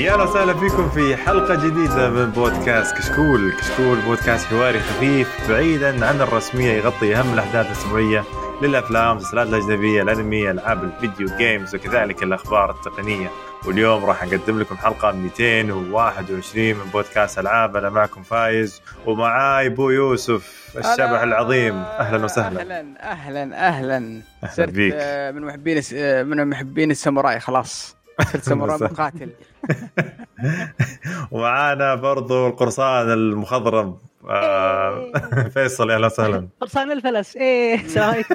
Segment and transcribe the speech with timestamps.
[0.00, 6.06] يا أهلا وسهلا فيكم في حلقة جديدة من بودكاست كشكول، كشكول بودكاست حواري خفيف بعيدا
[6.06, 8.24] عن الرسمية يغطي أهم الأحداث الأسبوعية
[8.62, 13.30] للأفلام، المسلسلات الأجنبية، الأنمي، ألعاب ال video games وكذلك الأخبار التقنية،
[13.66, 20.70] واليوم راح نقدم لكم حلقة 221 من بودكاست ألعاب، أنا معكم فايز ومعاي بو يوسف
[20.76, 22.60] الشبح العظيم، أهلا وسهلا.
[22.60, 24.22] أهلا أهلا أهلا.
[24.42, 24.94] أهلا صرت بيك.
[24.96, 27.99] آه، من محبين آه، من محبين الساموراي خلاص.
[28.40, 28.78] ساموراي.
[28.92, 29.30] مقاتل
[31.30, 33.96] ومعانا برضو القرصان المخضرم
[34.28, 35.12] آه،
[35.54, 36.48] فيصل أهلا وسهلا.
[36.60, 37.74] قرصان الفلس إيه.
[37.74, 38.34] السلام عليكم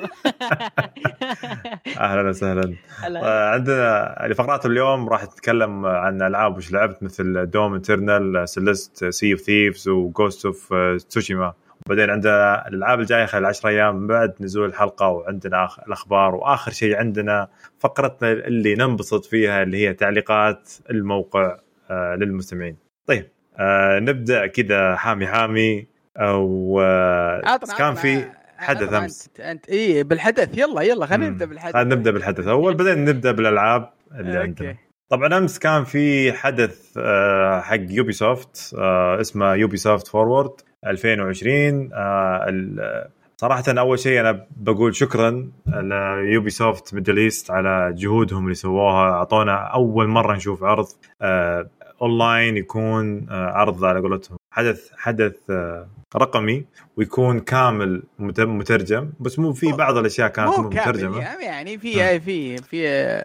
[2.00, 2.74] أهلا وسهلا.
[3.04, 3.22] هلا.
[3.26, 9.32] آه، عندنا لفقرات اليوم راح نتكلم عن ألعاب وش لعبت مثل Doom Eternal Celeste Sea
[9.34, 10.74] of Thieves و Ghost of
[11.10, 11.54] Tsushima
[11.90, 16.36] وبعدين عندنا الألعاب الجاية خلال 10 أيام من بعد نزول الحلقة وعندنا الأخبار.
[16.36, 17.48] وآخر شيء عندنا
[17.80, 21.58] فقرتنا اللي ننبسط فيها اللي هي تعليقات الموقع
[21.92, 22.78] آه، للمستمعين.
[23.08, 25.88] طيب آه، نبدأ كذا حامي حامي.
[26.18, 28.26] أو آه، كان في
[28.58, 29.28] حدث أمس.
[29.28, 30.58] انت, انت اي بالحدث.
[30.58, 31.30] يلا يلا خلينا.
[31.30, 31.74] نبدأ بالحدث.
[31.74, 32.48] خلينا نبدأ بالحدث.
[32.48, 34.76] أول بعدين نبدأ بالألعاب اللي عندنا.
[35.10, 40.52] طبعا أمس كان في حدث آه، حق Ubisoft آه، اسمه Ubisoft Forward.
[40.86, 48.56] 2020 آه، صراحة أول شيء أنا بقول شكرا ل Ubisoft Middle East على جهودهم اللي
[48.56, 49.12] سووها.
[49.12, 50.88] أعطونا أول مرة نشوف عرض
[51.22, 51.70] آه،
[52.02, 54.38] أونلاين يكون آه، عرض على قولتهم.
[54.56, 56.66] حدث حدث آه، رقمي
[56.98, 61.20] ويكون كامل مت- مترجم بس مو في بعض الأشياء كانت مو مترجمة.
[61.22, 63.24] يعني يعني في في في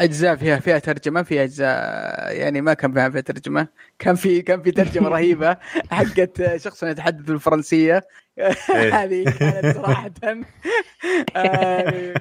[0.00, 3.68] أجزاء فيها فيها ترجمة في أجزاء يعني ما كان فيها, فيها ترجمة.
[3.98, 5.56] كان في كان في ترجمة رهيبة
[5.90, 8.02] حقت شخص يتحدث بالفرنسية.
[8.38, 9.02] إيه.
[9.02, 10.08] هذه كانت صراحة.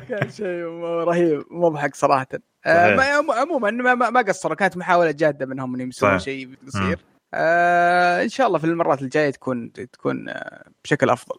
[0.10, 2.28] كان شيء رهيب مضحك صراحة.
[2.66, 6.20] آه، عموما ما, قصروا كانت محاولة جادة منهم إنهم يسوون.
[6.20, 7.00] شيء قصير.
[7.34, 11.36] آه إن شاء الله في المرات الجاية تكون تكون آه، بشكل أفضل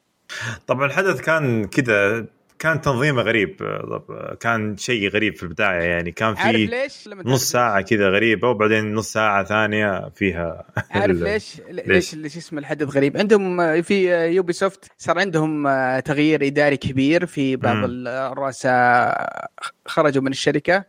[0.67, 2.27] طبعا الحدث كان كذا
[2.59, 7.81] كان تنظيمه غريب طب- كان شيء غريب في البداية يعني كان في ليش؟ نص ساعة
[7.81, 13.61] كذا غريبة وبعدين نص ساعة ثانية فيها عارف ليش؟ ليش ليش اسم الحدث غريب؟ عندهم
[13.61, 19.51] آه، في آه، يوبي سوفت صار عندهم آه، تغيير إداري كبير في بعض الرؤساء
[19.87, 20.85] خرجوا من الشركة آه،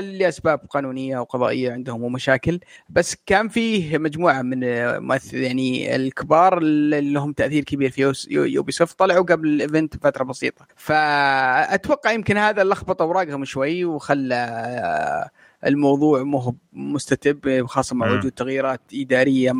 [0.00, 2.60] لأسباب قانونية وقضائية عندهم ومشاكل.
[2.88, 8.72] بس كان فيه مجموعة من آه، مؤثر يعني الكبار اللي لهم تأثير كبير في يوبي
[8.72, 10.66] سوفت طلعوا قبل ال event بفتره بسيطة.
[10.76, 15.30] فأتوقع يمكن هذا لخبط أوراقهم شوي وخلى آه،
[15.68, 18.12] الموضوع مو مستتب خاصة مع.
[18.12, 19.52] وجود تغييرات إدارية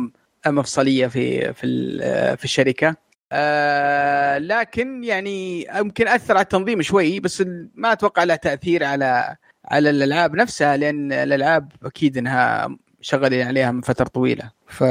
[0.47, 2.95] مفصليه في في ال- في الشركة.
[3.31, 7.43] آه لكن يعني يمكن أثر على التنظيم شوي بس
[7.75, 9.35] ما أتوقع له تأثير على
[9.67, 14.51] على الألعاب نفسها لأن الألعاب أكيد إنها شغالين عليها من فترة طويلة.
[14.67, 14.83] ف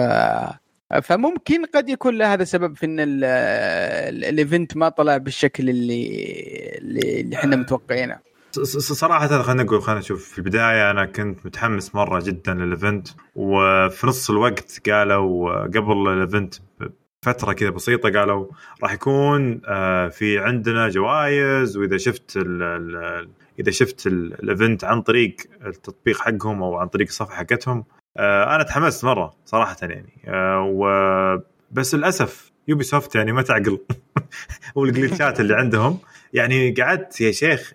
[1.02, 6.08] فممكن قد يكون هذا سبب في إن ال- ال- ال event ما طلع بالشكل اللي
[6.78, 8.18] اللي إحنا متوقعينه.
[8.52, 10.24] صراحة خلينا نقول خلينا نشوف.
[10.24, 16.16] في البداية أنا كنت متحمس مرة جدا لل event وفي نص الوقت قالوا قبل ال
[16.16, 16.54] event
[17.22, 18.46] فترة كذا بسيطة قالوا
[18.82, 23.28] راح يكون آه، في عندنا جوائز وإذا شفت ال ال
[23.60, 27.84] إذا شفت ال- ال event عن طريق التطبيق حقهم أو عن طريق الصفحة حقتهم
[28.16, 30.12] آه، أنا تحمست مرة صراحة يعني.
[30.26, 30.84] آه، و
[31.72, 33.78] بس للأسف يوبي سوفت يعني ما تعقل.
[34.74, 35.98] وال glitchات اللي عندهم
[36.32, 37.72] يعني قعدت يا شيخ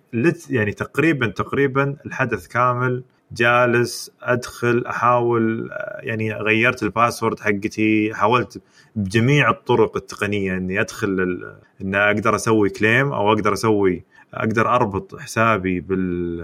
[0.50, 5.70] يعني تقريبا تقريبا الحدث كامل جالس أدخل أحاول
[6.00, 8.62] يعني غيرت الباسورد حقتي حاولت
[8.96, 14.04] بجميع الطرق التقنية إني أدخل ال- إن أقدر أسوي كليم أو أقدر أسوي
[14.34, 16.38] أقدر أربط حسابي بال,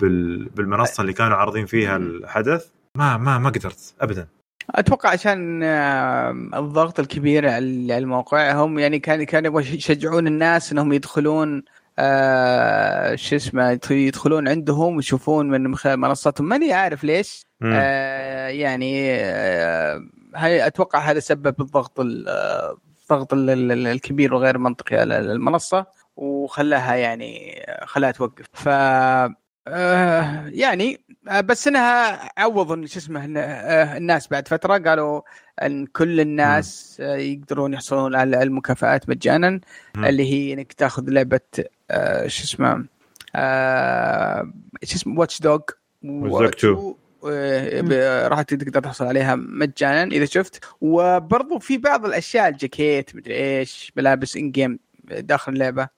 [0.00, 2.66] بال بالمنصة اللي كانوا عارضين فيها الحدث.
[2.96, 4.26] ما ما ما قدرت ابدا.
[4.70, 10.92] أتوقع عشان آه، الضغط الكبير على الموقع هم يعني كان كانوا يبغوا يشجعون الناس إنهم
[10.92, 11.62] يدخلون
[11.98, 17.42] آه شو اسمه يدخ- يدخلون عندهم ويشوفون من خلال منصتهم ماني عارف ليش.
[17.62, 20.00] آه يعني آه
[20.36, 25.86] هاي أتوقع هذا سبب الضغط ال- آه، الضغط ال- ال- الكبير وغير منطقي على المنصة.
[26.16, 28.46] وخلاها يعني خلاها توقف.
[28.52, 28.68] ف
[29.68, 35.20] آه يعني آه بس إنها إن شو اسمه آه الناس بعد فترة قالوا
[35.62, 39.60] إن كل الناس آه يقدرون يحصلون على المكافآت مجانا.
[39.96, 41.40] اللي هي إنك تأخذ لعبة
[41.90, 42.84] آه شو اسمه
[43.34, 44.52] آه
[44.84, 45.62] شو اسمه Watch Dogs
[46.04, 48.28] Watch Dogs 2.
[48.28, 50.64] راح تقدر تحصل عليها مجانا إذا شفت.
[50.80, 55.95] وبرضو في بعض الأشياء الجاكيت مدري إيش ملابس in-game داخل اللعبة.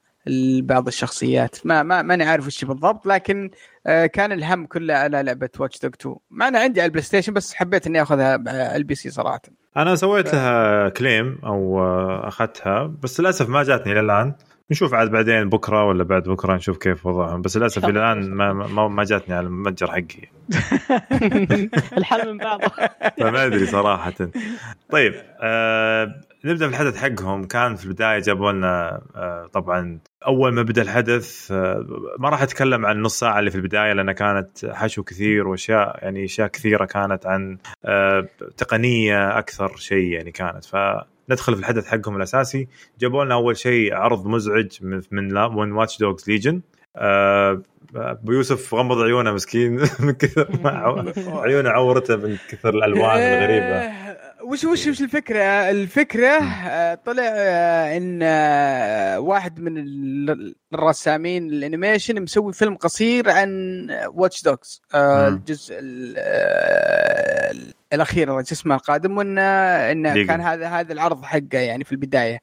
[0.62, 1.56] بعض الشخصيات.
[1.66, 3.50] ما ما ماني عارف وش بالضبط لكن
[3.86, 7.32] آه، كان الهم كله على لعبة Watch Dogs 2 مع انها عندي على البلاي ستيشن
[7.32, 9.40] بس حبيت إني آخذها على ال PC صراحة.
[9.76, 14.34] أنا سويت لها كليم أو آه، أخذتها بس للأسف ما جاتني إلى الآن.
[14.70, 17.42] نشوف عاد بعدين بكرة ولا بعد بكرة نشوف كيف وضعهم.
[17.42, 20.28] بس للأسف إلى الآن ما ما, ما جاتني على المتجر حقي.
[21.98, 22.68] الحل من بعضه.
[23.20, 24.14] فما أدري صراحة.
[24.90, 27.44] طيب آه نبدأ بالحدث حقهم.
[27.44, 31.86] كان في البداية جابوا لنا آه طبعا أول ما بدأ الحدث آه
[32.18, 36.24] ما راح أتكلم عن نص ساعة اللي في البداية لأنها كانت حشو كثير وأشياء يعني
[36.24, 40.64] أشياء كثيرة كانت عن آه تقنية أكثر شيء يعني كانت.
[40.64, 40.76] ف
[41.30, 42.68] ندخل في الحدث حقهم الأساسي.
[43.00, 46.60] جابوا لنا أول شيء عرض مزعج من من, من Watch Dogs Legion
[46.96, 47.62] آه
[48.22, 49.70] بيوسف غمض عيونه مسكين
[50.00, 50.48] من كثر
[51.44, 53.92] عيونه عورته من كثر الألوان الغريبة.
[54.42, 59.84] وش وش وش الفكرة؟ الفكرة آه، طلع آه، إن آه، واحد من
[60.74, 63.50] الرسامين ال animation مسوي فيلم قصير عن
[64.14, 65.74] Watch Dogs الجزء
[67.92, 69.42] الأخير شو اسمه القادم وانه
[69.92, 72.40] انه كان هذا هذا العرض حقه يعني في البداية.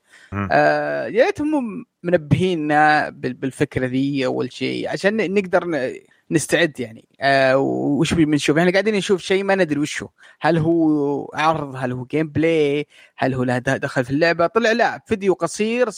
[0.52, 5.92] آه يا ريتهم منبهينا بالفكرة ذي أول شيء عشان نقدر
[6.32, 7.08] نستعد يعني.
[7.22, 10.10] آه وش بنشوف؟ إحنا قاعدين نشوف شيء ما ندري وش هو
[10.40, 12.88] هل هو عرض؟ هل هو gameplay
[13.18, 15.90] هل هو له دخل في اللعبة؟ طلع لا فيديو قصير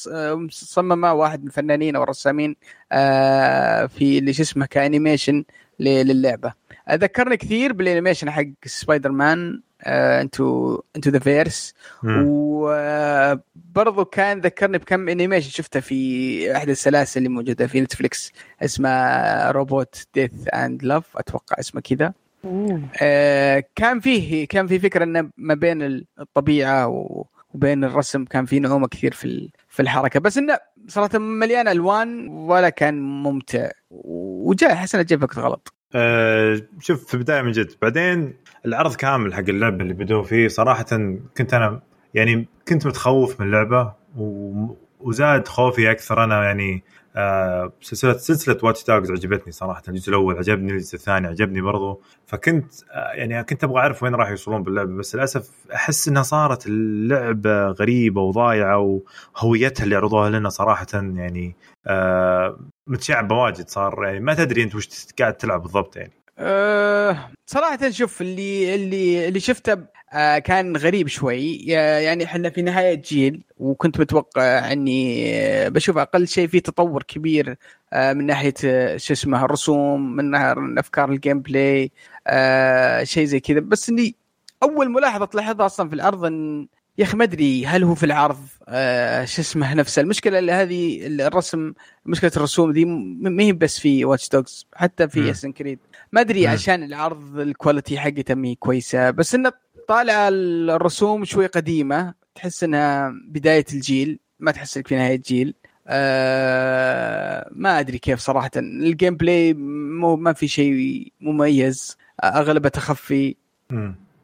[0.50, 2.56] صممه واحد من الفنانين أو الرسامين
[2.92, 5.44] آه في اللي شو اسمه ك animation
[5.80, 6.54] للعبة.
[6.92, 11.74] ذكرني كثير بال animation حق Spider-Man Into Into the Verse
[12.04, 18.32] وبرضه كان ذكرني بكم animation شفته في أحد السلاسل اللي موجودة في نتفلكس
[18.62, 22.14] اسمه Robot Death and Love أتوقع اسمه كذا.
[23.02, 26.88] آه كان فيه كان في فكرة إنه ما بين الطبيعة
[27.54, 30.20] وبين الرسم كان في نعومة كثير في في الحركة.
[30.20, 30.58] بس إنه
[30.88, 33.70] صراحة مليان ألوان ولا كان ممتع.
[33.92, 35.74] وجاء احس انه جاء وقت غلط.
[35.96, 37.72] أه شوف في البداية من جد.
[37.82, 38.34] بعدين
[38.66, 40.86] العرض كامل حق اللعبة اللي بدوا فيه صراحة
[41.38, 41.82] كنت أنا
[42.14, 43.94] يعني كنت متخوف من اللعبة
[45.00, 46.24] وزاد خوفي أكثر.
[46.24, 46.84] أنا يعني
[47.16, 49.82] آه سلسله سلسلة واتش دوجز عجبتني صراحة.
[49.88, 52.02] الجزء الأول عجبني الجزء الثاني عجبني برضو.
[52.26, 56.68] فكنت آه يعني كنت أبغى أعرف وين راح يوصلون باللعبة بس للأسف أحس إنها صارت
[56.68, 59.02] اللعبة غريبة وضايعة
[59.36, 61.56] وهويتها اللي عرضوها لنا صراحة يعني
[62.88, 64.90] متشعبه واجد صار يعني ما تدري أنت وش
[65.20, 66.12] قاعد تلعب بالضبط يعني.
[66.40, 69.78] أه صراحة شوف اللي اللي اللي شفته
[70.14, 71.56] آه كان غريب شوي.
[71.66, 77.56] يعني إحنا في نهاية جيل وكنت متوقع إني بشوف أقل شيء في تطور كبير
[77.94, 80.36] آه من ناحية آه، شو اسمه الرسوم من
[80.80, 81.92] أفكار ال gameplay
[82.28, 83.60] آه شيء زي كذا.
[83.60, 84.16] بس إني
[84.64, 88.38] أول ملاحظة تلاحظها أصلا في العرض إن يا أخي ما أدري هل هو في العرض؟
[88.68, 90.02] آه شو اسمه نفسه.
[90.02, 91.74] المشكلة اللي هذه الرسم
[92.06, 95.80] مشكلة الرسوم ذي ما هي بس في Watch Dogs حتى في Assassin's Creed
[96.12, 99.52] ما أدري عشان العرض ال quality حقته مي كويسة بس إنه
[99.88, 102.14] طالع الرسوم شوي قديمة.
[102.36, 105.54] تحس إنها بداية الجيل ما تحس إنك في نهاية الجيل
[105.88, 108.52] آه ما أدري كيف صراحة.
[108.58, 113.36] ال gameplay مو ما في شيء مميز أغلبه تخفي.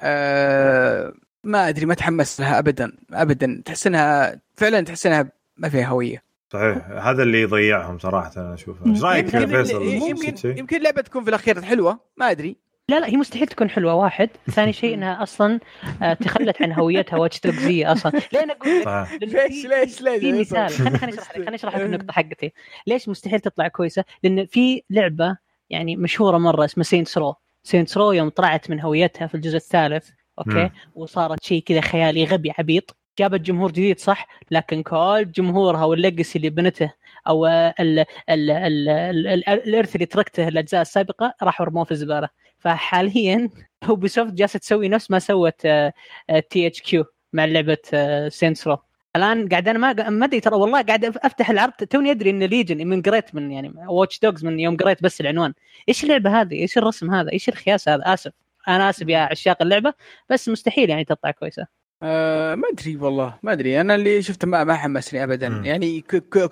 [0.02, 3.62] آه ما أدري ما تحمس لها ابدا ابدا.
[3.66, 6.24] تحس انها فعلا تحس انها ما فيها هوية.
[6.50, 6.78] صحيح.
[6.88, 8.86] هذا اللي يضيعهم صراحة أنا أشوفه.
[8.86, 12.56] إيش رأيك يا فيصل؟ يمكن يمكن اللعبة تكون في الأخير حلوة ما أدري.
[12.90, 14.30] لا لا هي مستحيل تكون حلوة واحد.
[14.52, 15.60] ثاني شيء إنها أصلا
[16.02, 18.12] آه، تخلت عن هويتها واتش دوجزيه أصلا.
[18.12, 20.70] لين أقول ليش ليش ليش؟ في مثال.
[20.70, 22.54] خليني أشرح خليني أشرح لك النقطة حقتي.
[22.88, 25.38] ليش مستحيل تطلع كويسة؟ لأن في لعبة
[25.70, 30.10] يعني مشهورة مرة اسمها Saints Row Saints Row يوم طلعت من هويتها في الجزء الثالث.
[30.40, 32.96] أوكي؟ وصارت شيء كذا خيالي غبي عبيط.
[33.20, 36.94] جابت جمهور جديد صح؟ لكن كل جمهورها وال legacy اللي بنته
[37.28, 38.52] أو ال ال ال
[38.90, 43.50] ال ال الارث اللي تركته الأجزاء السابقة راحوا رموه في الزباله فحاليا
[43.86, 45.62] يوبي سوفت جالسة تسوي نفس ما سوت
[46.50, 47.78] THQ مع لعبة
[48.30, 48.78] Saints Row
[49.16, 52.88] الآن قاعد أنا ما ما أدري ترى والله قاعد أفتح العرض توني أدري إن Legion
[52.88, 55.54] من قريت من يعني Watch Dogs من يوم قريت بس العنوان.
[55.90, 58.32] إيش اللعبة هذه؟ إيش الرسم هذا؟ إيش الخياس هذا؟ آسف.
[58.68, 59.94] أنا آسف يا عشاق اللعبة
[60.30, 61.68] بس مستحيل يعني تطلع كويسة.
[62.04, 63.82] أه ما أدري والله ما أدري.
[63.82, 65.50] أنا اللي شفته ما, ما حمسني ابدا.
[65.50, 65.66] م.
[65.66, 66.02] يعني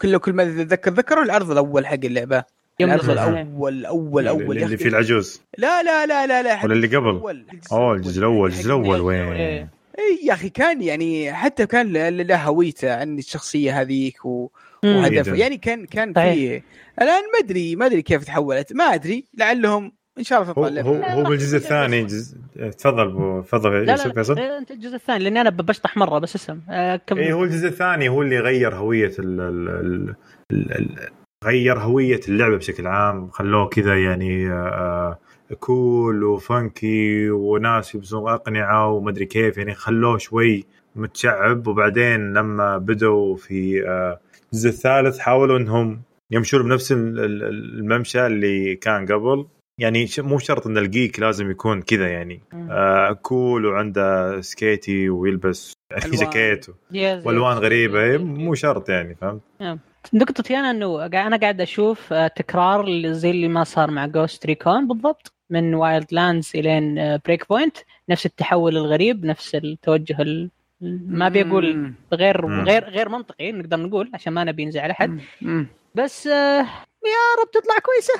[0.01, 2.43] كل كل ما أتذكر ذكروا العرض الأول حق اللعبة.
[2.79, 5.41] يوم العرض الأول الأول أول اللي, اللي فيه العجوز.
[5.57, 7.45] لا لا لا لا لا ولا اللي قبل.
[7.71, 12.95] أوه الجزء الأول الجزء الأول وين؟ اي يا أخي كان يعني حتى كان له هويته
[12.95, 14.49] عن الشخصية هذيك و...
[14.83, 15.35] وهدفه.
[15.35, 16.61] يعني كان كان في
[17.01, 18.73] الآن ما ادري ما أدري كيف تحولت.
[18.73, 19.25] ما أدري.
[19.37, 22.03] لعلهم إن شاء الله تطلع هو اللعبه هو, هو بالجزء الثاني.
[22.03, 22.37] جزء...
[22.77, 26.35] تفضل أبو تفضل لا لا, فيصل؟ لا أنت الجزء الثاني لاني أنا بشطح مرة بس
[26.35, 26.59] اسم.
[26.69, 30.15] آه كم اي هو الجزء الثاني هو اللي غير هوية ال ال ال
[30.51, 31.09] ال ال
[31.45, 33.29] غير هوية اللعبة بشكل عام.
[33.29, 35.19] خلوه كذا يعني آه
[35.59, 39.57] كول وفانكي وناس يلبسون أقنعة ومدري كيف.
[39.57, 40.65] يعني خلوه شوي
[40.95, 41.67] متشعب.
[41.67, 44.19] وبعدين لما بدوا في آه
[44.53, 46.01] الجزء الثالث حاولوا إنهم
[46.31, 47.43] يمشون بنفس ال- ال-
[47.79, 49.45] الممشى اللي كان قبل.
[49.81, 52.41] يعني ش- مو شرط إن ال geek لازم يكون كذا يعني.
[52.53, 56.11] آه كول وعنده سكيتي ويلبس يعني.
[56.15, 56.65] جاكيت
[57.25, 59.41] والوان غريبة مو شرط يعني فهمت؟
[60.13, 64.87] نقطتي أنا إنه أنا قاعد أشوف آه، تكرار زي اللي ما صار مع Ghost Recon
[64.87, 67.77] بالضبط من Wildlands إلين Breakpoint
[68.09, 70.49] نفس التحول الغريب نفس التوجه ال...
[71.07, 71.93] ما أبي أقول.
[72.13, 72.65] غير مم.
[72.65, 75.67] غير غير منطقي نقدر نقول عشان ما نبي نزعل أحد مم.
[75.95, 76.61] بس آه،
[77.05, 78.13] يا رب تطلع كويسة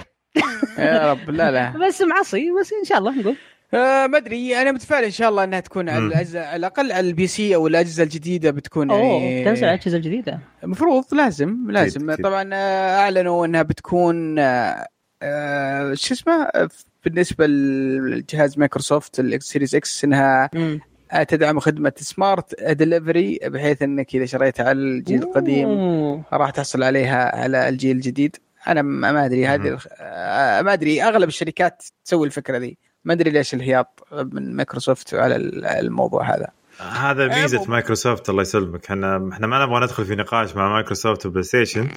[0.77, 3.35] يا رب لا لا بس معصي بس إن شاء الله نقول
[3.73, 6.05] آه ما أدري أنا متفائل إن شاء الله إنها تكون على.
[6.05, 10.39] الاجهزه على الأقل على ال PC أو الاجهزه الجديدة بتكون أوه يعني تنزل الاجهزه الجديدة
[10.63, 12.25] المفروض لازم لازم أكيد.
[12.25, 14.88] طبعا آه، أعلنوا إنها بتكون آه،
[15.21, 16.69] آه، شو اسمه آه،
[17.05, 20.79] بالنسبة لجهاز مايكروسوفت Xbox Series X إنها مم.
[21.27, 26.23] تدعم خدمة smart delivery بحيث إنك إذا شريتها على الجيل القديم أوه.
[26.33, 28.35] راح تحصل عليها على الجيل الجديد
[28.67, 32.77] أنا ما أدري هذه آه، ما أدري أغلب الشركات تسوي الفكرة ذي.
[33.05, 35.35] ما أدري ليش الهياط من مايكروسوفت على
[35.79, 36.47] الموضوع هذا.
[36.79, 38.85] هذا ميزة مايكروسوفت الله يسلمك.
[38.85, 41.87] إحنا إحنا ما نبغى ندخل في نقاش مع مايكروسوفت وبلاي ستيشن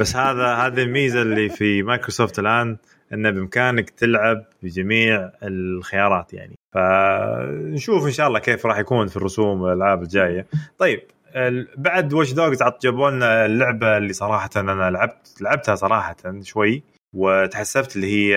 [0.00, 2.76] بس هذا هذه الميزة اللي في مايكروسوفت الآن
[3.12, 6.58] انه بإمكانك تلعب بجميع الخيارات يعني.
[6.72, 10.46] فنشوف إن شاء الله كيف راح يكون في الرسوم والألعاب الجاية.
[10.78, 11.02] طيب
[11.76, 16.82] بعد Watch Dogs جابوا لنا اللعبة اللي صراحة أنا لعبت لعبتها صراحة شوي
[17.16, 18.36] وتحسبت اللي هي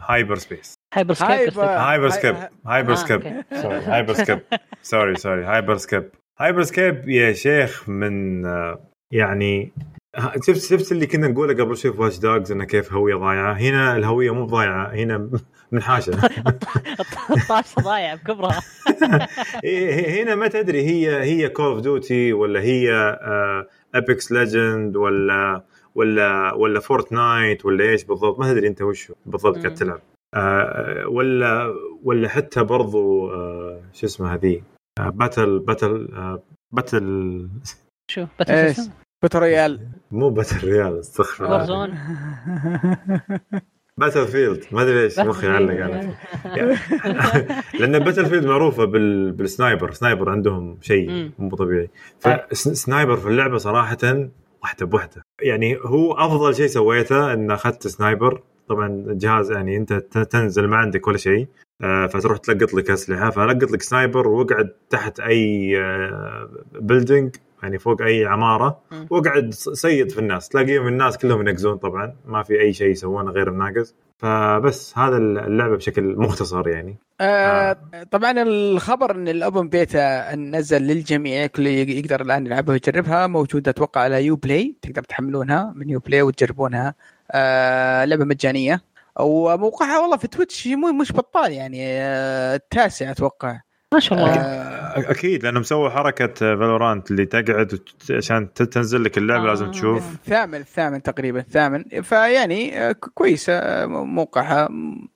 [0.00, 4.40] Hyper Space Hyper Scape Hyper- Scape Hy- Hyper Scape Hyper Scape
[4.82, 6.08] sorry sorry Hyper Scape
[6.40, 8.80] Hyper Scape يا شيخ من آه،
[9.12, 9.72] يعني
[10.46, 13.52] شفت شفت اللي كنا نقوله قبل؟ شوي في Watch Dogs إنه كيف هوية ضايعة.
[13.52, 15.30] هنا الهوية مو ضايعة هنا
[15.72, 16.12] منحاشه
[17.30, 18.62] الطاسه ضايعه بكبرها
[19.64, 22.92] إيه، هنا ما تدري هي هي Call of Duty ولا هي
[23.94, 25.64] Apex Legends ولا
[25.94, 29.74] ولا ولا Fortnite ولا إيش بالضبط؟ ما تدري أنت وش بالضبط قاعد.
[29.74, 30.00] تلعب.
[30.34, 31.74] آه، ولا
[32.04, 34.62] ولا حتى برضو آه، شو اسمه هذه
[35.00, 36.08] battle battle
[36.72, 37.48] battle
[38.10, 38.90] شو؟ إيش؟ battle
[39.22, 41.98] battle royale مو battle royale استغفر الله.
[44.00, 46.14] Battlefield ما أدري ليش مخي علق على
[47.80, 49.32] لأن Battlefield معروفة بال...
[49.32, 51.30] بال sniper sniper عندهم شيء.
[51.38, 51.90] مو طبيعي.
[52.20, 53.98] ف sniper في اللعبة صراحة
[54.62, 55.22] واحدة بوحدة.
[55.42, 60.76] يعني هو أفضل شيء سويته إن أخذت sniper طبعا الجهاز يعني أنت ت- تنزل ما
[60.76, 61.46] عندك ولا شيء.
[61.82, 63.30] آه، فتروح تلقط لك أسلحة.
[63.30, 65.72] فلقط لك sniper وأقعد تحت أي
[66.72, 68.80] building يعني فوق أي عمارة.
[68.90, 69.06] مم.
[69.10, 70.48] واقعد صيد في الناس.
[70.48, 72.16] تلاقيهم الناس كلهم ينقزون طبعا.
[72.26, 73.94] ما في أي شيء يسوونه غير الناقز.
[74.18, 76.96] فبس هذا اللعبة بشكل مختصر يعني.
[77.20, 77.76] آه
[78.10, 83.26] طبعا الخبر إن ال open beta نزل للجميع كل يقدر الآن يلعبها ويجربها.
[83.26, 86.94] موجودة أتوقع على Uplay تقدر تحملونها من Uplay وتجربونها.
[87.30, 88.82] آه لعبة مجانية.
[89.20, 93.60] وموقعها والله في تويتش مو مش بطال يعني آه التاسع أتوقع.
[93.92, 94.34] ما شاء الله.
[94.34, 97.80] آه أكيد لأنه مسوي حركة فالورانت اللي تقعد
[98.10, 99.46] عشان تنزل لك اللعبة آه.
[99.46, 104.68] لازم تشوف الثامن الثامن تقريبا الثامن فيعني آه، كويسة آه، موقعها.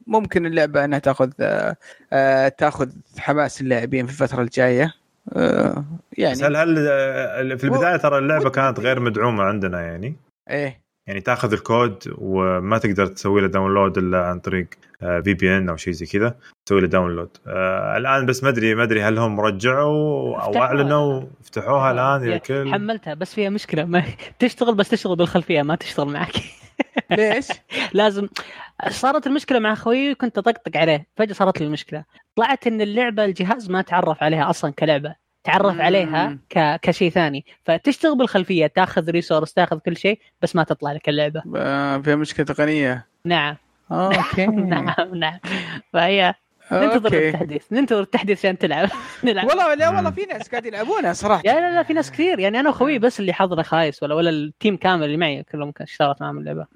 [0.07, 1.77] ممكن اللعبة إنها تأخذ آه،
[2.13, 4.95] آه، تأخذ حماس اللاعبين في الفترة الجاية.
[5.33, 5.85] آه،
[6.19, 10.17] يعني هل هل في البداية ترى اللعبة كانت غير مدعومة عندنا يعني؟
[10.51, 10.86] إيه.
[11.07, 14.67] يعني تاخذ الكود وما تقدر تسوي له download إلا عن طريق
[15.01, 16.35] VPN أو شيء زي كذا
[16.67, 20.57] تسوي له download آه الآن بس ما أدري ما أدري هل هم رجعوا أو.
[20.57, 22.73] أعلنوا فتحوها الآن يا- الكل.
[22.73, 23.85] حملتها بس فيها مشكلة.
[23.85, 24.03] ما
[24.39, 26.33] تشتغل بس تشتغل بالخلفية ما تشتغل معك.
[27.11, 27.49] ليش؟
[27.93, 28.29] لازم
[28.89, 32.05] صارت المشكلة مع أخوي كنت أطقطق عليه فجأة صارت لي المشكلة.
[32.37, 35.15] طلعت إن اللعبة الجهاز ما تعرف عليها أصلا كلعبة.
[35.47, 35.83] تعرف مم.
[35.83, 36.81] عليها ك...
[36.83, 37.45] كشيء ثاني.
[37.65, 41.43] فتشتغل بالخلفية تاخذ resource تاخذ كل شيء بس ما تطلع لك اللعبة.
[41.57, 43.57] آه، فيها مشكلة تقنيه نعم.
[43.93, 44.47] okay.
[44.75, 45.39] نعم نعم.
[45.93, 46.35] فهي
[46.73, 47.29] ننتظر okay.
[47.29, 47.73] التحديث.
[47.73, 48.89] ننتظر التحديث عشان تلعب.
[49.25, 49.47] نلعب.
[49.49, 50.11] والله لا والله.
[50.11, 51.43] في ناس قاعدين يلعبونها صراحة.
[51.45, 52.39] لا لا لا في ناس كثير.
[52.39, 55.71] يعني أنا وخوي بس اللي حظنا خايس ولا ولا ال team كامل اللي معي كلهم
[55.73, 56.67] كان اشتغلت معهم اللعبة.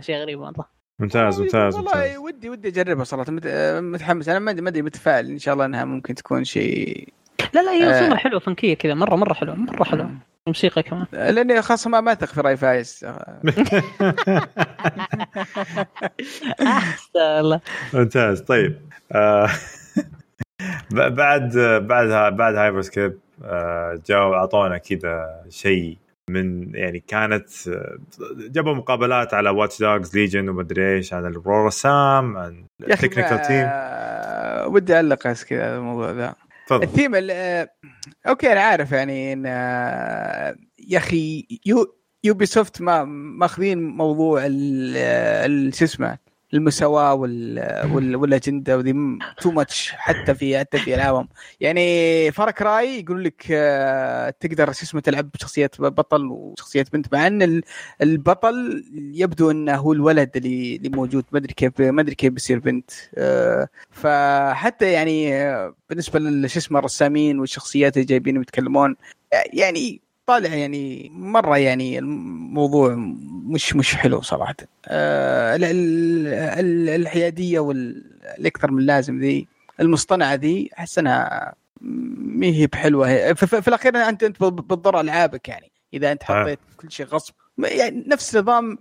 [0.00, 0.68] شيء غريب مره
[0.98, 3.32] ممتاز ممتاز والله ودي ودي أجربها صراحة.
[3.32, 3.46] مت-
[3.82, 4.28] متحمس.
[4.28, 5.30] أنا ما أدري ما أدري متفائل.
[5.30, 7.08] إن شاء الله إنها ممكن تكون شيء
[7.54, 7.90] لا لا هي آه.
[7.90, 10.10] رسومها حلوة funky ة كذا مرة مرة حلوة مرة حلوة.
[10.46, 11.06] موسيقى كمان.
[11.12, 13.04] لأني خاصة ما ما أثق في رأي فايز.
[17.16, 17.60] الله
[17.94, 18.40] ممتاز.
[18.40, 18.78] طيب.
[19.12, 19.48] آه،
[20.90, 25.98] بعد بعد بعد Hyper Scape آه، جاوا أعطونا كذا شيء
[26.30, 27.98] من يعني كانت آه،
[28.38, 33.68] جابوا مقابلات على Watch Dogs Legion ومدري إيش عن الرسام عن ال technical team
[34.74, 36.34] ودي أعلق بس كذا الموضوع ذا.
[36.66, 36.82] تفضل.
[36.82, 37.68] الثيم ال-
[38.28, 40.56] okay أنا عارف يعني إن آه،
[40.88, 46.18] يا أخي يو Ubisoft ما ماخذين موضوع ال- شو اسمه
[46.54, 47.58] المساواة وال
[47.92, 48.94] وال والأجندة وذي
[49.40, 51.28] too much حتى في حتى في العالم
[51.60, 57.26] يعني Far Cry يقول لك آه، تقدر شو اسمه تلعب بشخصية بطل وشخصية بنت مع
[57.26, 57.62] إن ال-
[58.02, 61.24] البطل يبدو إنه هو الولد اللي اللي موجود.
[61.32, 62.90] ما أدري كيف ما أدري كيف بيصير بنت.
[63.18, 68.96] آه، فحتى يعني آه، بالنسبة لش اسمه الرسامين والشخصيات اللي جايبين يتكلمون
[69.52, 72.94] يعني طالع يعني مرة يعني الموضوع
[73.46, 74.54] مش مش حلو صراحة
[74.86, 79.48] آه، ال- ال- ال- الحيادية والأكثر من لازم ذي
[79.80, 83.32] المصطنعة ذي أحس إنها ما هي بحلوة.
[83.34, 86.22] في, الأخير انت أنت بتضر ألعابك يعني إذا أنت.
[86.22, 88.78] حطيت كل شيء غصب يعني نفس نظام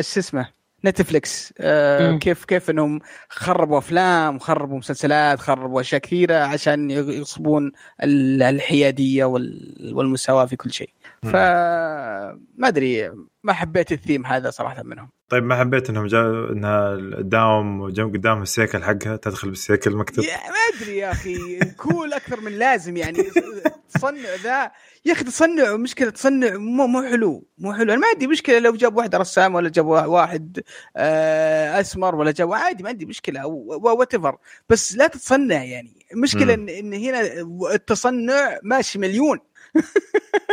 [0.00, 0.48] شو اسمه
[0.84, 2.16] نتفلكس آه.
[2.18, 7.72] كيف كيف إنهم خربوا أفلام خربوا مسلسلات خربوا أشياء كثيرة عشان يغصبون
[8.02, 10.90] ال- الحيادية وال- والمساواة في كل شيء.
[11.22, 13.10] فما أدري
[13.42, 15.10] ما حبيت الثيم هذا صراحة منهم.
[15.28, 16.20] طيب ما حبيت إنهم جا
[16.52, 22.40] إنها داوم وجنب قدام السيكل حقها تدخل بالسيكل المكتب ما أدري يا أخي cool أكثر
[22.40, 23.18] من لازم يعني.
[23.94, 24.70] تصنع ذا
[25.04, 27.92] يا أخي تصنع مشكلة تصنع مو مو حلو مو حلو.
[27.92, 30.60] أنا ما عندي مشكلة لو جاب واحد رسام ولا جاب واحد
[30.96, 34.36] آه، أسمر ولا جاب عادي ما عندي مشكلة whatever
[34.68, 36.06] بس لا تتصنع يعني.
[36.12, 37.20] المشكلة إن هنا
[37.74, 39.38] التصنع ماشي مليون.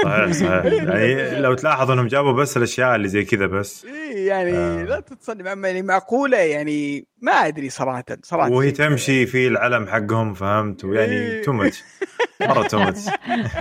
[0.04, 0.66] صحيح صحيح.
[0.90, 3.86] يعني لو تلاحظ انهم جابوا بس الاشياء اللي زي كذا بس.
[3.86, 4.84] إيه يعني آه.
[4.84, 8.52] لا تتصنع يعني معقولة يعني ما أدري صراحة صراحة.
[8.52, 11.42] وهي تمشي في العلم حقهم فهمت؟ ويعني.
[11.42, 11.84] too much
[12.42, 13.06] مرة too much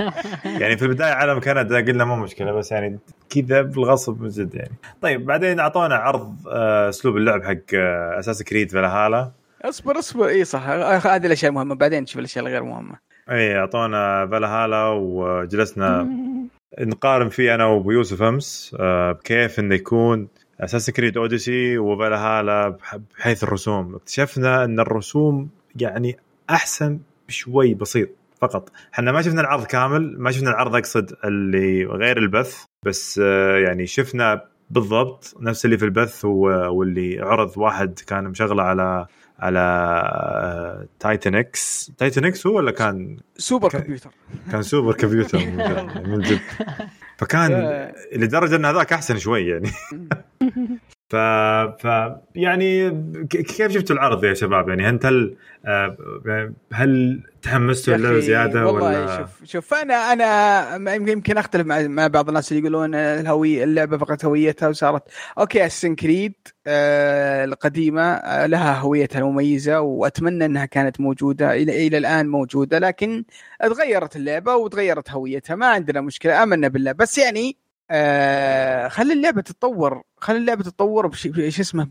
[0.61, 2.99] يعني في البداية علم كندا قلنا مو مشكلة بس يعني
[3.31, 4.75] كذا بالغصب من جد يعني.
[5.03, 10.29] طيب بعدين أعطونا عرض آه، أسلوب اللعب حق آه، Assassin's Creed Valhalla اصبر اصبر.
[10.29, 10.62] إي صح.
[11.07, 11.75] هذه الأشياء مهمة.
[11.75, 12.99] بعدين نشوف الأشياء الغير مهمة.
[13.31, 16.09] اي اعطونا فالهالا وجلسنا.
[16.81, 20.29] نقارن فيه أنا وابو يوسف أمس آه، بكيف إنه يكون
[20.61, 23.95] أساس كريد اوديسي وفالهالا بح- بحيث الرسوم.
[23.95, 25.49] اكتشفنا إن الرسوم
[25.81, 26.17] يعني
[26.51, 28.09] أحسن بشوي بسيط
[28.41, 28.69] فقط.
[28.95, 33.87] إحنا ما شفنا العرض كامل ما شفنا العرض أقصد اللي غير البث بس آه، يعني
[33.87, 39.07] شفنا بالضبط نفس اللي في البث واللي عرض واحد كان مشغله على
[39.40, 44.11] على آه، Titan X Titan X هو ولا كان؟ super computer.
[44.53, 45.38] كان super computer.
[46.11, 46.40] من جد-
[47.16, 47.53] فكان.
[48.16, 49.70] لدرجة إن هذاك أحسن شوي يعني.
[51.09, 51.16] ف...
[51.87, 52.90] ف يعني
[53.31, 59.16] كيف شفتوا العرض يا شباب؟ يعني انت هل آه، هل تحمستوا اللعبه زيادة والله ولا؟
[59.18, 64.25] شوف شوف أنا أنا يمكن أختلف مع مع بعض الناس اللي يقولون الهوية اللعبة فقدت
[64.25, 65.03] هويتها وصارت.
[65.38, 66.35] أوكي اسن كريد
[66.66, 73.25] آه القديمة آه لها هويتها المميزة وأتمنى إنها كانت موجودة إلى إلى الآن موجودة لكن
[73.61, 75.57] تغيرت اللعبة وتغيرت هويتها.
[75.57, 76.92] ما عندنا مشكلة آمنا بالله.
[76.92, 81.27] بس يعني آه خلي اللعبة تتطور خلي اللعبة تتطور بش
[81.61, 81.88] اسمه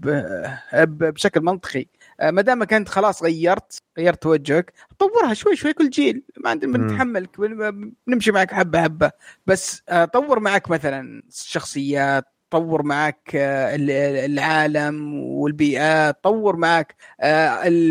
[0.84, 1.86] بشكل منطقي.
[2.20, 6.24] آه ما دامك أنت خلاص غيرت غيرت توجهك طورها شوي شوي كل جيل.
[6.44, 6.78] ما عندنا.
[6.78, 9.12] بنتحملك بن- بنمشي معك حبة حبة.
[9.48, 16.96] بس آه، طور معك مثلا شخصيات طور معك ال- ال- العالم والبيئات طور معك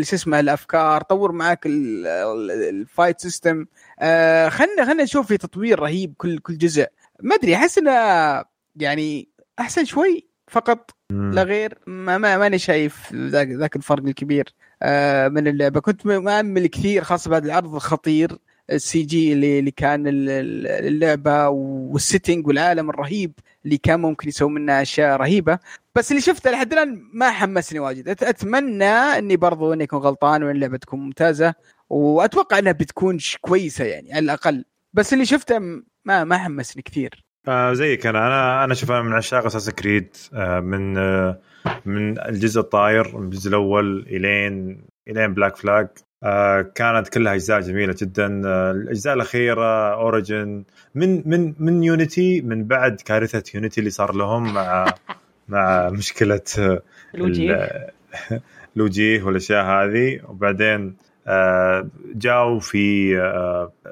[0.01, 3.65] شو اسمه الأفكار طور معك ال- ال- ال fight system
[4.49, 6.85] خلنا خلنا نشوف في تطوير رهيب كل كل جزء.
[7.23, 7.91] ما أدري أحس إنه
[8.75, 10.91] يعني أحسن شوي فقط.
[11.33, 14.53] لا غير ما ما ماني شايف ذاك ذاك الفرق الكبير.
[14.83, 15.79] آه، من اللعبة.
[15.79, 18.37] كنت مأمل كثير خاصة بعد العرض الخطير
[18.71, 23.31] ال CG اللي اللي كان ال- ال- اللعبة وال setting والعالم الرهيب
[23.65, 25.59] اللي كان ممكن يسوي منها أشياء رهيبة.
[25.95, 28.09] بس اللي شفته لحد الآن ما حمسني واجد.
[28.09, 31.53] أتمنى إني برضو إني أكون غلطان وإن اللعبة تكون ممتازة
[31.89, 34.65] وأتوقع إنها بتكون كويسة يعني على الأقل.
[34.93, 35.59] بس اللي شفته
[36.07, 37.23] ما ما حمسني كثير.
[37.47, 38.27] آه زيك أنا.
[38.27, 41.39] أنا أنا شوف أنا من عشاق Assassin's Creed آه من آه
[41.85, 45.87] من الجزء الطاير من الجزء الأول إلين إلين Black Flag
[46.23, 48.41] آه كانت كلها أجزاء جميلة جدا.
[48.45, 50.63] آه الأجزاء الأخيرة Origin
[50.95, 54.85] من من من Unity من بعد كارثة Unity اللي صار لهم مع
[55.49, 56.81] مع مشكلة آه،
[57.15, 57.89] الوجيه ال-
[58.77, 60.19] الوجيه والأشياء هذه.
[60.27, 61.06] وبعدين آه،
[62.15, 63.17] جاوا في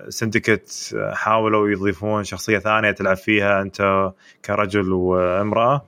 [0.10, 4.12] Syndicate حاولوا يضيفون شخصية ثانية تلعب فيها أنت
[4.46, 5.86] كرجل وامرأة.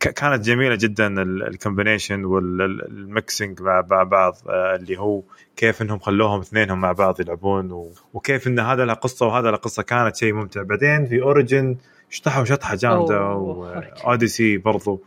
[0.00, 5.22] كانت جميلة جدا ال combination وال mixing مع بعض اللي هو
[5.56, 9.82] كيف إنهم خلوهم اثنينهم مع بعض يلعبون وكيف إن هذا له قصة وهذا له قصة.
[9.82, 10.62] كانت شيء ممتع.
[10.62, 11.76] بعدين في Origin
[12.10, 15.02] شطحوا شطحة جامدة و Odyssey برضو.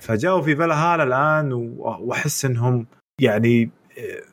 [0.00, 2.86] فجاوا في فالهالا الآن وأحس إنهم
[3.20, 3.70] يعني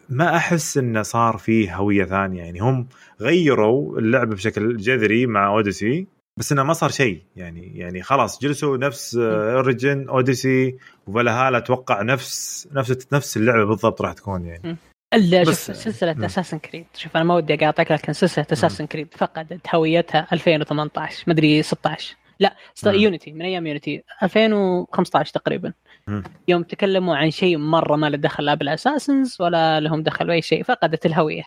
[0.09, 2.43] ما أحس إنه صار فيه هوية ثانية.
[2.43, 2.87] يعني هم
[3.21, 7.21] غيروا اللعبة بشكل جذري مع Odyssey بس إنه ما صار شيء.
[7.35, 14.01] يعني يعني خلاص جلسوا نفس Origin Odyssey و Valhalla أتوقع نفس نفس نفس اللعبة بالضبط
[14.01, 14.77] راح تكون يعني.
[15.13, 19.75] الا شوف سلسلة Assassin's Creed شوف أنا ما ودي أقاطعك لكن سلسلة Assassin's Creed فقدت
[19.75, 25.73] هويتها 2018 مدري 16 لا Unity من أيام Unity 2015 تقريبا.
[26.07, 26.23] مم.
[26.47, 30.41] يوم تكلموا عن شيء مرة ما له دخل لا بال Assassins ولا لهم دخل بأي
[30.41, 31.43] شيء فقدت الهويه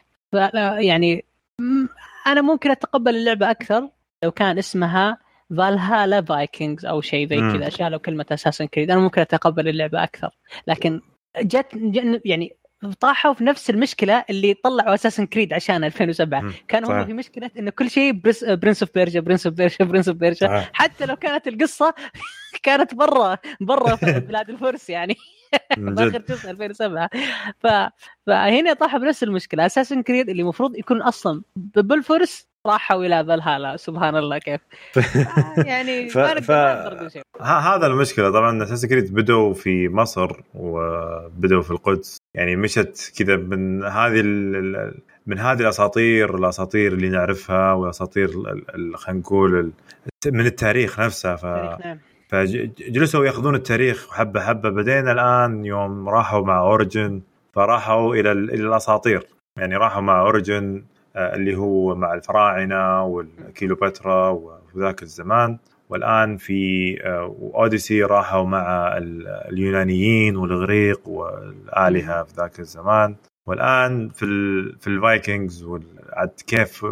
[0.79, 1.25] يعني
[2.27, 3.89] أنا ممكن أتقبل اللعبة أكثر
[4.23, 5.19] لو كان اسمها
[5.57, 10.31] Valhalla Vikings أو شيء زي كذا شالوا كلمة Assassin's Creed أنا ممكن أتقبل اللعبة أكثر.
[10.67, 11.01] لكن
[11.43, 11.67] جت
[12.25, 12.57] يعني
[13.01, 17.71] طاحوا في نفس المشكلة اللي طلعوا Assassin's Creed عشان 2007 كان هم في مشكلة إنه
[17.71, 18.13] كل شيء
[18.55, 21.95] Prince of Persia Prince of Persia Prince of Persia حتى لو كانت القصة
[22.63, 23.95] كانت برا برا
[24.29, 25.17] بلاد الفرس يعني.
[25.79, 27.11] اخر جزء 2007
[27.61, 27.67] ف...
[28.27, 29.67] فهنا طاحوا بنفس المشكلة.
[29.67, 34.61] اساسن كريد اللي المفروض يكون أصلا بالفرس راحوا إلى فالهالا سبحان الله كيف.
[35.71, 36.19] يعني ف...
[36.19, 36.51] ف...
[37.41, 38.31] هذا المشكلة.
[38.31, 42.19] طبعا اساسن كريد بدوا في مصر وبدوا في القدس.
[42.35, 44.23] يعني مشت كذا من هذه
[45.27, 48.29] من هذه الأساطير الأساطير اللي نعرفها والأساطير
[48.95, 49.73] خلينا نقول
[50.27, 51.37] من التاريخ نفسه.
[51.37, 51.99] ف نعم.
[52.31, 54.71] فجلسوا يأخذون التاريخ حبة حبة.
[54.71, 57.21] بدينا الآن يوم راحوا مع أوريجن
[57.53, 59.27] فراحوا إلى إلى الأساطير.
[59.59, 60.85] يعني راحوا مع Origin
[61.17, 64.29] آه، اللي هو مع الفراعنة والكيلوباترا
[64.75, 65.59] وذاك الزمان.
[65.89, 66.97] والآن في
[67.55, 68.99] Odyssey آه، راحوا مع
[69.51, 73.17] اليونانيين والاغريق والآلهة في ذاك الزمان.
[73.47, 74.27] والآن في
[74.81, 75.67] في ال Vikings
[76.13, 76.87] عاد كيف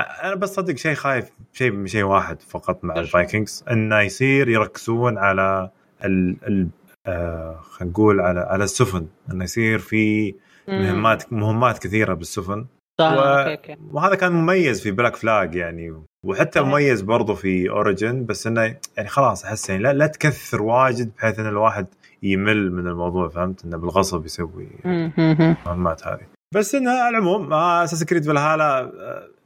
[0.00, 5.18] أنا بس صدق شيء خايف شيء شيء واحد فقط مع ال Vikings إنه يصير يركزون
[5.18, 5.70] على
[6.04, 6.68] ال ال
[7.06, 9.06] آه خلينا نقول على على السفن.
[9.32, 10.34] إنه يصير في
[10.68, 12.66] مهمات مهمات كثيرة بالسفن.
[13.00, 13.56] و...
[13.92, 15.94] وهذا كان مميز في Black Flag يعني.
[16.26, 21.12] وحتى مميز برضو في Origin بس إنه يعني خلاص أحس يعني لا, لا تكثر واجد
[21.16, 21.86] بحيث إن الواحد
[22.22, 26.26] يمل من الموضوع فهمت؟ إنه بالغصب يسوي المهمات هذه.
[26.54, 28.92] بس انه على العموم Assassin's Creed Valhalla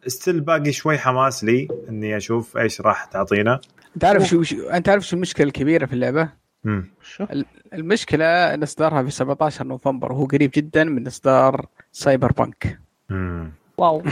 [0.07, 3.61] still باقي شوي حماس لي إني أشوف إيش راح تعطينا.
[3.95, 6.29] انت عارف شو, شو أنت عارف شو المشكلة الكبيرة في اللعبة؟
[6.67, 7.27] امم شو؟
[7.73, 12.79] المشكلة ان إصدارها في 17 نوفمبر وهو قريب جدا من إصدار Cyberpunk.
[13.11, 14.03] امم wow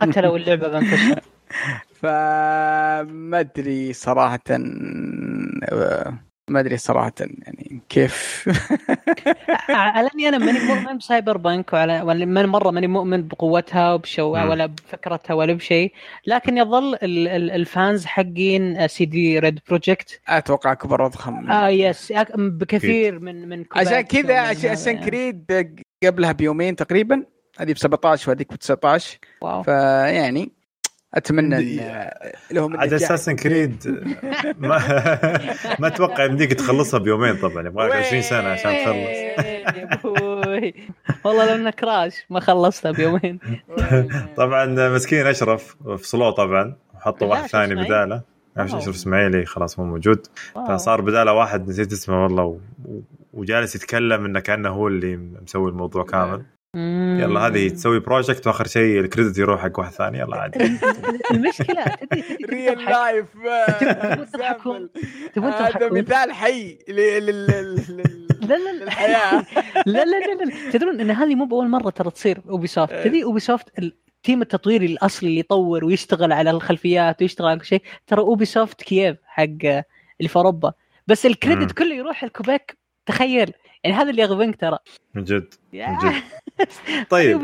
[0.00, 1.20] حتى لو اللعبة بنتشر
[2.00, 4.38] فما أدري صراحة
[6.48, 8.48] ما أدري صراحة يعني كيف.
[9.68, 14.66] على أني أنا ماني مؤمن ب Cyberpunk ولا من مرة ماني مؤمن بقوتها وبشو ولا
[14.66, 15.92] بفكرتها ولا بشيء.
[16.26, 20.20] لكن يظل ال fans حقين CD Red Projekt.
[20.28, 24.38] أتوقع أكبر واضخم آه yes بكثير من من عشان كذا
[24.70, 25.68] عشان Creed
[26.04, 27.24] قبلها بيومين تقريبا.
[27.58, 29.62] هذه ب 17 وهذيك ب 19 wow.
[29.62, 30.52] فيعني
[31.14, 32.10] أتمنى إن
[32.50, 34.02] لهم عاد Assassin's Creed
[34.58, 34.78] ما
[35.78, 39.24] ما أتوقع يمديك تخلصها بيومين طبعا يبغى 20 سنة عشان تخلص.
[41.24, 43.38] والله لو انك كراش ما خلصتها بيومين.
[44.36, 48.22] طبعا مسكين أشرف فصلوه طبعا وحطوا واحد ثاني بداله.
[48.56, 50.26] اشرف إسماعيلي خلاص مو موجود.
[50.68, 52.60] فصار بداله واحد نسيت اسمه والله
[53.32, 56.42] وجالس يتكلم إنه كأنه هو اللي مسوي الموضوع كامل.
[56.74, 60.18] يلا هذه تسوي project وآخر شيء ال credit يروح حق واحد ثاني.
[60.18, 60.64] يلا عادي.
[61.30, 61.84] المشكلة
[62.50, 64.26] real life هذا
[65.92, 66.78] مثال حي
[68.72, 69.46] للحياة.
[69.86, 70.70] لا لا لا لا.
[70.72, 72.94] تدرون إن هذه مو بأول مرة ترى تصير Ubisoft.
[73.04, 77.82] تدري Ubisoft ال team التطويري الأصلي اللي يطور ويشتغل على الخلفيات ويشتغل على كل شيء
[78.06, 80.72] ترى Ubisoft كييف حق اللي في اوروبا
[81.06, 83.52] بس ال credit كله يروح الكوبيك تخيل.
[83.84, 84.78] يعني هذا اللي يغبنك ترى.
[85.14, 86.22] من جد من جد.
[87.10, 87.38] طيب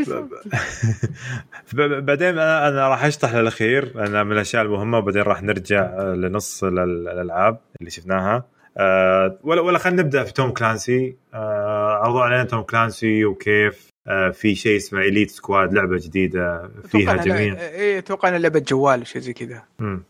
[2.06, 3.96] بعدين أنا أنا راح أشطح للأخير.
[3.96, 8.44] لأن من الأشياء المهمة وبعدين راح نرجع لنص الالعاب اللي شفناها.
[8.78, 11.16] أه ولا ولا خلينا نبدأ في Tom Clancy.
[11.34, 17.16] أه عرضوا علينا Tom Clancy وكيف أه في شيء اسمه Elite Squad لعبة جديدة فيها
[17.16, 17.60] جميع.
[17.60, 19.62] اي أتوقع إنها لعبة جوال شيء زي كذا.
[19.80, 20.00] آه،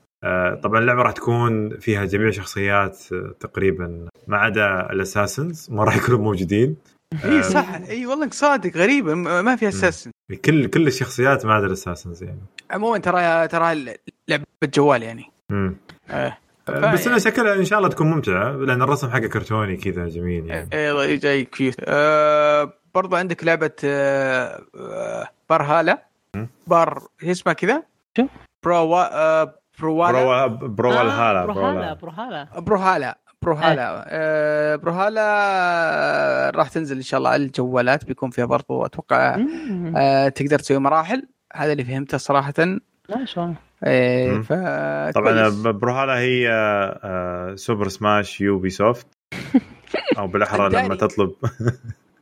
[0.62, 6.20] طبعا اللعبة راح تكون فيها جميع شخصيات آه، تقريبا ما عدا الأساسنز ما راح يكونوا
[6.20, 6.76] موجودين.
[7.24, 7.74] اي صح.
[7.88, 10.11] اي والله انك صادق غريبة ما فيها اساسن
[10.44, 12.40] كل كل الشخصيات ما ادري الأساسنز يعني.
[12.70, 13.94] عموما ترى ترى
[14.28, 15.24] لعبة جوال يعني.
[15.50, 15.76] مم.
[16.11, 16.37] آه.
[16.68, 20.46] آه، بس انها شكلها إن شاء الله تكون ممتعة لأن الرسم حقه كرتوني كذا جميل
[20.46, 20.68] يعني.
[20.72, 26.06] إيه جاي كيوت آه برضو عندك لعبة آه آه بارهالا
[26.37, 26.46] م.
[26.66, 27.83] بار هي اسمها كذا؟
[28.16, 28.26] شو؟
[28.64, 31.94] Brawl آه Brawlhalla Brawl Brawlhalla Brawl Brawlhalla.
[31.94, 38.45] Brawlhalla Brawlhalla Brawlhalla آه Brawlhalla آه راح تنزل إن شاء الله على الجوالات بيكون فيها
[38.45, 39.38] برضو أتوقع.
[39.97, 44.40] آه تقدر تسوي مراحل هذا اللي فهمته صراحة ما شاء الله آه.
[44.40, 44.53] ف
[45.14, 45.49] طبعا.
[45.72, 46.49] Brawlhalla هي
[47.05, 49.07] آه، Super Smash Ubisoft
[50.19, 50.69] أو بالأحرى.
[50.69, 51.31] لما تطلب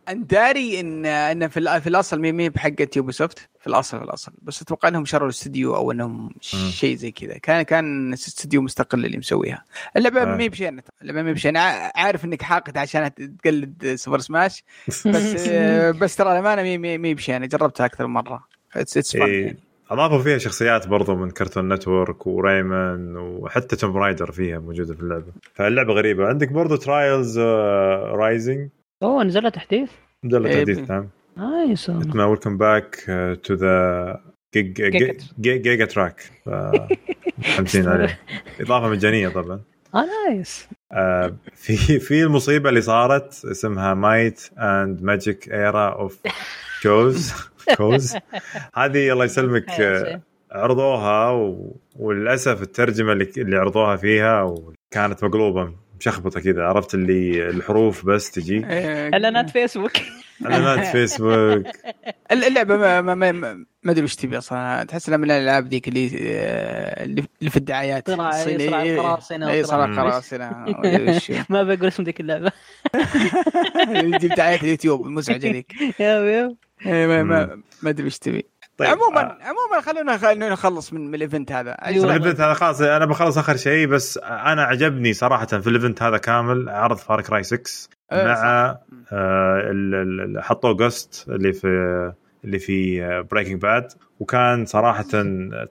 [0.09, 4.33] انت داري ان إن في, في الأصل مي مي بحقت Ubisoft في الأصل في الأصل.
[4.42, 7.38] بس أتوقع إنهم شروا الاستديو أو إنهم شيء زي كذا.
[7.38, 9.64] كان كان استديو مستقل اللي مسويها.
[9.97, 10.37] اللعبة آه.
[10.37, 13.11] مي بشينة اللعبة مي بشينة ع- عارف إنك حاقد عشان
[13.42, 15.07] تقلد Super Smash بس
[15.51, 18.44] آه، بس ترى الأمانة مي مي, مي بشينة جربتها أكثر من مرة.
[18.76, 19.57] It's it's إيه.
[19.90, 25.01] اضافوا فيها شخصيات برضو من Cartoon Network و Rayman وحتى Tomb Raider فيها موجودة في
[25.01, 25.33] اللعبة.
[25.55, 26.27] فاللعبه غريبة.
[26.27, 28.68] عندك برضو Trials Rising
[29.02, 29.90] أوه نزلت تحديث؟
[30.24, 30.64] مجلد إيه.
[30.64, 31.08] تحديث نعم.
[31.37, 31.90] Nice.
[31.90, 32.96] اسمه Welcome back
[33.44, 34.20] to the
[35.40, 36.22] Giga Track
[37.38, 38.20] متحمسين عليه.
[38.61, 39.61] إضافة مجانية طبعا.
[39.94, 40.68] آه nice.
[40.92, 46.18] آه، في في المصيبة اللي صارت اسمها Might and Magic Era of
[46.83, 47.35] Chaos
[47.76, 48.16] Chaos
[48.74, 50.20] هذه الله يسلمك آه،
[50.52, 51.76] عرضوها و...
[51.96, 54.54] وللاسف الترجمة اللي اللي عرضوها فيها
[54.90, 55.72] كانت مقلوبة.
[56.00, 58.64] مشخبطة كذا عرفت اللي الحروف بس تجي.
[59.14, 59.92] إعلانات فيسبوك.
[60.46, 61.66] إعلانات فيسبوك.
[62.32, 64.84] اللعبة ما ما ما, ما, ما أدري وش تبي أصلا.
[64.84, 68.11] تحس إنها من الألعاب ذيك اللي آه، اللي اللي في الدعايات.
[68.11, 68.66] صراع- الصينية.
[68.70, 69.84] صراع القراصنة اي صراع
[71.08, 71.32] وش.
[71.48, 72.52] ما بقول اسم ذيك اللعبة.
[73.90, 75.72] يجيب دعايات اليوتيوب مزعجه ذيك
[76.87, 78.46] إيه، ما ما ما أدري وش تبي.
[78.78, 82.04] طيب عموما آه، عموما خلونا خلونا نخلص من من ال event هذا أيوة.
[82.04, 86.02] ال event هذا خلاص أنا بخلص آخر شيء بس أنا عجبني صراحة في ال event
[86.02, 88.34] هذا كامل عرض Far Cry 6 إيه، مع.
[89.12, 91.66] آه، ال- ال- ال- حطوا جوست اللي في
[92.44, 95.05] اللي في Breaking Bad وكان صراحة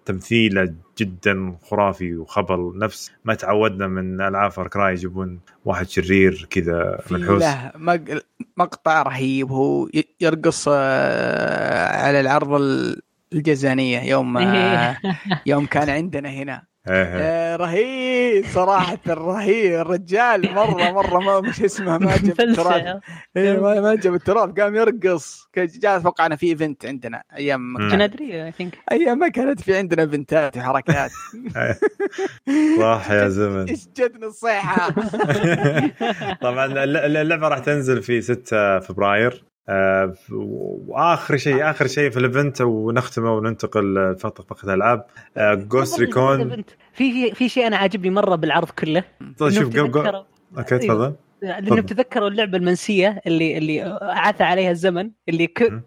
[0.06, 3.12] تمثيله جدا خرافي وخبل نفس.
[3.26, 7.42] ما تعودنا من ألعاب Far Cry يجيبون واحد شرير كذا منحوس.
[7.42, 8.24] له مق-
[8.58, 9.52] مقطع رهيب.
[9.52, 9.90] هو
[10.22, 13.02] يرقص آه، على العرض ال-
[13.34, 14.98] الجزانية يوم آه،
[15.46, 16.64] يوم كان عندنا هنا.
[16.90, 19.74] آه، رهيب صراحة رهيب.
[19.82, 23.00] الرجال مرة مرة ما مش اسمه ما جاب التراب
[23.38, 25.48] إيه، ما ما جاب التراب قام يرقص.
[25.58, 27.90] جاء أتوقع أنا في ايفنت عندنا أيام ما مم.
[27.92, 31.12] كان أدري اي ثينك أيام ما كانت في عندنا بنتات وحركات.
[32.80, 33.70] صح يا زمن.
[33.70, 34.90] إيش جتنا الصيحة؟
[36.42, 39.44] طبعا الل- الل- اللعبة راح تنزل في 6 فبراير.
[39.70, 42.10] آه، وآخر شيء آخر شيء.
[42.10, 45.06] في ال event ونختمه وننتقل لفقره فقره الألعاب.
[45.68, 49.04] Ghost Recon في في شيء أنا عاجبني مرة بالعرض كله.
[49.38, 50.24] طيب شوف تذكروا-
[50.58, 51.16] أوكي تفضل.
[51.42, 55.84] لانهم تذكروا اللعبة المنسية اللي اللي عاث عليها الزمن اللي ك...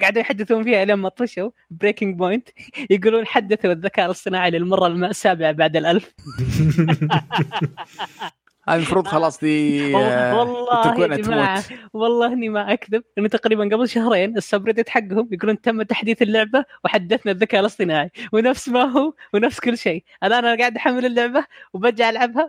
[0.00, 2.48] قاعدوا يحدثون فيها لما طشوا Breaking Point
[2.90, 6.14] يقولون حدثوا الذكاء الاصطناعي للمرة السابعة بعد الألف.
[8.68, 13.02] المفروض خلاص دي آه، والله جماعة تموت والله إني ما أكذب.
[13.18, 18.10] إنه تقريبا قبل شهرين ال subreddit حقهم يقولون تم تحديث اللعبة وحدثنا الذكاء الاصطناعي.
[18.32, 20.04] ونفس ما هو ونفس كل شيء.
[20.24, 22.48] الآن أنا قاعد أحمل اللعبة وبرجع ألعبها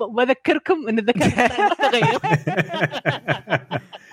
[0.00, 2.18] وبذكركم إن الذكاء الاصطناعي ما تغير.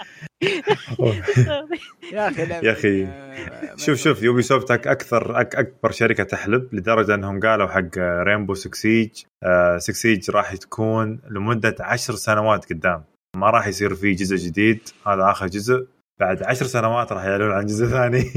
[2.13, 7.67] يا أخي يا أخي، آه، شوف شوف Ubisoft أكثر أكبر شركة تحلب لدرجة إنهم قالوا
[7.67, 9.09] حق Rainbow Six Siege
[9.77, 13.03] Six Siege راح تكون لمدة عشر سنوات قدام.
[13.37, 15.87] ما راح يصير في جزء جديد هذا آخر جزء.
[16.19, 18.23] بعد عشر سنوات راح يعلنون عن جزء ثاني.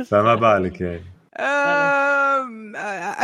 [0.10, 1.04] فما بالك يعني.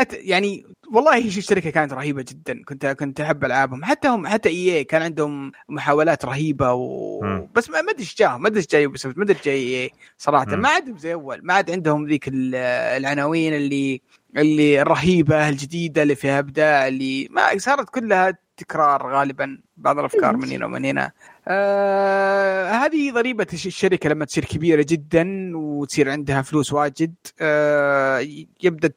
[0.01, 2.63] أت يعني والله هي الشركة كانت رهيبة جدا.
[2.65, 3.85] كنت كنت أحب ألعابهم.
[3.85, 7.21] حتى هم حتى إي كان عندهم محاولات رهيبة و...
[7.55, 10.47] بس ما أدري إيش جاهم ما أدري إيش جاي ما أدري إيش جاي EA صراحة.
[10.57, 10.63] مم.
[10.63, 11.41] ما عندهم زي أول.
[11.43, 12.55] ما عاد عندهم ذيك ال-
[12.97, 14.01] العناوين اللي
[14.37, 20.49] اللي الرهيبه الجديدة اللي فيها إبداع اللي ما صارت كلها تكرار غالبا بعض الأفكار من
[20.51, 21.13] هنا ومن هنا.
[21.49, 28.19] آه هذه ضريبة الش- الشركة لما تصير كبيرة جدا وتصير عندها فلوس واجد آه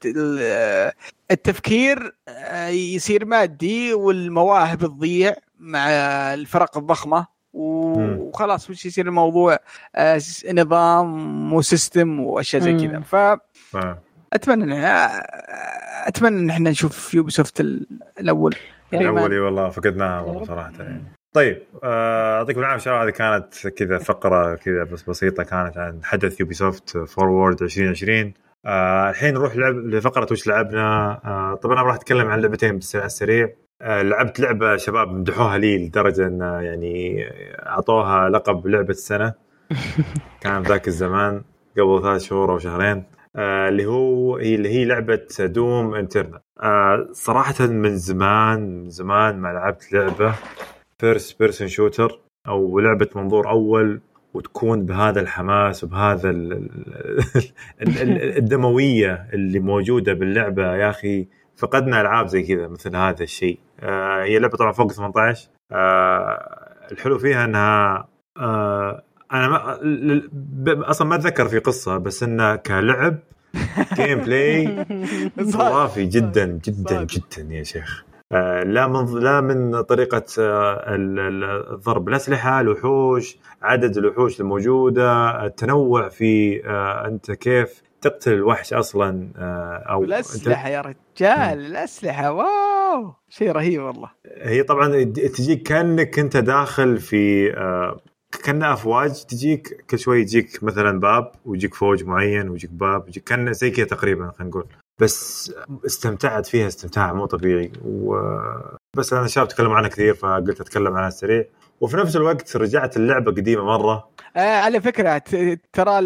[0.05, 0.93] ال- آه،
[1.31, 5.87] التفكير آه، يصير مادي والمواهب تضيع مع
[6.33, 6.77] الفرق
[7.53, 8.17] مم.
[8.19, 9.57] وخلاص وش يصير الموضوع؟
[9.95, 12.99] آه، نظام و system وأشياء زي كذا.
[12.99, 13.39] ف-
[14.71, 14.73] إن-
[16.07, 17.87] أتمنى إن إحنا نشوف Ubisoft ال-
[18.19, 18.55] الأول.
[18.93, 21.03] الأول والله فقدناها والله صراحة يعني.
[21.33, 22.83] طيب آه، يعطيكم العافية.
[22.83, 28.33] شباب هذه كانت كذا فقرة كذا بس بسيطة كانت عن حدث Ubisoft Forward 2020
[28.65, 31.11] آه الحين نروح لعب لفقرة وش لعبنا.
[31.25, 33.49] آه طبعا أنا راح أتكلم عن لعبتين بس على السريع.
[33.81, 37.25] آه لعبت لعبة شباب مدحوها لي لدرجة إن يعني
[37.67, 39.33] أعطوها لقب لعبة السنة.
[40.41, 41.41] كان ذاك الزمان
[41.77, 43.03] قبل ثلاث شهور أو شهرين.
[43.35, 49.39] آه اللي هو هي اللي هي لعبة Doom Eternal آه صراحة من زمان من زمان
[49.39, 50.35] ما لعبت لعبة.
[50.99, 54.01] First person shooter أو لعبة منظور أول
[54.33, 56.29] وتكون بهذا الحماس وبهذا
[58.37, 60.75] الدموية اللي موجودة باللعبة.
[60.75, 63.59] يا أخي فقدنا ألعاب زي كذا مثل هذا الشيء.
[63.79, 68.07] آه هي لعبة طبعا فوق 18 آه الحلو فيها إنها
[68.37, 69.79] آه أنا ما
[70.89, 73.19] أصلا ما أتذكر في قصة بس انه كلعب
[73.93, 74.85] gameplay
[75.53, 78.08] خرافي جدا جدا جدا يا شيخ.
[78.63, 80.95] لا من لا من طريقة آه،
[81.73, 89.31] الضرب الأسلحة الوحوش عدد الوحوش الموجودة التنوع في آه، أنت كيف تقتل الوحش أصلا
[89.89, 94.09] أو الأسلحة يا رجال الأسلحة wow شيء رهيب والله.
[94.41, 97.49] هي طبعا تجيك كأنك أنت داخل في
[98.43, 103.53] كانها أفواج تجيك كل شوي يجيك مثلا باب ويجيك فوج معين ويجيك باب ويجيك كان
[103.53, 104.65] زي كذا تقريبا خلينا نقول.
[104.99, 105.51] بس
[105.85, 107.71] استمتعت فيها استمتاع مو طبيعي.
[107.85, 111.45] وبس أنا شاب تكلم عنها كثير فقلت أتكلم عنها سريع.
[111.81, 114.09] وفي نفس الوقت رجعت اللعبة قديمة مرة.
[114.35, 115.17] آه على فكرة
[115.73, 116.01] ترى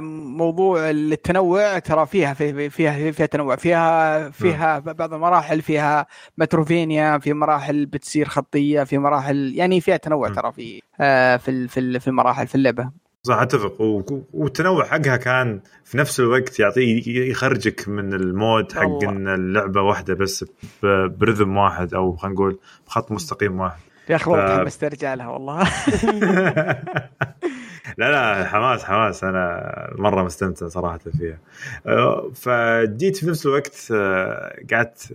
[0.00, 2.68] موضوع التنوع ترى فيها فيها
[3.12, 3.56] فيها تنوع.
[3.56, 6.06] فيها فيها بعض المراحل فيها
[6.38, 12.08] متروفينيا في مراحل بتصير خطية في مراحل يعني فيها تنوع ترى في آه في في
[12.08, 12.90] المراحل في اللعبة.
[13.28, 13.76] صح أتفق.
[14.32, 20.44] والتنوع حقها كان في نفس الوقت يعطي يخرجك من المود حق إن اللعبة واحدة بس
[20.82, 23.80] برذم واحد أو خلينا نقول بخط مستقيم واحد.
[24.08, 25.62] يا أخي والله تحمست ارجع لها والله.
[27.98, 29.24] لا لا حماس حماس.
[29.24, 31.38] أنا مرة مستمتع صراحة فيها.
[31.86, 35.12] أه، فجيت في نفس الوقت أه، قعدت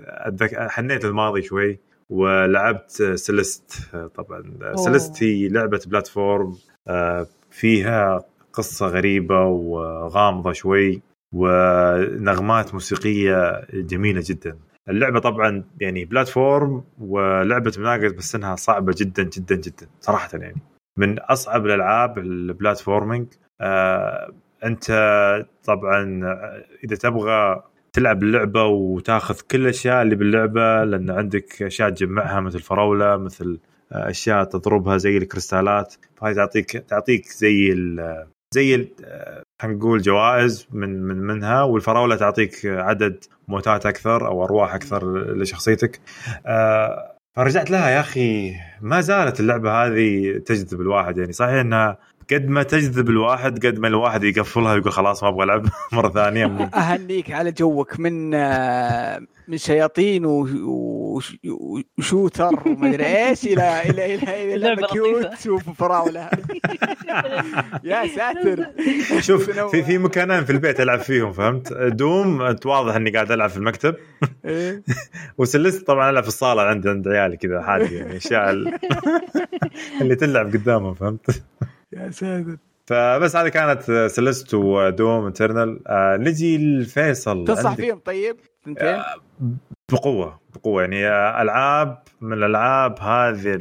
[0.54, 3.74] حنيت الماضي شوي ولعبت Celeste
[4.16, 4.44] طبعا
[4.76, 6.56] Celeste هي لعبة platform.
[6.88, 11.02] أه، فيها قصة غريبة وغامضة شوي
[11.34, 14.58] ونغمات موسيقية جميلة جدا.
[14.90, 20.62] اللعبة طبعا يعني platform ولعبة مناقز بس إنها صعبة جدا جدا جدا صراحة يعني.
[20.98, 23.28] من أصعب الألعاب ال platforming.
[23.62, 24.86] آه أنت
[25.64, 26.22] طبعا
[26.84, 27.64] إذا تبغى
[27.94, 33.60] تلعب اللعبة وتاخذ كل الأشياء اللي باللعبة لأن عندك أشياء تجمعها مثل فراولة مثل
[33.94, 35.94] أشياء تضربها زي الكريستالات.
[36.16, 38.90] فهي تعطيك تعطيك زي ال زي
[39.62, 46.00] خلينا نقول جوائز من من منها والفراولة تعطيك عدد موتات أكثر أو أرواح أكثر لشخصيتك.
[46.46, 51.34] آه، فرجعت لها يا أخي ما زالت اللعبة هذه تجذب الواحد يعني.
[51.34, 51.98] صحيح إنها
[52.32, 56.46] قد ما تجذب الواحد قد ما الواحد يقفلها ويقول خلاص ما أبغى ألعب مرة ثانية.
[56.76, 60.26] أهنيك على جوك من آه، من شياطين
[61.98, 66.30] وشوتر وما أدري إيش إلى إلى إلى إلى كيوت وفراولة.
[67.84, 68.66] يا ساتر.
[69.20, 73.50] شوف في في مكانين في البيت ألعب فيهم فهمت؟ دوم أنت واضح إني قاعد ألعب
[73.50, 73.96] في المكتب.
[74.46, 74.84] إيه.
[75.38, 78.52] وسلست طبعا ألعب في الصالة عند عند عيالي كذا حالي يعني أشياء
[80.02, 81.44] اللي تلعب قدامهم فهمت؟
[81.98, 82.58] يا ساتر.
[82.88, 85.88] فبس هذه كانت سلست ودوم انترنال.
[85.88, 87.46] آه نجي لفيصل.
[87.46, 88.36] تنصح فيهم؟ طيب؟
[88.78, 89.06] آه
[89.92, 90.82] بقوة بقوة.
[90.82, 91.08] يعني
[91.42, 93.60] العاب من الألعاب هذه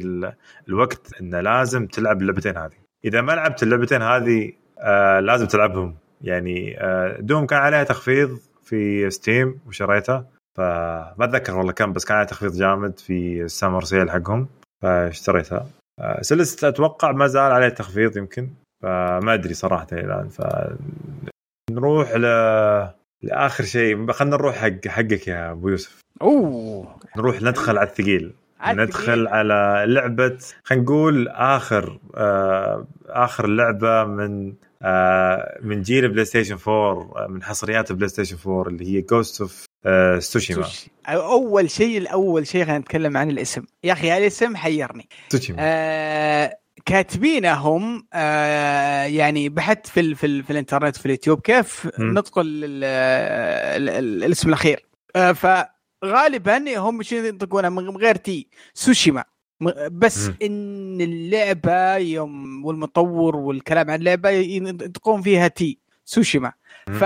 [0.69, 2.75] الوقت إنه لازم تلعب اللعبتين هذه.
[3.05, 5.95] إذا ما لعبت اللعبتين هذه آه لازم تلعبهم.
[6.21, 10.25] يعني آه دوم كان عليها تخفيض في Steam وشريتها
[10.57, 14.47] فما أتذكر والله كم بس كان عليها تخفيض جامد في ال summer sale حقهم.
[14.81, 15.67] فاشتريتها.
[15.99, 18.49] آه Celeste أتوقع ما زال عليه تخفيض يمكن
[18.83, 20.41] فما أدري صراحة الآن ف
[21.71, 22.21] نروح ل
[23.23, 24.11] لآخر شيء.
[24.11, 25.99] خلينا نروح حق حقك يا أبو يوسف.
[26.21, 26.95] أوه.
[27.17, 28.33] نروح ندخل على الثقيل.
[28.67, 37.27] ندخل على لعبة خلينا نقول آخر آه آخر لعبة من آه من جيل PlayStation 4
[37.27, 40.67] من حصريات PlayStation 4 اللي هي Ghost of آه سوشيما
[41.07, 43.63] أول شيء الأول شيء خلينا نتكلم عن الاسم.
[43.83, 45.09] يا أخي الاسم حيرني.
[45.29, 51.89] سوشيما آه كاتبينهم آه يعني بحثت في ال في, ال في الإنترنت في اليوتيوب كيف
[51.99, 54.85] نطق الاسم الأخير.
[55.15, 58.47] آه فغالبا هم شنو ينطقونها من غير T.
[58.73, 59.23] سوشيما.
[59.91, 60.35] بس م.
[60.41, 65.79] إن اللعبة يوم والمطور والكلام عن اللعبة ينطقون فيها T.
[66.05, 66.53] سوشيما.
[66.87, 67.03] ف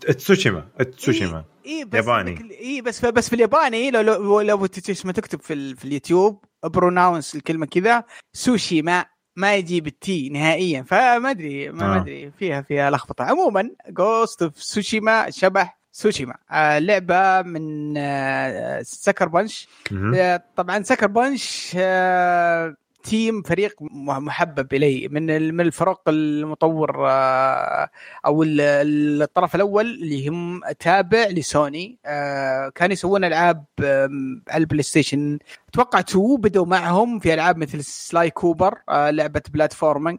[0.00, 0.66] تسوشيما
[0.96, 2.58] تسوشيما اي بس ياباني.
[2.60, 4.66] اي بس بس في الياباني لو لو, لو
[5.12, 9.04] تكتب في, في اليوتيوب pronounce الكلمة كذا سوشي ما
[9.36, 10.82] ما يجيب ال T نهائيا.
[10.82, 12.00] فما أدري ما آه.
[12.00, 13.24] أدري فيها فيها لخبطة.
[13.24, 19.68] عموما Ghost of Tsushima شبح سوشيما آه لعبة من آه Sucker Punch.
[20.16, 27.88] آه، طبعا Sucker Punch آه، team فريق محبب الي من من الفرق المطور آه،
[28.26, 33.64] أو ال- ال- الطرف الأول اللي هم تابع لسوني آه، كانوا يسوون ألعاب
[34.48, 35.38] على ال PlayStation.
[35.68, 40.18] أتوقع 2 بدوا معهم في ألعاب مثل Sly Cooper آه، لعبة platforming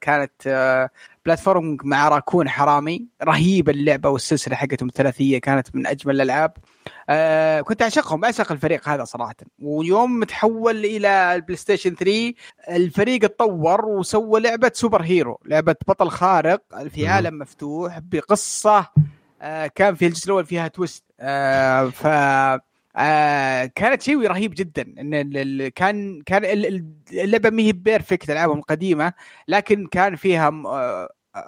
[0.00, 0.32] كانت
[1.26, 6.52] platforming مع راكون حرامي رهيبه اللعبة والسلسلة حقتهم الثلاثية كانت من أجمل الألعاب.
[7.08, 9.34] آه كنت أعشقهم أعشق الفريق هذا صراحة.
[9.62, 12.34] ويوم تحول إلى ال PlayStation 3
[12.70, 17.06] الفريق اتطور وسوى لعبة superhero لعبة بطل خارق في.
[17.08, 18.86] عالم مفتوح بقصة
[19.42, 21.04] آه كان في الجزء الأول فيها twist.
[21.20, 22.06] آه ف
[22.98, 24.82] آه كانت شيء رهيب جدا.
[25.00, 29.12] إن كان كان ال- ال- اللعبة ما هي perfect ألعابهم القديمه
[29.48, 30.50] لكن كان فيها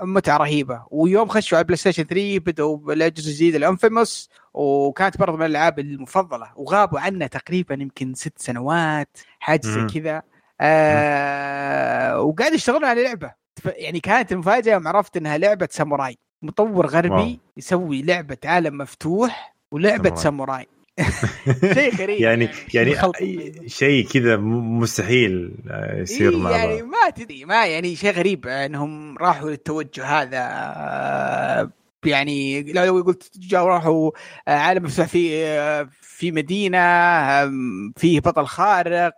[0.03, 0.82] متعة رهيبة.
[0.91, 6.53] ويوم خشوا على PlayStation 3 بدأوا بالجزء الجديد ال Infamous وكانت برضه من الألعاب المفضلة.
[6.57, 9.86] وغابوا عنها تقريبا يمكن ست سنوات حاجة زي.
[9.86, 10.22] كذا.
[10.61, 13.32] آه وقاعد يشتغلون على لعبة.
[13.64, 16.18] يعني كانت المفاجأة يوم عرفت إنها لعبة ساموراي.
[16.43, 17.36] مطور غربي واو.
[17.57, 20.22] يسوي لعبة عالم مفتوح ولعبة ساموراي.
[20.22, 20.66] ساموراي.
[21.74, 23.68] شيء غريب يعني يعني.
[23.68, 28.46] شيء كذا م- مستحيل آه، يصير إيه مع يعني ما تدري ما يعني شيء غريب
[28.46, 31.70] إنهم راحوا للتوجه هذا آه،
[32.05, 34.11] يعني لو قلت راحوا
[34.49, 35.28] آه، عالم مفتوح في
[36.18, 36.78] في مدينة
[37.96, 39.14] فيه بطل خارق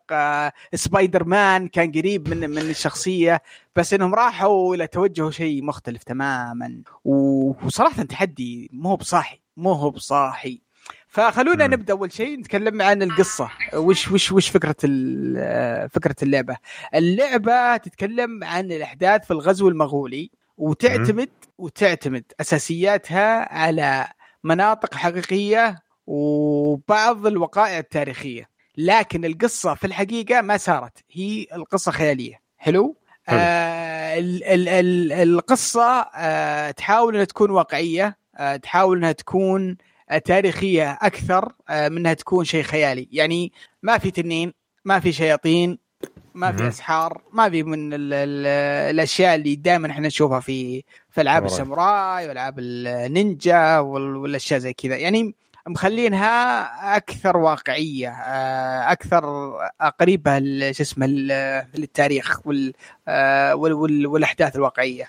[0.74, 3.42] سبايدر مان كان قريب من من الشخصية
[3.76, 6.82] بس إنهم راحوا إلى توجهوا شيء مختلف تماما.
[7.04, 10.60] وصراحة تحدي مو بصاحي مو هو بصاحي.
[11.10, 11.66] فخلونا.
[11.66, 13.50] نبدأ أول شيء نتكلم عن القصة.
[13.74, 14.76] وش وش وش فكرة
[15.88, 16.56] فكرة اللعبة؟
[16.94, 24.06] اللعبة تتكلم عن الأحداث في الغزو المغولي وتعتمد وتعتمد أساسياتها على
[24.44, 28.48] مناطق حقيقية وبعض الوقائع التاريخية.
[28.76, 30.98] لكن القصة في الحقيقة ما صارت.
[31.12, 32.40] هي القصة خيالية.
[32.58, 32.96] حلو.
[33.28, 39.76] آه ال ال ال القصة آه تحاول إنها تكون واقعية آه تحاول إنها تكون
[40.18, 43.52] تاريخية أكثر آه من انها تكون شيء خيالي يعني
[43.82, 44.52] ما في تنين
[44.84, 45.78] ما في شياطين
[46.34, 46.68] ما في.
[46.68, 48.46] أسحار ما في من ال ال
[48.94, 51.52] الأشياء اللي دائما إحنا نشوفها في في ألعاب ساموراي.
[51.52, 55.34] الساموراي وألعاب النينجا وال- والأشياء زي كذا يعني
[55.68, 59.52] مخلينها أكثر واقعية آه، أكثر
[60.00, 60.38] قريبه
[60.72, 62.72] شو اسمه للتاريخ وال
[63.08, 65.08] آه، وال- وال- والأحداث الواقعية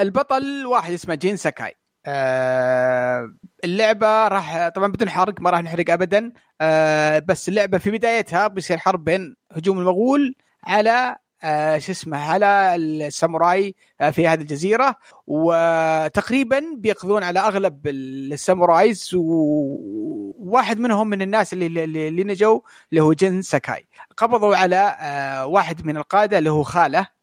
[0.00, 1.74] البطل واحد اسمه جين ساكاي
[2.08, 3.34] آه،
[3.64, 6.32] اللعبة راح طبعا بدون حرق ما راح نحرق ابدا.
[6.60, 10.34] آه، بس اللعبة في بدايتها بيصير حرب بين هجوم المغول
[10.64, 14.94] على آه، شو اسمه على الساموراي آه، في هذه الجزيرة.
[15.26, 23.42] وتقريبا بيقضون على أغلب السامورايز وواحد منهم من الناس اللي اللي, نجوا اللي هو جن
[23.42, 23.88] ساكاي.
[24.16, 27.17] قبضوا على آه، واحد من القادة اللي هو خالة.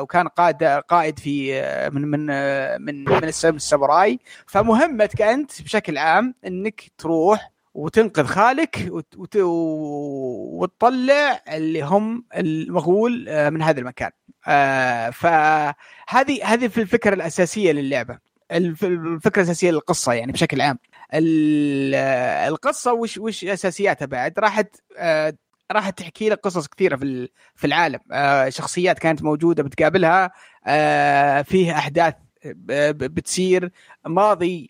[0.00, 5.62] وكان قائد قائد في آه، من من آه، من من الس- من الساموراي فمهمتك أنت
[5.62, 9.36] بشكل عام إنك تروح وتنقذ خالك وت- وت-
[10.60, 14.10] وتطلع اللي هم المغول آه، من هذا المكان.
[14.48, 18.18] آه، فهذه هذه في الفكرة الأساسية للعبة.
[18.52, 20.78] الف- الفكرة الأساسية للقصة يعني بشكل عام.
[21.14, 25.34] ال- آه، القصة وش وش أساسياتها بعد؟ راحت آه،
[25.72, 27.98] راح تحكي لك قصص كثيرة في في العالم.
[28.12, 30.30] آه، شخصيات كانت موجودة بتقابلها.
[30.66, 33.70] آه، فيه أحداث ب- بتصير.
[34.06, 34.66] ماضي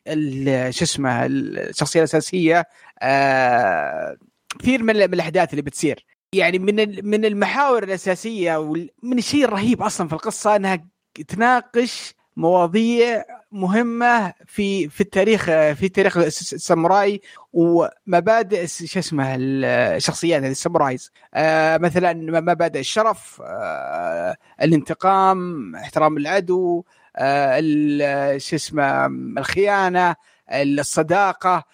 [0.70, 2.64] شو اسمه الشخصيه الأساسية.
[3.03, 4.16] آه،
[4.59, 6.07] كثير من الأحداث اللي بتصير.
[6.34, 10.84] يعني من من المحاور الأساسية وال- من الشيء الرهيب أصلا في القصة إنها
[11.28, 17.21] تناقش مواضيع مهمة في في التاريخ في تاريخ الس- الساموراي
[17.53, 21.11] ومبادئ شو اسمه الشخصيات هذه السامورايز.
[21.35, 26.85] آه مثلا مبادئ الشرف آه الانتقام احترام العدو
[27.17, 29.07] آه شو اسمه
[29.39, 30.17] الخيانة
[30.53, 31.65] الصداقة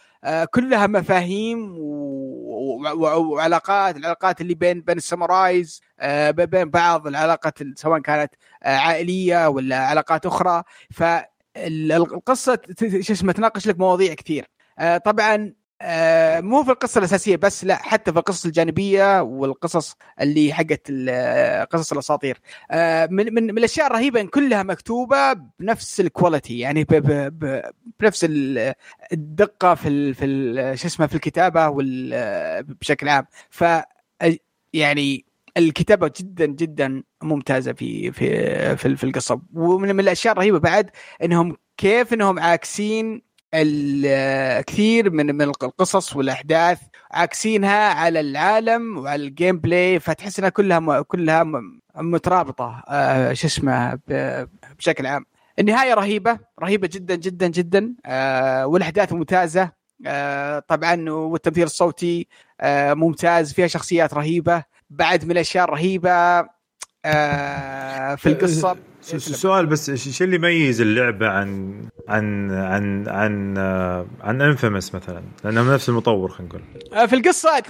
[0.50, 1.74] كلها مفاهيم
[2.98, 5.80] وعلاقات العلاقات اللي بين بين السامورايز
[6.30, 10.62] بين بعض العلاقات سواء كانت عائلية ولا علاقات أخرى.
[10.90, 11.37] فالقصة
[12.54, 14.44] ت- شو اسمه تناقش لك مواضيع كثير.
[14.78, 15.52] آه طبعا
[15.82, 21.68] آه مو في القصة الأساسية بس لا حتى في القصص الجانبية والقصص اللي حقت ال-
[21.68, 22.40] قصص الأساطير.
[22.70, 26.84] آه من, من من الأشياء الرهيبة إن كلها مكتوبة بنفس ال quality يعني
[28.00, 28.74] بنفس ال-
[29.12, 31.68] الدقة في ال في شو اسمه في الكتابة
[32.80, 33.26] بشكل عام.
[33.50, 33.64] ف
[34.72, 35.24] يعني
[35.58, 39.40] الكتابة جدا جدا ممتازة في في في, في القصة.
[39.54, 40.90] ومن الأشياء الرهيبة بعد
[41.22, 43.22] إنهم كيف إنهم عاكسين
[43.54, 46.78] الكثير من من القصص والأحداث
[47.10, 51.46] عاكسينها على العالم وعلى ال gameplay فتحس إنها كلها كلها
[51.96, 53.98] مترابطة آه شو اسمه
[54.78, 55.24] بشكل عام.
[55.58, 59.72] النهاية رهيبة رهيبة جدا جدا جدا آه والأحداث ممتازة
[60.06, 62.28] آه طبعا والتمثيل الصوتي
[62.60, 64.64] آه ممتاز فيها شخصيات رهيبة.
[64.90, 66.48] بعد من الأشياء الرهيبة
[67.04, 68.76] آه في القصة.
[69.16, 75.72] سؤال بس إيش اللي يميز اللعبة عن عن عن عن آه، عن انفيمس مثلا؟ لانهم
[75.72, 76.62] نفس المطور خلينا نقول.
[76.92, 77.62] آه، في القصة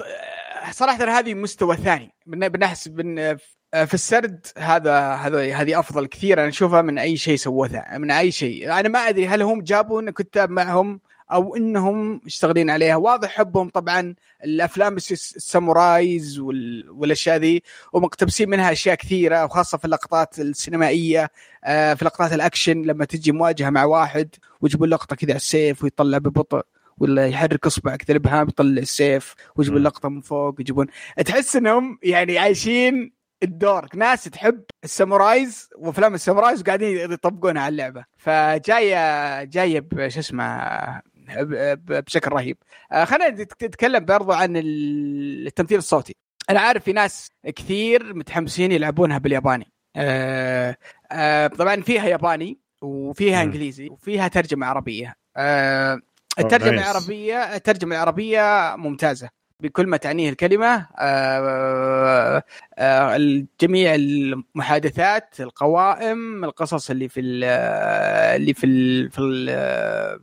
[0.70, 2.14] صراحة هذه مستوى ثاني.
[2.26, 6.40] بنحس في السرد هذا هذا هذه أفضل كثير.
[6.40, 8.78] أنا أشوفها من أي شيء سووه من أي شيء.
[8.80, 11.00] أنا ما أدري هل هم جابوا كتاب معهم
[11.32, 12.96] أو إنهم مشتغلين عليها.
[12.96, 14.14] واضح حبهم طبعا
[14.44, 17.62] الأفلام ال samurais والأشياء ذي
[17.92, 21.30] ومقتبسين منها أشياء كثيرة وخاصة في اللقطات السينمائية
[21.64, 26.18] آه، في لقطات الأكشن لما تجي مواجهة مع واحد ويجيبون لقطة كذا على السيف ويطلع
[26.18, 26.62] ببطء
[26.98, 30.86] ولا يحرك اصبع كذا الابهام يطلع السيف ويجيبون لقطة من فوق يجيبون.
[31.26, 33.12] تحس إنهم يعني عايشين
[33.42, 33.86] الدور.
[33.94, 38.04] ناس تحب ال samurais وأفلام ال samurais وقاعدين يطبقونها على اللعبة.
[38.16, 40.44] فجاية جاية بش اسمه
[41.76, 42.56] بشكل رهيب.
[42.92, 43.28] آه، خلينا
[43.62, 46.16] نتكلم برضو عن التمثيل الصوتي.
[46.50, 49.72] أنا عارف في ناس كثير متحمسين يلعبونها بالياباني.
[49.96, 50.76] آه،
[51.12, 55.14] آه، طبعا فيها ياباني وفيها إنجليزي وفيها ترجمة عربية.
[56.38, 59.37] الترجمة العربية الترجمة العربية ممتازة.
[59.62, 62.42] بكل ما تعنيه الكلمة آه،
[62.78, 69.08] آه، جميع المحادثات القوائم القصص اللي في اللي في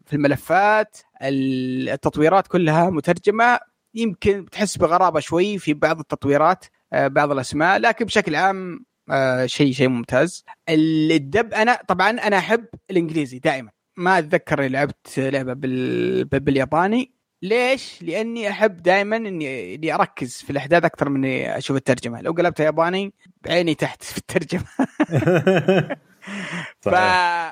[0.06, 3.60] في الملفات التطويرات كلها مترجمة.
[3.96, 8.86] يمكن تحس بغرابة شوي في بعض التطويرات آه، بعض الأسماء لكن بشكل عام
[9.46, 10.46] شيء شيء ممتاز.
[10.70, 13.72] الدب أنا طبعا أنا أحب الإنجليزي دائما.
[13.98, 15.54] ما أتذكر لعبت لعبة
[16.40, 17.15] بالياباني.
[17.46, 22.32] ليش؟ لأني أحب دائما اني إني أركز في الأحداث أكثر من إني أشوف الترجمة، لو
[22.32, 24.66] قلبتها ياباني بعيني تحت في الترجمة.
[26.82, 26.90] ف...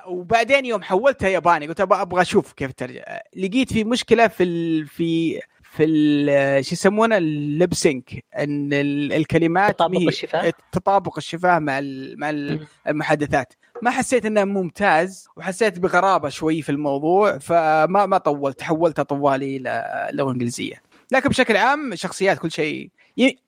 [0.08, 3.04] وبعدين يوم حولتها ياباني قلت أبغى أشوف كيف الترجمه،
[3.36, 4.88] لقيت في مشكلة في ال...
[4.88, 8.74] في في شو يسمونه؟ اللبسنك إن
[9.14, 11.82] الكلمات تطابق الشفاه؟ تطابق الشفاه مع
[12.16, 13.54] مع المحادثات.
[13.84, 20.08] ما حسيت إنه ممتاز وحسيت بغرابة شوي في الموضوع فما ما طولت حولت طوالي إلى
[20.10, 20.82] اللغة الانجليزيه
[21.12, 22.90] لكن بشكل عام شخصيات كل شيء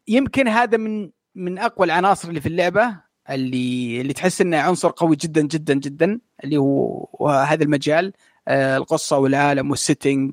[0.07, 2.97] يمكن هذا من من أقوى العناصر اللي في اللعبة
[3.29, 8.13] اللي اللي تحس إنه عنصر قوي جدا جدا جدا اللي هو هذا المجال
[8.47, 10.31] آه، القصة والعالم والسيتنج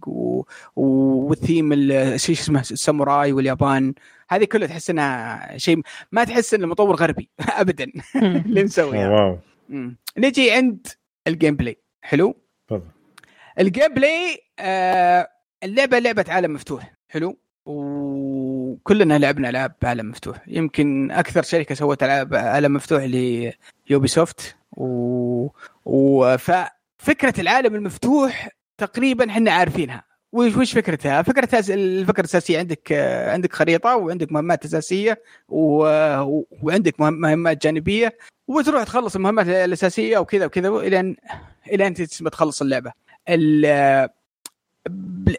[0.76, 1.74] والثيم
[2.16, 3.94] شيء اسمه الساموراي واليابان
[4.28, 5.80] هذه كلها تحس إنها شيء
[6.12, 7.28] ما تحس ان المطور غربي
[7.62, 7.92] ابدا.
[8.16, 9.38] اللي مسوي wow.
[10.18, 10.86] نجي عند
[11.26, 12.36] ال gameplay حلو؟
[12.68, 12.82] تفضل.
[13.58, 15.28] ال gameplay آه
[15.62, 16.94] اللعبة لعبة عالم مفتوح.
[17.08, 20.42] حلو؟ وكلنا لعبنا ألعاب عالم مفتوح.
[20.46, 25.48] يمكن أكثر شركة سوت ألعاب عالم مفتوح ل Ubisoft و...
[25.84, 26.36] و...
[26.36, 28.48] ففكره العالم المفتوح
[28.78, 30.11] تقريبا إحنا عارفينها.
[30.32, 32.92] وش وش فكرتها؟ فكرتها الفكرة الأساسية عندك
[33.28, 35.84] عندك خريطة وعندك مهمات أساسية و...
[36.62, 38.16] وعندك مهمات جانبية
[38.48, 41.16] وتروح تخلص المهمات الأساسية وكذا وكذا إلى
[41.72, 41.90] إلى
[42.30, 42.92] تخلص اللعبة.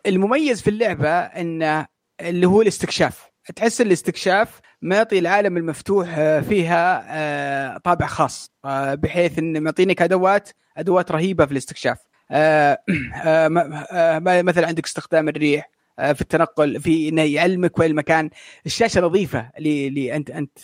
[0.06, 1.88] المميز في اللعبة انه
[2.22, 9.60] اللي هو الاستكشاف تحس الاستكشاف معطي العالم المفتوح فيها آه، طابع خاص آه، بحيث انه
[9.60, 12.13] معطينك أدوات أدوات رهيبة في الاستكشاف آه،
[14.44, 18.30] مثلا عندك استخدام الريح في التنقل في إنه يعلمك وين المكان.
[18.66, 20.60] الشاشة نظيفة اللي أنت أنت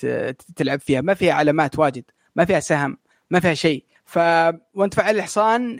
[0.55, 1.01] تلعب فيها.
[1.01, 2.03] ما فيها علامات واجد
[2.35, 2.97] ما فيها سهم
[3.29, 3.83] ما فيها شيء.
[4.05, 4.17] ف
[4.73, 5.77] وأنت فعل الحصان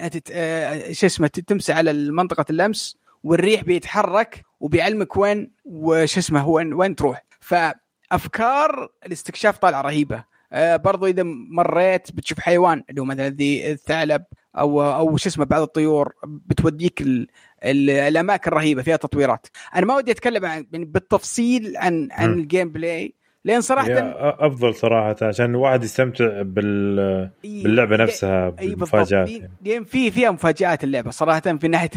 [0.92, 7.24] شو اسمه تمسح على منطقة اللمس والريح بيتحرك وبيعلمك وين وش اسمه وين وين تروح.
[7.40, 10.24] فأفكار الاستكشاف طالعة رهيبة.
[10.54, 14.24] آه برضو إذا مريت بتشوف حيوان اللي هو مثلا ذي الثعلب
[14.58, 17.28] أو أو شو اسمه بعض الطيور بتوديك ال
[17.64, 19.48] ال الأماكن رهيبه فيها تطويرات.
[19.76, 23.14] أنا ما ودي أتكلم عن يعني بالتفصيل عن عن ال gameplay
[23.46, 23.88] لأن صراحة
[24.48, 29.86] أفضل صراحة عشان الواحد يستمتع بال باللعبة نفسها بالمفاجآت يعني.
[29.86, 31.90] في فيها مفاجآت اللعبة صراحة في ناحية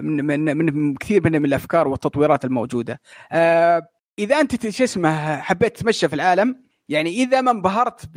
[0.00, 3.00] من, من, من كثير من, من الأفكار والتطويرات الموجودة.
[3.32, 3.88] آه
[4.18, 6.56] إذا أنت شو اسمه حبيت تتمشى في العالم
[6.88, 8.08] يعني إذا ما انبهرت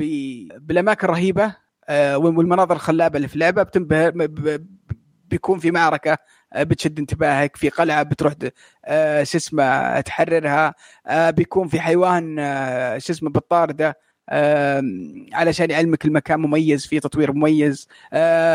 [0.58, 1.56] بالأماكن الرهيبة
[1.90, 4.30] والمناظر الخلابة اللي في اللعبه بتنبهر
[5.30, 6.18] بيكون في معركة
[6.58, 8.34] بتشد انتباهك في قلعة بتروح
[9.24, 10.76] شو اسمه تحررها
[11.32, 12.36] بيكون في حيوان
[13.00, 13.98] شو اسمه بالطاردة
[15.34, 17.88] علشان يعلمك المكان مميز في تطوير مميز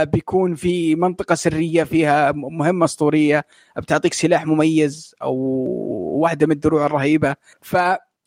[0.02, 3.44] بيكون في منطقة سرية فيها مهمة أسطورية
[3.76, 5.34] بتعطيك سلاح مميز أو
[6.20, 7.36] واحدة من الدروع الرهيبة.
[7.62, 7.76] ف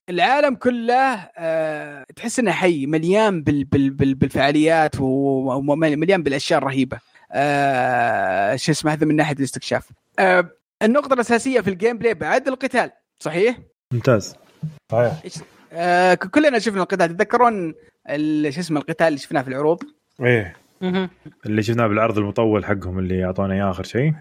[0.10, 7.00] العالم كله أه تحس إنه حي مليان بال بال بال بالفعاليات ومليان بالأشياء الرهيبة.
[7.32, 9.90] أه شو اسمه هذا من ناحية الاستكشاف.
[10.20, 10.50] أه
[10.84, 13.58] النقطة الأساسية في ال gameplay بعد القتال صحيح؟
[13.94, 14.36] ممتاز.
[14.92, 15.14] صحيح.
[15.74, 17.08] آه كلنا شفنا القتال.
[17.08, 17.74] تتذكرون
[18.50, 19.84] شو اسمه القتال اللي شفناه في العروض؟
[20.22, 20.56] إيه.
[21.46, 24.14] اللي شفناه بالعرض المطول حقهم اللي اعطونا إياه آخر شيء.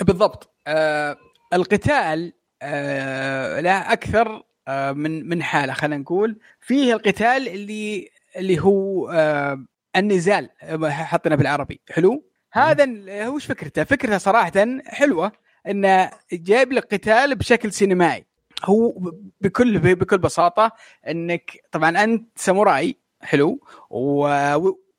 [0.00, 0.54] بالضبط.
[0.66, 1.16] آه
[1.52, 2.32] القتال
[2.62, 6.38] آه له أكثر من من حاله خلينا نقول.
[6.60, 9.64] فيه القتال اللي اللي هو آه
[9.96, 10.48] النزال
[10.84, 11.80] حطنا بالعربي.
[11.90, 12.86] حلو؟ هذا
[13.26, 14.52] هو وش فكرته؟ فكرته صراحة
[14.86, 15.32] حلوة
[15.66, 18.24] إنه جايب لك قتال بشكل سينمائي.
[18.64, 20.72] هو بكل بكل بساطة
[21.08, 24.28] إنك طبعا أنت ساموراي حلو؟ و...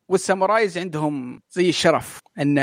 [0.07, 2.61] والسامورايز عندهم زي الشرف انه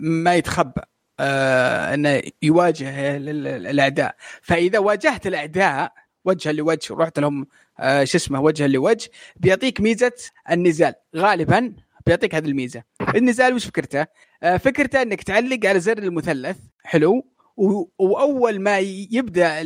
[0.00, 0.80] ما يتخبى
[1.20, 4.14] آه إنه يواجه الأعداء.
[4.42, 5.92] فإذا واجهت الأعداء
[6.26, 7.46] وجها لوجه ورحت لهم
[7.78, 9.10] آه شو اسمه وجها لوجه.
[9.36, 10.12] بيعطيك ميزة
[10.50, 10.94] النزال.
[11.16, 11.72] غالبا
[12.06, 12.82] بيعطيك هذه الميزة.
[13.14, 14.06] النزال وش فكرته؟
[14.42, 17.26] آه فكرته إنك تعلق على زر المثلث حلو
[17.98, 18.78] وأول ما
[19.10, 19.62] يبدأ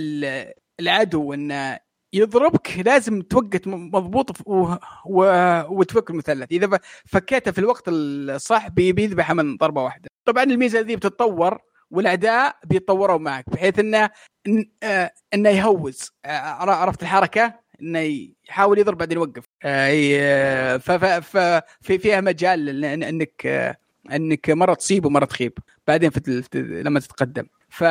[0.81, 1.79] العدو إنه
[2.13, 4.75] يضربك لازم توقت مضبوط و...
[5.07, 5.25] و...
[5.69, 6.53] وتفك المثلث.
[6.53, 10.11] إذا فكيته في الوقت الصح بيذبحه من ضربة واحدة.
[10.25, 11.59] طبعا الميزة ذي بتتطور
[11.91, 14.11] والاعداء بيتطوروا معك بحيث إنه
[15.35, 16.13] إنه يهوز.
[16.25, 19.45] عرفت الحركة؟ إنه يحاول يضرب بعدين يوقف.
[21.21, 23.47] ففي فيها مجال إنك
[24.13, 25.59] إنك مرة تصيب ومرة تخيب.
[25.87, 26.11] بعدين
[26.55, 27.47] لما تتقدم.
[27.69, 27.85] ف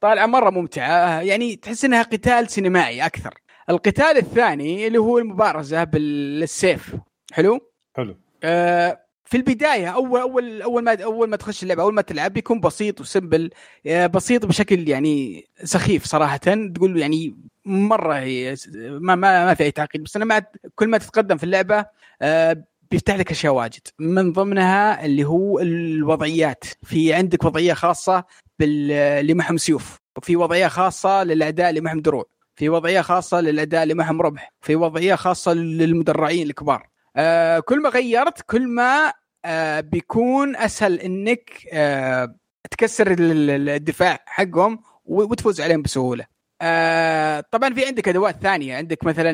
[0.00, 1.20] طالعة مرة ممتعة.
[1.20, 3.34] يعني تحس إنها قتال سينمائي أكثر.
[3.70, 6.96] القتال الثاني اللي هو المبارزة بالسيف.
[7.32, 8.16] حلو؟ حلو.
[8.44, 12.60] آه في البداية اول اول أول ما أول ما تخش اللعبة أول ما تلعب بيكون
[12.60, 13.50] بسيط وسمبل
[13.86, 16.36] آه بسيط بشكل يعني سخيف صراحة.
[16.36, 18.14] تقول يعني مرة
[18.78, 20.02] ما ما, ما في أي تعقيد.
[20.02, 20.40] بس أنا مع
[20.74, 21.86] كل ما تتقدم في اللعبة
[22.22, 23.80] آه بيفتح لك أشياء واجد.
[23.98, 26.64] من ضمنها اللي هو الوضعيات.
[26.82, 28.24] في عندك وضعية خاصة
[28.60, 29.96] اللي معهم سيوف.
[30.16, 32.24] وفي وضعية خاصة للاعداء اللي معهم دروع.
[32.56, 36.93] في وضعية خاصة للاعداء اللي معهم رمح في وضعية خاصة للمدرعين الكبار.
[37.16, 39.12] آه كل ما غيرت كل ما
[39.44, 42.34] آه بيكون أسهل إنك آه
[42.70, 46.24] تكسر الدفاع حقهم وتفوز عليهم بسهولة.
[47.52, 48.76] طبعا في عندك أدوات ثانية.
[48.76, 49.30] عندك مثلا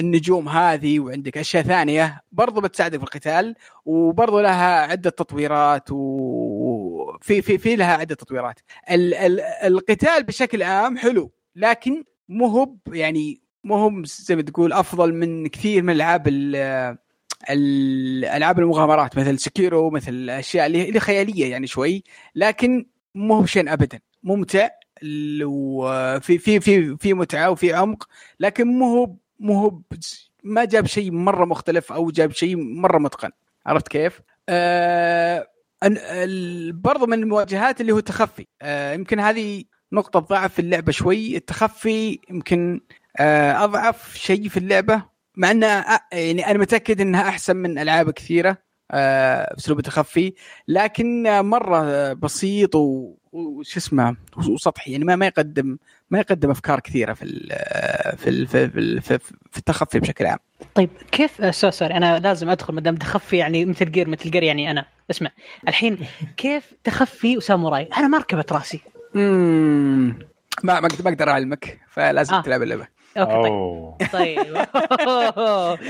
[0.00, 3.54] النجوم هذه وعندك أشياء ثانية برضو بتساعدك في القتال
[3.84, 8.60] وبرضو لها عدة تطويرات وفي في في لها عدة تطويرات.
[8.90, 14.72] ال ال القتال بشكل عام حلو لكن مو هو يعني مو هو زي ما تقول
[14.72, 16.28] أفضل من كثير من ألعاب
[17.50, 22.04] الالعاب المغامرات مثل سكيرو مثل الاشياء اللي خيالية يعني شوي
[22.34, 24.00] لكن مو هو ابدا.
[24.22, 24.68] ممتع
[25.44, 28.08] وفي في في في متعة وفي عمق
[28.40, 29.80] لكن مو هو مو هو
[30.44, 33.30] ما جاب شيء مرة مختلف أو جاب شيء مرة متقن.
[33.66, 35.46] عرفت كيف؟ آه
[36.70, 38.46] برضو من المواجهات اللي هو التخفي.
[38.62, 41.36] آه يمكن هذه نقطة ضعف في اللعبة شوي.
[41.36, 42.80] التخفي يمكن
[43.18, 45.02] آه أضعف شيء في اللعبة
[45.36, 48.58] مع أنه يعني أنا متأكد أنها أحسن من ألعاب كثيرة
[48.90, 50.34] آه بأسلوب التخفي
[50.68, 55.78] لكن مرة بسيط وش اسمه وسطحي يعني ما ما يقدم
[56.10, 57.48] ما يقدم أفكار كثيرة في ال
[58.18, 59.18] في ال في, ال في,
[59.52, 60.38] في التخفي بشكل عام.
[60.74, 64.42] طيب كيف سو sorry أنا لازم أدخل ما دام تخفي يعني مثل جير مثل جير
[64.42, 65.30] يعني أنا اسمع
[65.68, 65.98] الحين
[66.36, 68.80] كيف تخفي وساموراي؟ أنا ما ركبت رأسي.
[69.16, 70.18] اممم
[70.64, 72.42] ما ما أقدر أعلمك فلازم آه.
[72.42, 72.95] تلعب اللعبة.
[73.18, 74.38] أوكي طيب.
[74.66, 74.66] طيب.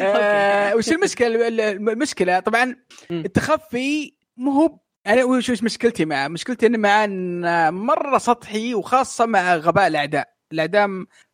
[0.01, 2.77] آه وش المشكلة؟ المشكلة طبعا
[3.11, 7.07] التخفي مو هو أنا وش مشكلتي معه؟ مشكلتي إنه مع
[7.71, 10.89] مرة سطحي وخاصة مع غباء الأعداء، الأعداء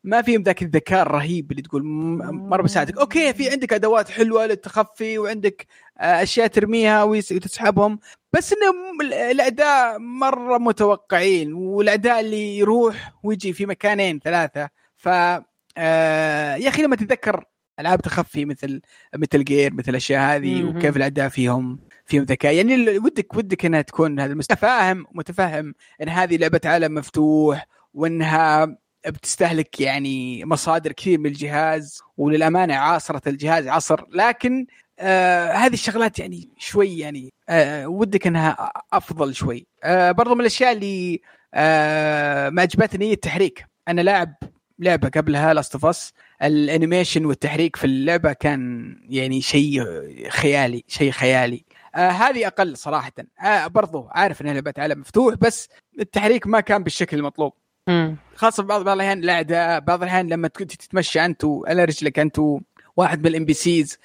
[0.04, 5.18] ما فيهم ذاك الذكاء الرهيب اللي تقول مرة بيساعدك، أوكي في عندك أدوات حلوة للتخفي
[5.18, 5.66] وعندك
[5.98, 7.98] أشياء ترميها وتسحبهم،
[8.32, 8.72] بس إنه
[9.30, 15.08] الأعداء مرة متوقعين والأعداء اللي يروح ويجي في مكانين ثلاثة ف
[15.78, 17.44] يا أخي لما تتذكر
[17.80, 18.80] ألعاب تخفي مثل
[19.16, 22.54] مثل جير مثل الاشياء هذه وكيف الاعداء فيهم فيهم ذكاء.
[22.54, 29.80] يعني ودك ودك إنها تكون هذا متفاهم متفهم إن هذه لعبة عالم مفتوح وإنها بتستهلك
[29.80, 34.04] يعني مصادر كثير من الجهاز وللأمانة عاصرت الجهاز عصر.
[34.10, 34.66] لكن
[34.98, 39.66] آه هذه الشغلات يعني شوي يعني آه ودك إنها أفضل شوي.
[39.84, 41.20] آه برضو من الأشياء اللي
[41.54, 43.64] آه ما عجبتني التحريك.
[43.88, 44.34] أنا لاعب
[44.78, 49.84] لعبة قبلها Last of Us ال animation والتحريك في اللعبة كان يعني شيء
[50.28, 51.64] خيالي شيء خيالي.
[51.94, 53.12] آه هذه أقل صراحة.
[53.44, 55.68] آه برضو عارف انها لعبة عالم مفتوح بس
[56.00, 57.52] التحريك ما كان بالشكل المطلوب.
[58.34, 62.40] خاصة بعض بعض الأحيان الأعداء بعض الأحيان لما تتمشى انت على رجلك انت
[62.96, 63.98] واحد من ال NPCs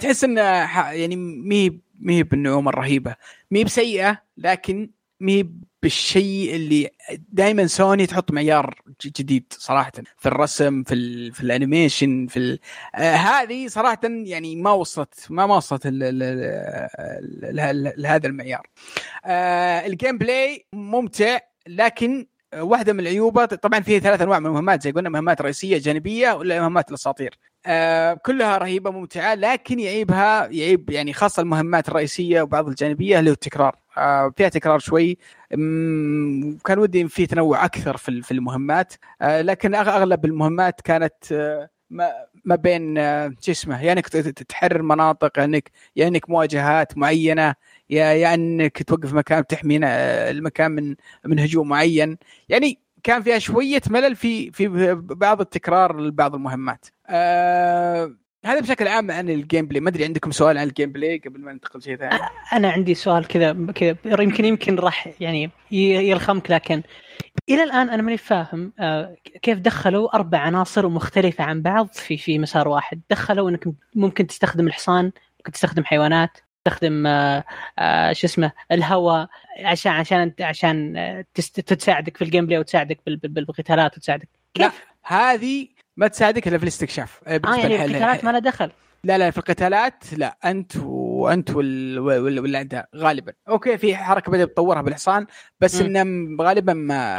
[0.00, 0.40] تحس إنه
[0.92, 3.16] يعني مي مي بالنعومة الرهيبة.
[3.50, 4.90] مي بسيئة لكن
[5.22, 5.50] مي
[5.82, 6.90] بالشيء اللي
[7.28, 9.92] دائما سوني تحط معيار جديد صراحة.
[10.18, 12.58] في الرسم في ال في ال animation في
[12.94, 15.86] آه هذه صراحة يعني ما وصلت ما ما وصلت
[17.96, 18.66] لهذا المعيار.
[19.24, 22.26] آه ال gameplay ممتع لكن
[22.56, 26.60] واحدة من العيوبات طبعا في ثلاث أنواع من المهمات زي قلنا مهمات رئيسية جانبية ولا
[26.60, 27.38] مهمات الأساطير.
[27.66, 33.34] آه كلها رهيبة ممتعه لكن يعيبها يعيب يعني خاصة المهمات الرئيسية وبعض الجانبية اللي هو
[33.34, 33.76] التكرار.
[33.98, 35.18] آه فيها تكرار شوي.
[36.64, 38.94] كان ودي في تنوع أكثر في المهمات.
[39.22, 41.68] آه لكن أغلب المهمات كانت آه
[42.44, 47.54] ما بين آه شو اسمه يا إنك تحرر مناطق انك يا إنك مواجهات معينة.
[47.92, 49.78] يا يا انك توقف مكان تحمي
[50.30, 52.18] المكان من من هجوم معين.
[52.48, 56.86] يعني كان فيها شوية ملل في في بعض التكرار لبعض المهمات.
[57.08, 61.40] آه هذا بشكل عام عن ال gameplay ما أدري عندكم سؤال عن ال gameplay قبل
[61.40, 62.18] ما ننتقل شيء ثاني؟
[62.52, 66.82] أنا عندي سؤال كذا كذا يمكن يمكن راح يعني يلخمك لكن
[67.48, 68.72] إلى الآن أنا ماني فاهم
[69.42, 73.64] كيف دخلوا أربع عناصر مختلفة عن بعض في في مسار واحد؟ دخلوا إنك
[73.94, 76.38] ممكن تستخدم الحصان ممكن تستخدم حيوانات.
[76.64, 77.04] تستخدم
[78.12, 79.28] شو اسمه الهواء
[79.64, 81.24] عشان عشان عشان
[81.66, 84.28] تساعدك في ال gameplay وتساعدك بالقتالات وتساعدك.
[84.54, 87.20] كيف؟ لا هذه ما تساعدك إلا في الاستكشاف.
[87.26, 88.70] آه يعني القتالات ما لها دخل.
[89.04, 93.32] لا لا في القتالات لا أنت وانت والأعداء غالبا.
[93.48, 95.26] أوكي في حركة بدأ تطورها بالحصان
[95.60, 97.18] بس إنه غالبا ما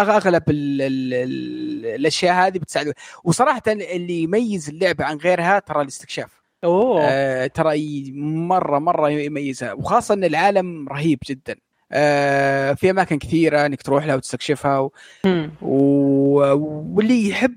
[0.00, 2.92] اغلب ال ال ال الأشياء هذه بتساعد.
[3.24, 6.43] وصراحه اللي يميز اللعبة عن غيرها ترى الاستكشاف.
[6.64, 7.00] أوه.
[7.02, 9.72] آه ترى مرة مرة يميزها.
[9.72, 11.56] وخاصة إن العالم رهيب جدا.
[11.92, 14.92] آه في أماكن كثيرة إنك تروح لها وتستكشفها و...
[15.62, 15.74] و...
[16.96, 17.56] واللي يحب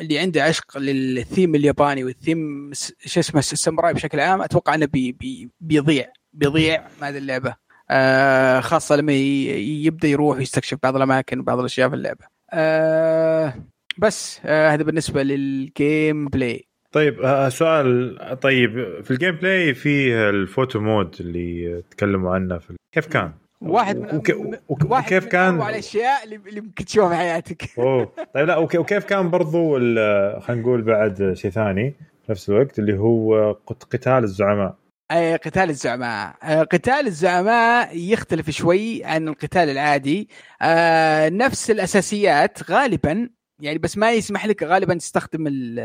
[0.00, 2.70] اللي عنده عشق للثيم الياباني والثيم
[3.06, 5.12] شو اسمه الساموراي بشكل عام أتوقع إنه بي...
[5.12, 5.50] بي...
[5.60, 7.54] بيضيع بيضيع مع هذه اللعبة.
[7.90, 9.84] آه خاصة لما ي...
[9.84, 12.24] يبدأ يروح ويستكشف بعض الأماكن وبعض الأشياء في اللعبة.
[12.52, 13.54] آه
[13.98, 20.37] بس آه هذا بالنسبة لل gameplay طيب آه سؤال طيب في ال gameplay في ال
[20.37, 24.30] photo mode اللي تكلموا عنه في كيف كان؟ واحد من وك...
[24.68, 24.90] وك...
[24.90, 27.78] واحد وكيف من كان؟ على الأشياء اللي ممكن تشوفها في حياتك.
[27.78, 28.12] أوه.
[28.34, 28.74] طيب لا وك...
[28.74, 30.42] وكيف كان برضو ال...
[30.42, 31.94] خلينا نقول بعد شيء ثاني
[32.26, 34.74] في نفس الوقت اللي هو قتال الزعماء.
[35.12, 36.34] أي قتال الزعماء.
[36.62, 40.28] قتال الزعماء يختلف شوي عن القتال العادي.
[40.62, 43.28] آه نفس الأساسيات غالبا
[43.60, 45.78] يعني بس ما يسمح لك غالبا تستخدم ال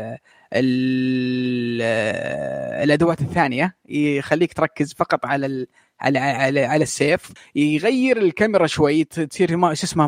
[0.52, 1.82] ال
[2.82, 3.76] الأدوات الثانية.
[3.88, 5.66] يخليك تركز فقط على ال
[6.00, 7.32] على على على السيف.
[7.54, 10.06] يغير الكاميرا شوي تصير ما شو اسمه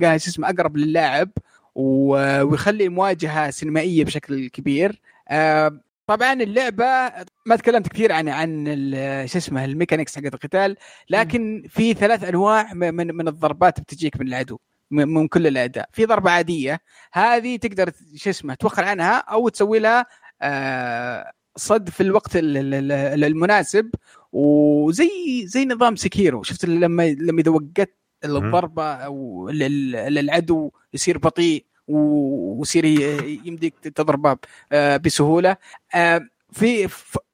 [0.00, 1.30] شو اسمه أقرب للاعب
[1.74, 5.00] ويخلي المواجهه سينمائية بشكل كبير.
[6.06, 6.84] طبعا اللعبة
[7.46, 8.64] ما تكلمت كثير عن عن
[9.26, 10.76] شو اسمه ال mechanics حقت القتال
[11.10, 14.58] لكن في ثلاث أنواع من من الضربات بتجيك من العدو
[14.90, 16.80] من كل الاعداء في ضربة عادية.
[17.12, 20.06] هذه تقدر شو اسمه توخر عنها أو تسوي لها
[21.56, 23.90] صد في الوقت المناسب.
[24.32, 25.10] وزي
[25.44, 26.42] زي نظام Sekiro.
[26.42, 32.84] شفت لما لما إذا وقت الضربة أو للعدو يصير بطيء ويصير
[33.44, 34.38] يمديك تضربه
[34.72, 35.56] بسهولة.
[36.52, 36.88] في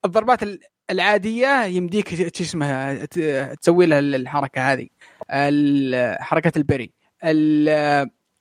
[0.05, 0.41] الضربات
[0.91, 3.05] العادية يمديك شو اسمه
[3.55, 4.89] تسوي لها الحركة هذه.
[6.21, 6.96] حركة البري.
[7.25, 7.69] ال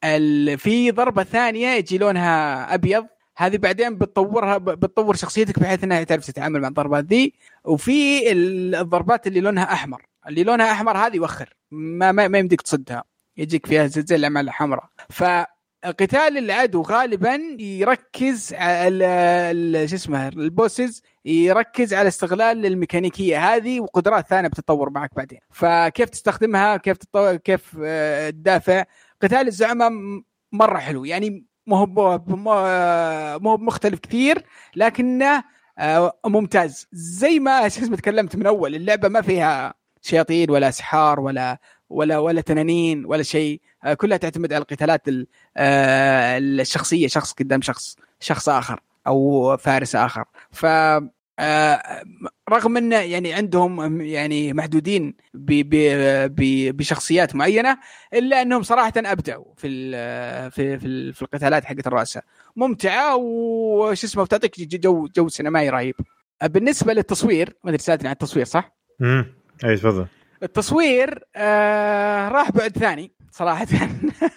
[0.03, 3.07] ال في ضربة ثانية يجي لونها أبيض.
[3.37, 7.33] هذه بعدين بتطورها بتطور شخصيتك بحيث إنها تعرف تتعامل مع الضربات ذي.
[7.63, 10.05] وفي الضربات اللي لونها أحمر.
[10.27, 11.53] اللي لونها أحمر هذه يوخر.
[11.71, 13.03] ما ما, يمديك تصدها.
[13.37, 14.89] يجيك فيها زي الاعمال الحمراء.
[15.85, 24.47] فقتال العدو غالبا يركز على شو اسمه البوسز يركز على استغلال الميكانيكية هذه وقدرات ثانية
[24.47, 25.39] بتتطور معك بعدين.
[25.51, 27.77] فكيف تستخدمها؟ كيف تطور كيف
[28.29, 28.83] تدافع؟
[29.21, 29.91] قتال الزعماء
[30.51, 31.05] مرة حلو.
[31.05, 32.21] يعني مو هو
[33.45, 34.43] هو مختلف كثير
[34.75, 35.43] لكنه
[36.25, 36.87] ممتاز.
[36.91, 41.57] زي ما اسمه تكلمت من أول اللعبة ما فيها شياطين ولا أسحار ولا
[41.89, 43.61] ولا ولا تنانين ولا شيء.
[43.93, 45.01] كلها تعتمد على القتالات
[45.57, 50.25] الشخصية شخص قدام شخص شخص آخر أو فارس آخر.
[50.51, 50.65] ف
[51.39, 52.03] آه
[52.49, 55.13] رغم انه يعني عندهم يعني محدودين
[56.71, 57.77] بشخصيات معينة
[58.13, 62.23] إلا أنهم صراحة أبدعوا في ال في في, في القتالات حقت الرؤساء
[62.55, 65.95] ممتعة وش اسمه بتعطيك جو جو سينمائي رهيب.
[66.43, 69.25] بالنسبة للتصوير ما أدري سألتني عن التصوير صح؟ امم
[69.65, 70.05] أي تفضل.
[70.43, 73.11] التصوير آه راح بعد ثاني.
[73.35, 73.65] صراحة.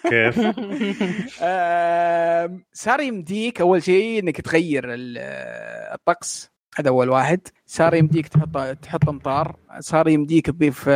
[0.09, 0.39] كيف؟
[1.41, 7.47] آه صار يمديك أول شيء إنك تغير الطقس هذا أول واحد.
[7.65, 9.55] صار يمديك تحط تحط أمطار.
[9.79, 10.89] صار يمديك تضيف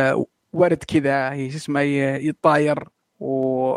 [0.52, 2.88] ورد كذا شو اسمه يتطاير
[3.20, 3.72] و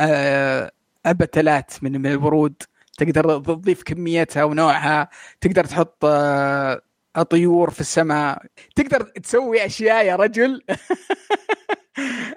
[0.00, 0.70] آه،
[1.06, 2.62] أبتلات من من الورود
[2.98, 5.08] تقدر تضيف كميتها ونوعها.
[5.40, 6.82] تقدر تحط آه،
[7.30, 8.42] طيور في السماء.
[8.76, 10.62] تقدر تسوي أشياء يا رجل.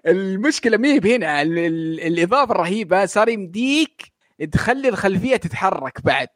[0.07, 4.11] المشكلة مي هنا الإضافة الرهيبة صار يمديك
[4.51, 6.27] تخلي الخلفية تتحرك بعد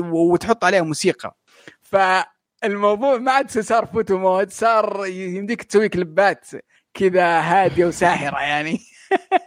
[0.00, 1.36] وتحط عليها موسيقى.
[1.82, 6.50] فالموضوع ما عاد صار photo mode صار يمديك تسوي كليبات
[6.94, 8.80] كذا هادية وساحره يعني.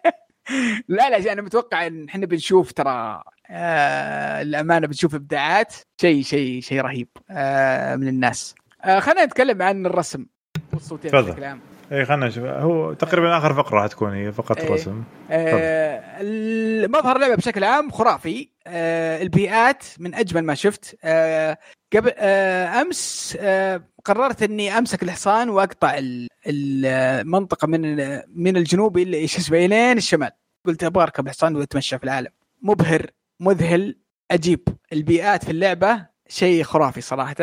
[0.88, 6.82] لا لا أنا متوقع إن إحنا بنشوف ترى آه الامانه بنشوف إبداعات شيء شيء شيء
[6.82, 8.56] رهيب آه من الناس.
[8.84, 10.26] آه خلينا نتكلم عن الرسم.
[10.74, 11.62] والصوتين بشكل عام.
[11.92, 12.44] اي خلينا نشوف.
[12.44, 14.70] هو تقريبا آخر فقرة حتكون هي فقط إيه.
[14.70, 15.04] رسم.
[15.32, 18.50] آه المظهر اللعبة بشكل عام خرافي.
[18.68, 20.98] آه البيئات من أجمل ما شفت.
[21.04, 21.58] آه
[21.96, 26.00] قبل آه أمس آه قررت إني أمسك الحصان وأقطع
[26.48, 27.96] المنطقة من
[28.28, 30.32] من الجنوب إلى إيش اسمه الين الشمال.
[30.66, 32.32] قلت أبغى اركب حصان وأتمشى في العالم.
[32.62, 33.06] مبهر
[33.40, 33.98] مذهل
[34.32, 37.36] عجيب البيئات في اللعبة شيء خرافي صراحة.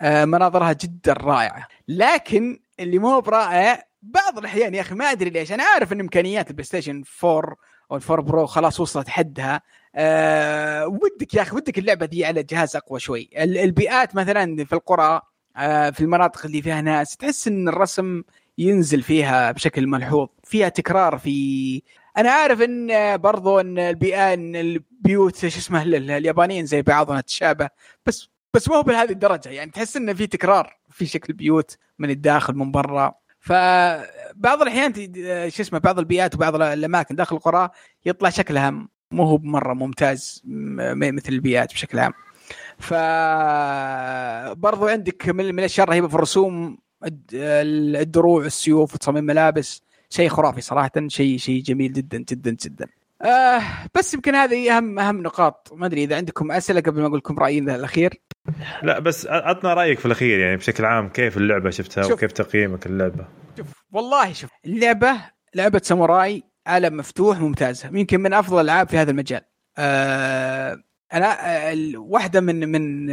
[0.00, 1.68] آه مناظرها جدا رائعة.
[1.88, 5.52] لكن اللي مو برائع بعض الأحيان يا أخي ما أدري ليش.
[5.52, 7.56] أنا عارف إن إمكانيات البلاي ستيشن 4
[7.90, 9.62] أو ال four pro خلاص وصلت حدها.
[9.94, 13.30] أه ودك يا أخي ودك اللعبة دي على جهاز أقوى شوي.
[13.36, 15.20] البيئات مثلا في القرى
[15.56, 18.22] أه في المناطق اللي فيها ناس تحس إن الرسم
[18.58, 21.82] ينزل فيها بشكل ملحوظ فيها تكرار في
[22.16, 27.68] أنا عارف إن برضو إن البيئة إن البيوت شو اسمه اليابانيين زي بعضها تتشابه
[28.06, 29.48] بس بس مو بهذه الدرجة.
[29.48, 33.14] يعني تحس انه في تكرار في شكل بيوت من الداخل من برا.
[33.44, 34.92] فبعض الأحيان
[35.50, 37.68] شو اسمه بعض البيئات وبعض الأماكن داخل القرى
[38.06, 38.70] يطلع شكلها
[39.10, 42.12] مو هو مره ممتاز مثل البيئات بشكل عام.
[42.78, 42.94] ف
[44.54, 49.82] برضو عندك من الأشياء الرهيبة في الرسوم الدروع السيوف وتصميم ملابس.
[50.10, 52.86] شيء خرافي صراحة شيء شيء جميل جدا جدا جدا.
[53.22, 53.62] آه
[53.94, 55.72] بس يمكن هذه أهم أهم نقاط.
[55.72, 58.20] ما أدري إذا عندكم أسئلة قبل ما أقول لكم رأيي الأخير.
[58.82, 62.12] لا بس عطنا رأيك في الأخير يعني بشكل عام كيف اللعبة شفتها شوف.
[62.12, 65.16] وكيف تقييمك اللعبة؟ شوف والله شوف اللعبة
[65.54, 69.40] لعبة ساموراي عالم مفتوح ممتازه يمكن من أفضل الألعاب في هذا المجال.
[69.78, 70.82] آه
[71.14, 71.36] أنا
[71.96, 73.08] واحدة من من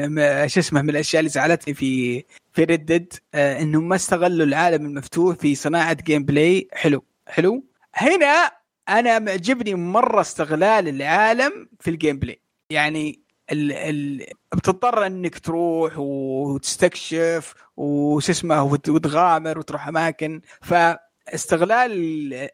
[0.47, 4.85] شو اسمه من الأشياء اللي زعلتني في في Red Dead آه إنهم ما استغلوا العالم
[4.85, 7.63] المفتوح في صناعة gameplay حلو حلو.
[7.93, 8.58] هنا
[8.89, 12.41] أنا معجبني مرة استغلال العالم في ال gameplay.
[12.69, 14.25] يعني ال ال
[14.55, 20.41] بتضطر إنك تروح وتستكشف وش اسمه وتغامر وتروح أماكن.
[20.61, 21.91] فاستغلال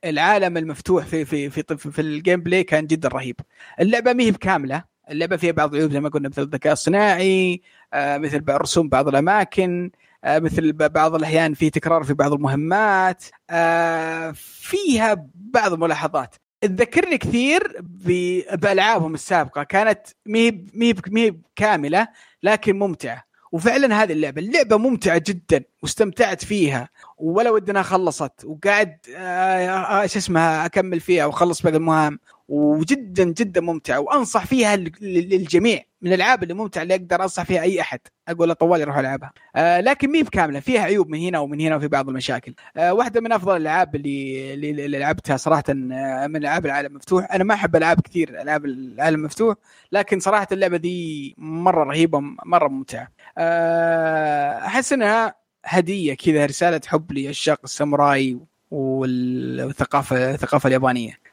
[0.06, 3.36] العالم المفتوح في في في في ال gameplay كان جدا رهيب.
[3.80, 7.62] اللعبة ما هي بكاملة، اللعبة فيها بعض العيوب زي ما قلنا مثل الذكاء الصناعي،
[7.94, 9.92] آه مثل رسوم بعض الأماكن،
[10.28, 19.14] مثل بعض الأحيان في تكرار في بعض المهمات، آه فيها بعض الملاحظات تذكرني كثير بألعابهم
[19.14, 19.64] السابقة.
[19.64, 22.08] كانت مي مي مي كاملة
[22.44, 23.26] لكن ممتعة.
[23.52, 26.90] وفعلا هذه اللعبة اللعبة ممتعة جدا واستمتعت فيها.
[27.18, 32.20] ولا ودنا خلصت وقاعد آه، آه، إيش اسمها أكمل فيها وأخلص باقي المهام.
[32.48, 35.82] وجدا جدا ممتعة وأنصح فيها للجميع.
[36.02, 38.00] من الألعاب اللي ممتعة اللي أقدر أنصح فيها أي أحد.
[38.28, 39.34] أقول له طوال يروح ألعبها.
[39.56, 42.54] آه لكن مي بكاملة فيها عيوب من هنا ومن هنا وفي بعض المشاكل.
[42.78, 47.44] آه واحدة من أفضل الألعاب اللي اللي لعبتها صراحة آه، من ألعاب العالم المفتوح أنا
[47.44, 49.56] ما أحب ألعاب كثير ألعاب العالم المفتوح
[49.92, 53.12] لكن صراحة اللعبة دي مرة رهيبة مرة ممتعة.
[53.38, 55.36] آه أحس إنها
[55.66, 58.40] هدية كذا رسالة حب لعشاق الساموراي
[58.72, 61.25] والثقافة الثقافة اليابانية.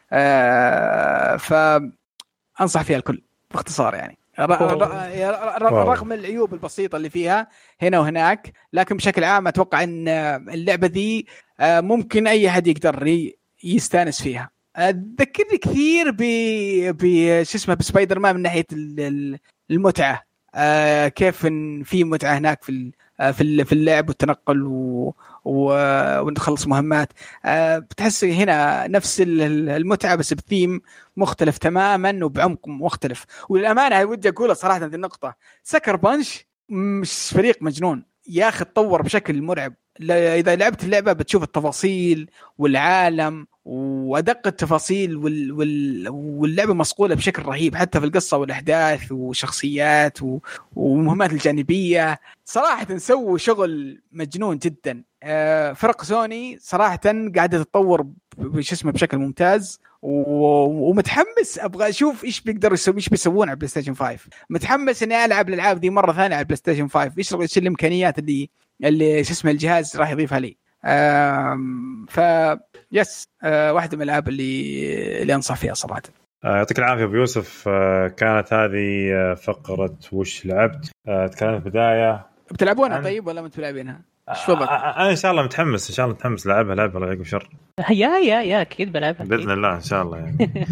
[1.39, 4.19] فانصح فيها الكل باختصار يعني.
[4.39, 7.49] رغم العيوب البسيطة اللي فيها
[7.83, 10.09] هنا وهناك لكن بشكل عام أتوقع إن
[10.49, 11.27] اللعبة ذي
[11.61, 13.29] آه، ممكن أي أحد يقدر
[13.65, 14.51] يستانس فيها.
[14.77, 16.23] تذكرني كثير ب
[16.91, 17.03] ب
[17.43, 18.67] شو اسمه بسبايدر مان من ناحية
[19.71, 20.23] المتعة.
[20.55, 22.93] آه، كيف إن في متعة هناك في آه،
[23.31, 24.63] في في اللعب والتنقل.
[25.45, 27.13] ونخلص مهمات.
[27.45, 30.83] آه، بتحس هنا نفس المتعة بس بثيم
[31.17, 33.25] مختلف تماما وبعمق مختلف.
[33.49, 35.35] وللأمانة ودي اقولها صراحة هذه النقطة.
[35.63, 38.07] سكر بانش مش فريق مجنون.
[38.29, 39.75] يا أخي تطور بشكل مرعب.
[40.01, 45.53] إذا لعبت اللعبه بتشوف التفاصيل والعالم وأدق التفاصيل وال...
[45.53, 46.09] وال...
[46.09, 50.39] واللعبة مصقولة بشكل رهيب حتى في القصة والأحداث وشخصيات و...
[50.77, 52.21] والمهمات الجانبية.
[52.45, 55.03] صراحة سووا شغل مجنون جدا.
[55.23, 57.01] آه، فرق سوني صراحة
[57.37, 58.07] قاعدة تتطور
[58.39, 59.81] بش اسمه بشكل ممتاز.
[60.03, 60.11] و...
[60.91, 64.19] ومتحمس أبغى أشوف إيش بيقدروا يسوي إيش بيسوون على بلاي ستيشن 5
[64.51, 68.51] متحمس إني ألعب الألعاب دي مرة ثانية على بلاي ستيشن 5 إيش إيش الإمكانيات اللي
[68.85, 70.57] اللي شو اسمه الجهاز راح يضيفها لي.
[72.09, 72.21] ف
[72.93, 76.03] yes آه، واحدة من الالعاب اللي اللي أنصح فيها صراحة.
[76.45, 77.65] آه، يعطيك العافية أبو يوسف.
[77.69, 80.91] آه، كانت هذه فقرة وش لعبت.
[81.05, 83.03] تكلمنا في البداية بتلعبونها عن...
[83.03, 86.47] طيب ولا ما تلعبينها؟ إيش أنا إن شاء الله متحمس إن شاء الله متحمس.
[86.47, 87.51] لعبها لعبها الله يعقب شر.
[87.91, 90.67] يا يا يا أكيد بلعبها بإذن الله إن شاء الله يعني.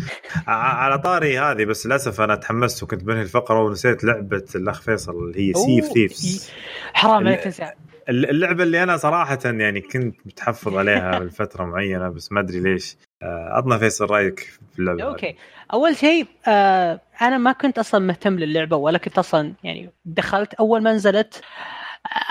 [0.47, 5.49] على طاري هذه بس للأسف أنا تحمست وكنت بنهي الفقرة ونسيت لعبة الأخ فيصل اللي
[5.49, 6.51] هي Sea of Thieves
[6.95, 7.71] حرام عليك تنسى
[8.09, 12.97] اللعبة اللي أنا صراحة يعني كنت متحفظ عليها لفتره معينة بس ما أدري ليش.
[13.23, 14.41] عطنا فيصل رأيك
[14.73, 15.27] في اللعبة okay.
[15.29, 15.35] هذه.
[15.73, 20.55] أول شيء آه أنا ما كنت أصلا مهتم للعبة ولا كنت أصلا يعني دخلت.
[20.55, 21.43] أول ما نزلت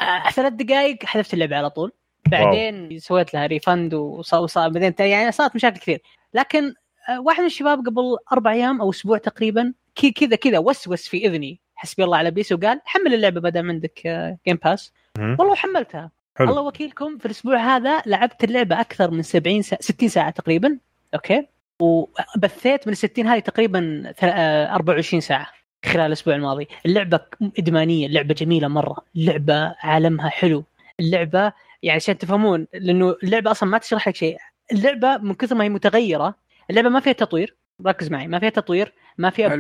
[0.02, 1.92] آه ثلاث دقائق حذفت اللعبة على طول.
[2.28, 3.00] بعدين wow.
[3.00, 6.02] سويت لها refund وصار بعدين يعني صارت مشاكل كثير.
[6.34, 6.74] لكن
[7.10, 9.74] آه واحد من الشباب قبل أربع أيام أو أسبوع تقريبا
[10.16, 14.02] كذا كذا وسوس في إذني حسبي الله على بيس وقال حمل اللعبة بدل عندك
[14.48, 16.12] Game آه، Pass والله حملتها.
[16.38, 16.50] حلو.
[16.50, 20.78] الله وكيلكم في الأسبوع هذا لعبت اللعبة أكثر من 70 ساعة 60 ساعة تقريبا.
[21.14, 21.48] okay.
[21.80, 25.48] وبثيت من 60 هذه تقريبا 24 آه، ساعة
[25.86, 26.68] خلال الأسبوع الماضي.
[26.86, 27.20] اللعبة
[27.60, 28.98] إدمانية اللعبة جميلة مرة.
[29.16, 30.64] اللعبة عالمها حلو.
[31.00, 31.54] اللعبة
[31.84, 34.38] يعني عشان تفهمون لأنه اللعبة أصلا ما تشرح لك شيء.
[34.72, 36.36] اللعبة من كثر ما هي متغيرة
[36.70, 37.56] اللعبة ما فيها تطوير.
[37.88, 38.28] ركز معي.
[38.28, 39.56] ما فيها تطوير ما فيها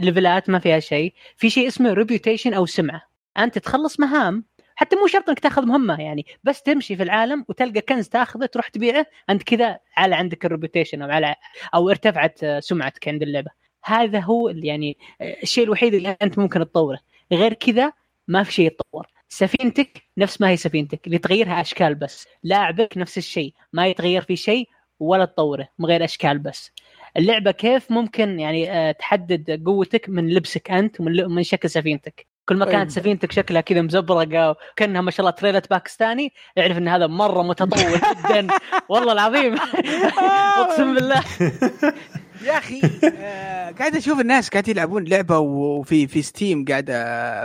[0.00, 1.14] ليفلات آه، ما فيها شيء.
[1.36, 3.09] في شيء اسمه reputation أو سمعة.
[3.38, 4.44] أنت تخلص مهام.
[4.74, 8.68] حتى مو شرط إنك تاخذ مهمة يعني بس تمشي في العالم وتلقى كنز تاخذه تروح
[8.68, 11.34] تبيعه أنت كذا على عندك ال reputation أو على
[11.74, 13.50] أو ارتفعت سمعتك عند اللعبة.
[13.84, 16.98] هذا هو يعني الشيء الوحيد اللي أنت ممكن تطوره.
[17.32, 17.92] غير كذا
[18.28, 19.06] ما في شيء يتطور.
[19.28, 22.26] سفينتك نفس ما هي سفينتك اللي تغيرها أشكال بس.
[22.42, 24.68] لاعبك نفس الشيء ما يتغير في شيء
[25.00, 26.70] ولا تطوره من غير أشكال بس.
[27.16, 32.29] اللعبة كيف ممكن يعني آه، تحدد قوتك من لبسك أنت ومن من شكل سفينتك.
[32.50, 32.88] كل ما كانت أيوة.
[32.88, 38.00] سفينتك شكلها كذا مزبرقة وكأنها ما شاء الله تريلة باكستاني اعرف إن هذا مرة متطور
[38.28, 38.46] جدا.
[38.88, 39.56] والله العظيم.
[40.58, 41.24] أقسم بالله.
[42.46, 42.80] يا أخي
[43.18, 46.94] آه قاعد أشوف الناس قاعد يلعبون لعبة وفي في Steam قاعدة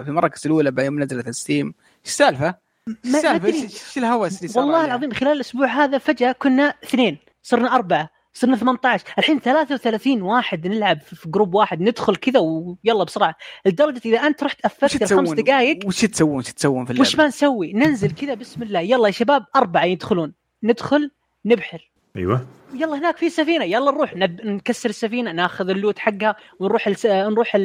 [0.03, 1.76] في المراكز الأولى يوم نزلت Steam إيش
[2.06, 2.56] السالفة؟
[2.88, 7.76] إيش السالفة؟ إيش الهوس اللي صار والله العظيم خلال الأسبوع هذا فجأة كنا اثنين صرنا
[7.76, 8.14] أربعة.
[8.38, 13.36] صرنا 18 الحين 33 واحد نلعب في group واحد ندخل كذا ويلا بسرعة.
[13.66, 17.28] لدرجة إذا أنت رحت افلت الخمس دقائق وش تسوون؟ وش تسوون في اللعبة؟ وش ما
[17.28, 18.80] نسوي؟ ننزل كذا بسم الله.
[18.80, 20.34] يلا يا شباب أربعة يدخلون.
[20.64, 21.12] ندخل
[21.46, 21.92] نبحر.
[22.16, 22.46] أيوه.
[22.74, 23.66] يلا هناك في سفينة.
[23.66, 24.16] يلا نروح.
[24.16, 24.42] نب...
[24.46, 27.06] نكسر السفينة ناخذ ال loot حقها ونروح الس...
[27.06, 27.56] نروح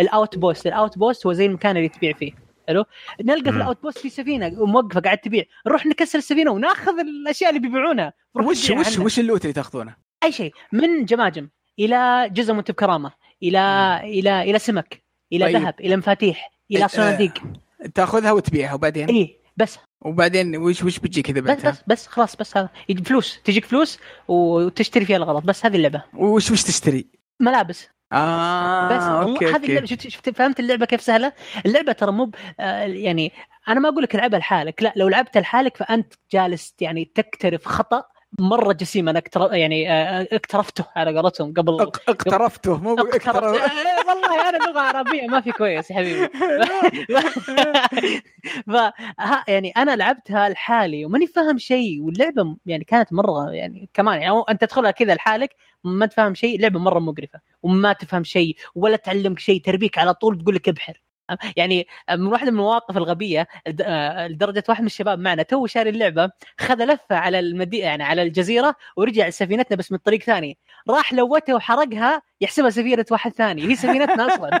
[0.00, 2.32] ال outpost ال outpost هو زي المكان اللي تبيع فيه.
[2.68, 2.84] حلو؟
[3.20, 4.48] نلقى في ال outpost في سفينة.
[4.66, 5.44] موقفة قاعد تبيع.
[5.66, 8.12] نروح نكسر السفينة وناخذ الأشياء اللي بيبيعونها.
[8.34, 11.48] وش وش وش ال loot اللي تأخذونه؟ أي شيء من جماجم
[11.78, 13.12] إلى جزء من بكرامه
[13.42, 13.60] إلى.
[14.04, 15.02] إلى إلى سمك
[15.32, 15.56] إلى طيب.
[15.56, 17.42] ذهب إلى مفاتيح إلى صناديق
[17.84, 22.36] آه تأخذها وتبيعها وبعدين اي بس وبعدين وش وش بتجي كذا بس بس بس خلاص
[22.36, 22.68] بس هذا
[23.04, 23.98] فلوس تجيك فلوس
[24.28, 27.06] وتشتري فيها الغلط بس هذه اللعبة وش وش تشتري؟
[27.40, 31.32] ملابس آه بس والله هذه اللعبة شفت شفت فهمت اللعبة كيف سهلة؟
[31.66, 33.32] اللعبة ترى مو آه يعني
[33.68, 38.04] أنا ما أقول لك العبها لحالك لا لو لعبتها لحالك فأنت جالس يعني تكترف خطأ
[38.38, 44.48] مرة جسيم أنا أكتر يعني آه، اقترفته على قولتهم قبل اقترفته مو اقترف آه، والله
[44.48, 46.28] أنا لغه عربية ما في كويس يا حبيبي.
[48.66, 48.92] ف
[49.48, 54.64] يعني أنا لعبتها لحالي وماني فاهم شيء واللعبة يعني كانت مرة يعني كمان يعني أنت
[54.64, 59.62] تدخلها كذا لحالك ما تفهم شيء لعبه مرة مقرفة وما تفهم شيء ولا تعلمك شيء
[59.62, 61.00] تربيك على طول تقول لك ابحر.
[61.56, 63.48] يعني من واحدة من المواقف الغبية
[64.28, 68.74] لدرجة واحد من الشباب معنا تو شاري اللعبة خذ لفة على المدينة يعني على الجزيرة
[68.96, 70.58] ورجع سفينتنا بس من طريق ثاني.
[70.88, 73.62] راح لوتها وحرقها يحسبها سفينة واحد ثاني.
[73.62, 74.60] هي سفينتنا أصلا.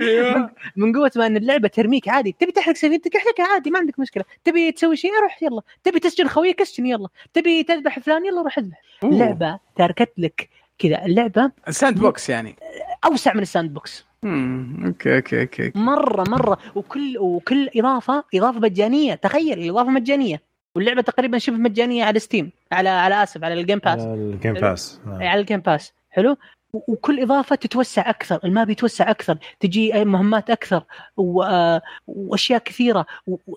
[0.00, 0.50] أيوه.
[0.76, 2.36] من قوة ما إن اللعبة ترميك عادي.
[2.40, 4.24] تبي تحرق سفينتك احرقها عادي ما عندك مشكلة.
[4.44, 5.62] تبي تسوي شيء روح يلا.
[5.84, 7.08] تبي تسجن خويك اسجن يلا.
[7.34, 8.80] تبي تذبح فلان يلا روح اذبح.
[9.04, 11.04] اللعبه تركت لك كذا.
[11.04, 12.56] اللعبة sandbox يعني.
[13.04, 14.04] أوسع من ال sandbox.
[14.24, 16.58] امم okay okay okay مرة مرة.
[16.74, 19.14] وكل وكل إضافة إضافة مجانية.
[19.14, 20.42] تخيل الإضافة مجانية.
[20.76, 24.22] واللعبة تقريبا شبه مجانية على Steam على على آسف على ال Game Pass على ال
[24.22, 25.22] Game Pass نعم.
[25.22, 26.36] على ال Game Pass حلو؟
[26.72, 28.40] وكل إضافة تتوسع أكثر.
[28.44, 29.38] ال map يتوسع أكثر.
[29.60, 30.84] تجي مهمات أكثر.
[31.18, 33.06] آه، وأشياء كثيرة.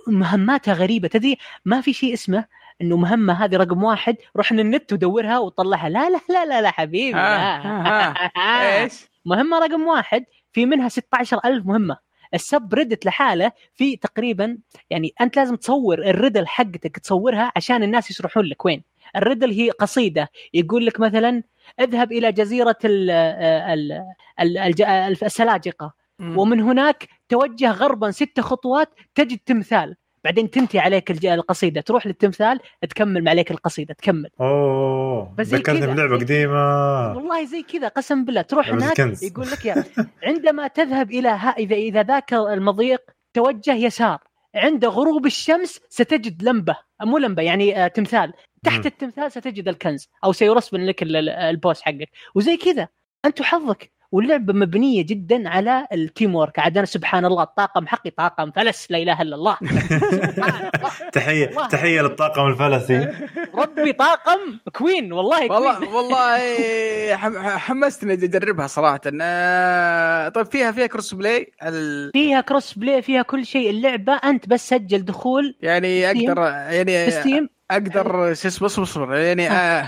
[0.07, 1.07] ومهماتها غريبة.
[1.07, 2.45] تدري ما في شيء اسمه
[2.81, 5.89] إنه مهمة هذه رقم واحد روح للنت ودورها وطلعها.
[5.89, 8.13] لا لا لا لا لا حبيبي لا.
[8.81, 11.97] إيش؟ مهمة رقم واحد في منها 16000 مهمة.
[12.33, 14.57] ال subreddit لحاله في تقريبا
[14.89, 18.84] يعني أنت لازم تصور ال riddle حقتك تصورها عشان الناس يشرحون لك وين.
[19.15, 21.43] ال riddle هي قصيدة يقول لك مثلا
[21.80, 25.93] اذهب إلى جزيرة ال ال ال السلاجقة.
[26.36, 29.95] ومن هناك توجه غربا ست خطوات تجد تمثال.
[30.24, 31.82] بعدين تنتهي عليك القصيدة.
[31.82, 32.59] تروح للتمثال
[32.89, 34.30] تكمل عليك القصيدة تكمل.
[34.41, 37.15] أوه ذكرتني بلعبة قديمة.
[37.15, 38.41] والله زي كذا قسم بالله.
[38.41, 39.84] تروح هناك يقول لك يا
[40.24, 43.01] عندما تذهب إلى ها اذا إذا ذاك المضيق
[43.34, 44.20] توجه يسار.
[44.55, 46.76] عند غروب الشمس ستجد لمبة.
[47.03, 48.34] مو لمبة يعني آه تمثال.
[48.63, 48.88] تحت م.
[48.88, 52.09] التمثال ستجد الكنز أو سيرسبن لك البوس حقك.
[52.36, 52.88] وزي كذا.
[53.26, 56.59] أنت حظك واللعبة مبنية جدا على ال team work.
[56.59, 59.57] عاد أنا سبحان الله الطاقم حقي طاقم فلس لا إله إلا الله.
[61.13, 63.13] تحية تحية للطاقم الفلسي.
[63.55, 64.39] ربي طاقم
[64.73, 65.89] كوين والله والله كوين.
[65.89, 69.01] والله حمستني أجربها صراحة.
[69.21, 72.11] آه، طيب فيها فيها cross play ال...
[72.13, 73.69] فيها cross play فيها كل شيء.
[73.69, 79.15] اللعبة أنت بس سجل دخول يعني أقدر يعني Steam أقدر شو اسمه اصبر اصبر.
[79.15, 79.82] يعني آه،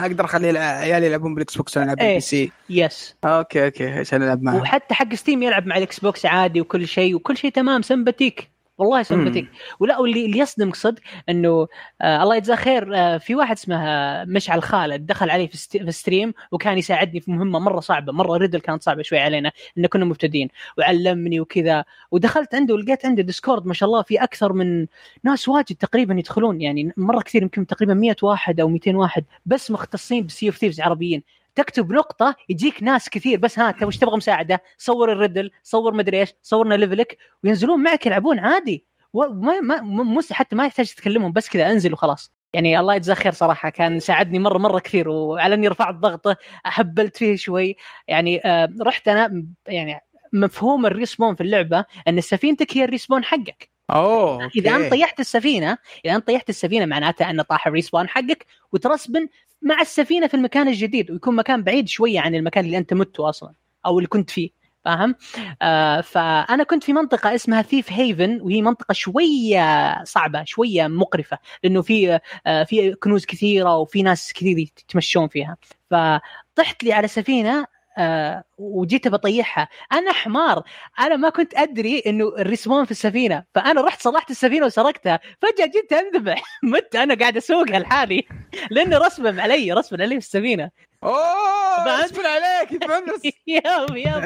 [0.00, 4.42] أقدر أخلي عيالي يلعبون بال Xbox وأنا ألعب بال PC yes okay okay عشان ألعب
[4.42, 8.53] معهم وحتى حق Steam يلعب مع ال Xbox عادي وكل شيء وكل شيء تمام سمباتيك.
[8.78, 9.48] والله سمباتيك
[9.80, 11.68] ولا واللي اللي يصدمك صدق إنه
[12.00, 16.34] آه الله يجزاه خير آه في واحد اسمه مشعل خالد دخل علي في, في stream
[16.52, 20.48] وكان يساعدني في مهمة مرة صعبة مرة riddle كانت صعبة شوي علينا إن كنا مبتدئين
[20.78, 24.86] وعلمني وكذا ودخلت عنده ولقيت عنده Discord ما شاء الله في أكثر من
[25.24, 29.70] ناس واجد تقريبا يدخلون يعني مرة كثير يمكن تقريبا 100 واحد أو 200 واحد بس
[29.70, 31.22] مختصين ب Sea of Thieves عربيين.
[31.54, 36.20] تكتب نقطة يجيك ناس كثير بس ها وش تبغى مساعدة؟ صور ال riddle، صور مدري
[36.20, 41.48] إيش، صورنا level ك وينزلون معك يلعبون عادي وما ما حتى ما يحتاج تكلمهم بس
[41.48, 45.68] كذا انزل وخلاص يعني الله يجزاه خير صراحة كان ساعدني مره مرة كثير وعلى إني
[45.68, 46.36] رفعت ضغطه
[46.66, 47.76] هبلت فيه شوي
[48.08, 50.00] يعني آه رحت أنا يعني
[50.32, 54.60] مفهوم ال respawn في اللعبة إن سفينتك هي ال respawn حقك أوه okay.
[54.60, 59.28] إذا أنت طيحت السفينة إذا أنت طيحت السفينة معناته ان طاح ال respawn حقك وترسبن
[59.62, 63.54] مع السفينة في المكان الجديد ويكون مكان بعيد شوية عن المكان اللي أنت مت أصلا
[63.86, 64.50] أو اللي كنت فيه
[64.84, 65.14] فاهم؟
[65.62, 71.82] آه فأنا كنت في منطقة اسمها Thieves Haven وهي منطقة شوية صعبة شوية مقرفة لأنه
[71.82, 75.56] في آه في كنوز كثيرة وفي ناس كثير يتمشون فيها
[75.90, 77.66] فطحت لي على سفينة
[77.98, 79.68] آه وجيت بطيحها.
[79.92, 80.62] أنا حمار.
[81.00, 83.44] أنا ما كنت أدري إنه الريسمون في السفينة.
[83.54, 85.20] فأنا رحت صلحت السفينة وسرقتها.
[85.42, 86.42] فجأة جيت أنذبح.
[86.62, 88.24] مت أنا قاعد اسوقها لحالي
[88.70, 90.70] لأنه رسمم علي رسمم علي في السفينة.
[91.04, 92.02] أوه!
[92.02, 94.22] غصبا عليك يتفنس يوم يوم.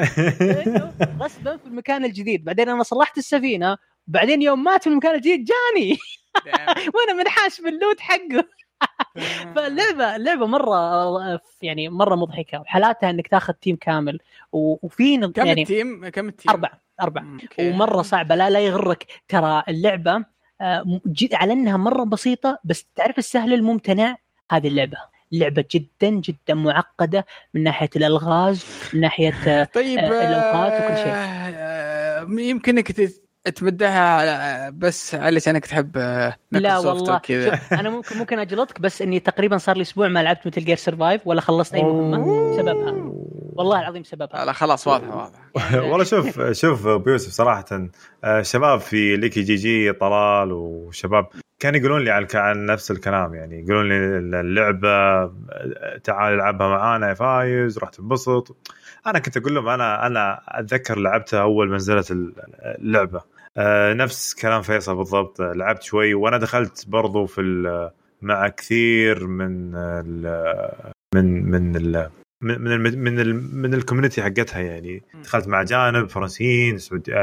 [1.21, 2.43] غصبا في المكان الجديد.
[2.43, 3.77] بعدين أنا صلحت السفينة.
[4.07, 5.97] بعدين يوم مات في المكان الجديد جاني.
[6.95, 8.43] وأنا منحاش باللوت حقه.
[9.55, 14.19] فاللعبة اللعبة مرة يعني مرة مضحكة وحالاتها إنك تاخذ team كامل
[14.51, 17.37] وفي كم يعني ال team؟ كم ال team؟ أربعة أربعة.
[17.59, 19.05] ومرة صعبة لا لا يغرك.
[19.27, 20.25] ترى اللعبة
[20.61, 20.99] آه،
[21.33, 24.15] على إنها مرة بسيطة بس تعرف السهل الممتنع؟
[24.51, 24.97] هذه اللعبة.
[25.31, 31.13] لعبة جدا جدا معقدة من ناحية الألغاز من ناحية آه، طيب الأوقات وكل شيء.
[31.15, 32.23] آه،
[33.55, 35.97] تمدحها بس علشانك تحب
[36.51, 37.21] لا والله.
[37.71, 41.27] أنا ممكن ممكن أجلطك بس إني تقريبا صار لي أسبوع ما لعبت Metal Gear Survive
[41.27, 43.11] ولا خلصت أي مهمه سببها.
[43.59, 44.45] والله العظيم سببها.
[44.45, 45.39] لا خلاص واضح واضح.
[45.89, 47.65] والله شوف شوف بيوسف صراحة
[48.41, 51.27] شباب في ليكي GG طلال وشباب
[51.59, 53.95] كانوا يقولون لي عن نفس الكلام يعني يقولون لي
[54.39, 55.25] اللعبة
[56.03, 58.57] تعال العبها معانا يا فايز راح تنبسط
[59.07, 63.21] أنا كنت أقول لهم أنا أنا أتذكر لعبتها أول ما نزلت اللعبة.
[63.57, 67.41] آه نفس كلام فيصل بالضبط لعبت شوي وأنا دخلت برضو في
[68.21, 70.49] مع كثير من ال
[71.15, 72.09] من من ال
[72.41, 75.03] من من من, من ال community حقتها يعني.
[75.23, 77.13] دخلت مع أجانب فرنسيين سعودي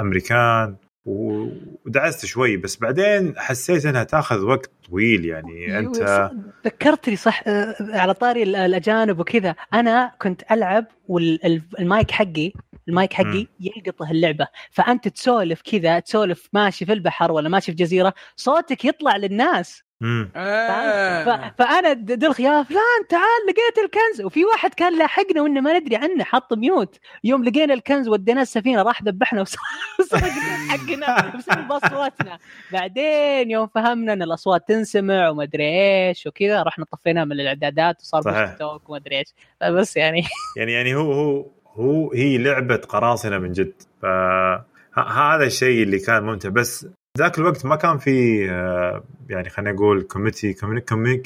[0.00, 0.76] أمريكان
[1.06, 5.66] ودعست شوي بس بعدين حسيت إنها تأخذ وقت طويل يعني.
[5.66, 6.30] أيوة، أنت
[6.66, 7.42] ذكرتني صح
[7.80, 9.54] على طاري الأجانب وكذا.
[9.74, 12.52] أنا كنت ألعب والمايك حقي
[12.88, 14.46] المايك حقي يلقطه اللعبة.
[14.70, 19.82] فأنت تسولف كذا تسولف ماشي في البحر ولا ماشي في جزيره صوتك يطلع للناس.
[20.36, 21.54] آه.
[21.58, 24.26] فأنا دلخ يا فلان تعال لقيت الكنز.
[24.26, 26.98] وفي واحد كان لاحقنا وإنه ما ندري عنه حط ميوت.
[27.24, 30.30] يوم لقينا الكنز ودينا السفينة راح ذبحنا وسرقنا
[30.70, 32.38] حقنا بسبب أصواتنا.
[32.72, 35.64] بعدين يوم فهمنا إن الأصوات تنسمع وما أدري
[36.08, 39.34] إيش وكذا رحنا طفيناه من الإعدادات وصار توك وما أدري إيش.
[39.62, 40.24] بس يعني.
[40.58, 43.82] يعني يعني هو هو هو هي لعبة قراصنة من جد.
[44.02, 44.06] ف
[44.96, 46.48] هذا الشيء اللي كان ممتع.
[46.48, 46.86] بس
[47.18, 50.54] ذاك الوقت ما كان في آه، يعني خلينا نقول commu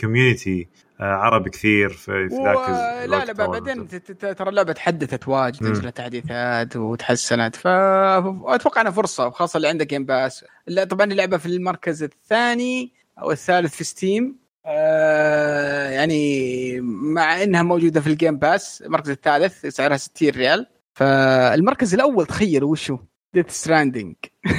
[0.00, 0.68] community
[1.00, 2.68] عربي كثير في ذاك
[3.08, 3.88] لا لا بعدين
[4.18, 10.44] ترى اللعبة تحدثت واجد نزلت تحديثات وتحسنت فاتوقع إنها فرصة خاصة اللي عندك Game Pass
[10.66, 14.36] لا طبعا اللعبة في المركز الثاني أو الثالث في Steam
[14.66, 16.80] آه يعني
[17.14, 20.66] مع إنها موجودة في ال Game Pass المركز الثالث سعرها 60 ريال.
[20.94, 22.98] فالمركز الأول تخيل وشو؟
[23.34, 24.14] Death Stranding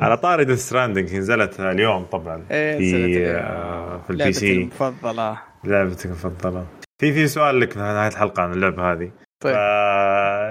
[0.00, 2.46] على طاري Death Stranding نزلت اليوم طبعا.
[2.50, 4.52] إيه في آه في ال PC.
[4.56, 5.38] المفضلة.
[5.64, 6.66] لعبتك المفضلة.
[6.98, 9.10] في في سؤال لك في نهاية الحلقة عن اللعبة هذه.
[9.40, 9.54] طيب.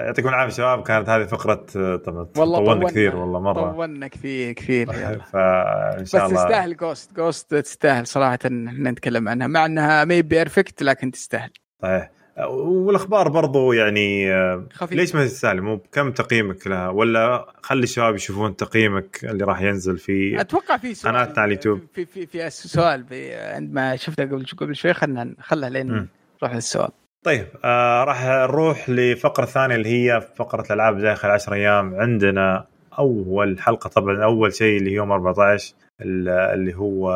[0.06, 3.72] يعطيكم العافية شباب كانت هذه فقرة آه، طبعا والله طولنا كثير والله مرة.
[3.72, 4.86] طولنا كثير كثير
[5.32, 10.22] فإن شاء الله بس تستاهل just just تستاهل صراحة إن نتكلم عنها مع إنها مي
[10.22, 11.50] perfect لكن تستاهل.
[11.82, 12.10] صحيح.
[12.44, 14.32] والأخبار برضو يعني
[14.72, 14.98] خفيف.
[14.98, 19.98] ليش ما تستاهل مو كم تقييمك لها؟ ولا خلي الشباب يشوفون تقييمك اللي راح ينزل
[19.98, 21.80] في أتوقع في سؤال قناتنا على اليوتيوب.
[21.94, 23.06] في في في سؤال
[23.54, 26.08] عندما شفته قبل قبل شوي خلنا خلها لين
[26.42, 26.90] نروح للسؤال.
[27.24, 31.94] طيب آه راح نروح لفقرة ثانية اللي هي فقرة الألعاب داخل 10 أيام.
[31.94, 32.66] عندنا
[32.98, 37.12] أول حلقة طبعا أول شيء اللي يوم 14 اللي هو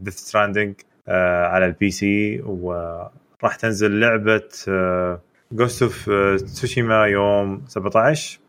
[0.00, 0.74] Death Stranding
[1.08, 2.72] آه على ال PC و
[3.42, 4.48] راح تنزل لعبة
[5.52, 6.10] Ghost of
[6.42, 8.40] Tsushima يوم 17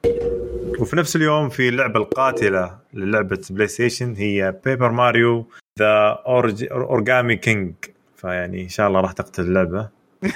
[0.79, 5.47] وفي نفس اليوم في اللعبه القاتلة للعبة PlayStation هي Paper Mario
[5.79, 6.23] The
[6.71, 7.73] Origami King
[8.15, 9.89] فيعني إن شاء الله راح تقتل اللعبة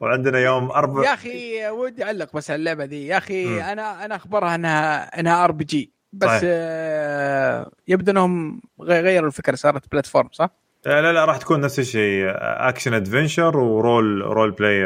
[0.00, 3.58] وعندنا يوم أربع يا أخي ودي أعلق بس على اللعبة دي يا أخي م.
[3.58, 6.40] أنا أنا أخبرها إنها إنها RPG بس طيب.
[6.44, 12.24] آه يبدو إنهم غيروا الفكرة صارت platform صح؟ آه، لا لا راح تكون نفس الشيء.
[12.38, 14.84] action adventure و role role play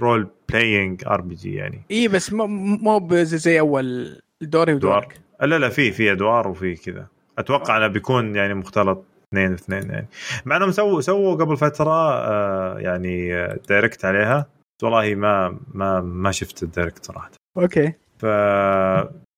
[0.00, 1.82] role playing RPG يعني.
[1.90, 5.20] إي بس مو زي أول دوري ودورك.
[5.42, 7.06] لا لا في في إدوار وفي كذا.
[7.38, 10.08] أتوقع إنه بيكون يعني مختلط اثنين اثنين يعني.
[10.44, 14.46] مع إنهم سووا سووا قبل فترة آه يعني direct عليها.
[14.82, 17.30] والله ما ما ما شفت ال direct صراحة.
[17.58, 17.92] okay.
[18.18, 18.26] ف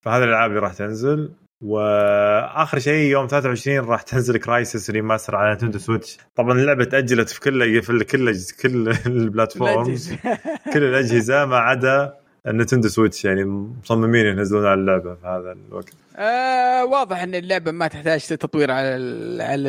[0.04, 1.32] فهذه الألعاب اللي راح تنزل.
[1.62, 6.18] وآخر شيء يوم 23 راح تنزل Crysis Remaster على نتندو سويتش.
[6.36, 10.12] طبعا اللعبة تأجلت في كل في كل كل ال platforms
[10.72, 12.14] كل الأجهزة ما عدا
[12.46, 15.92] النتندو سويتش يعني مصممين ينزلون على اللعبة في هذا الوقت.
[16.16, 19.68] آه واضح إن اللعبة ما تحتاج تطوير على ال على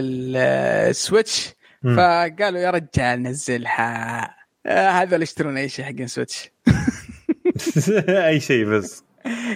[0.90, 1.54] السويتش.
[1.84, 4.24] فقالوا يا رجال نزلها.
[4.66, 6.52] آه هذا اللي يشترون أي شيء حق سويتش.
[8.30, 9.04] أي شيء بس.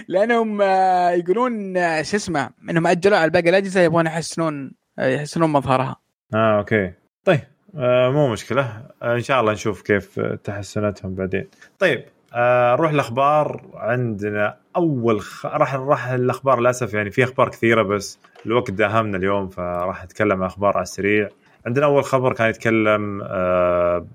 [0.08, 5.50] لأنهم آه، يقولون آه، شو اسمه إنهم أجلوا على باقي الاجهزه يبغون يحسنون آه، يحسنون
[5.50, 5.96] مظهرها.
[6.34, 6.92] آه okay.
[7.24, 7.40] طيب
[7.76, 8.82] آه مو مشكلة.
[9.02, 11.48] آه إن شاء الله نشوف كيف تحسناتهم بعدين.
[11.78, 12.04] طيب
[12.34, 14.56] آه نروح الاخبار عندنا.
[14.76, 15.46] أول خ...
[15.46, 20.46] راح راح الأخبار للأسف يعني في أخبار كثيرة بس الوقت داهمنا اليوم فراح نتكلم عن
[20.48, 21.28] أخبار على السريع.
[21.66, 24.06] عندنا أول خبر كان يتكلم آه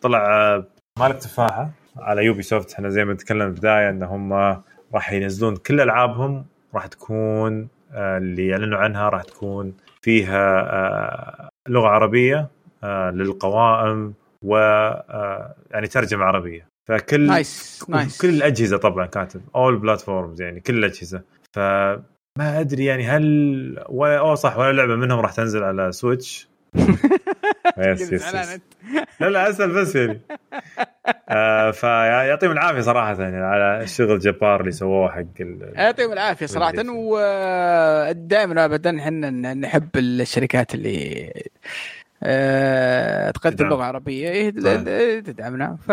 [0.00, 0.62] طلع
[0.98, 4.32] مالك تفاحه على يوبي سوفت إحنا زي ما تكلمنا في البداية إن هم
[4.94, 11.88] راح ينزلون كل ألعابهم راح تكون آه، اللي يعلنوا عنها راح تكون فيها آه، لغة
[11.88, 12.48] عربية
[12.84, 14.56] آه، للقوائم و
[15.70, 16.66] يعني ترجمة عربية.
[16.88, 21.22] فكل nice nice كل الأجهزة طبعا كاتب all platforms يعني كل الأجهزة.
[21.56, 22.02] فما
[22.38, 26.49] أدري يعني هل ولا اوه صح ولا لعبة منهم راح تنزل على سويتش
[27.78, 28.60] yes yes, yes.
[29.20, 30.20] لا لا أسأل بس يعني.
[31.28, 35.24] آه فيعطيهم العافية صراحة يعني على الشغل الجبار اللي سووه حق
[35.74, 41.32] يعطيهم العافية صراحة ودائما ابدا إحنا نحب الشركات اللي
[42.22, 44.30] آه تقدم لغة عربية.
[44.30, 45.24] إيه، طيب.
[45.24, 45.76] تدعمنا.
[45.86, 45.92] ف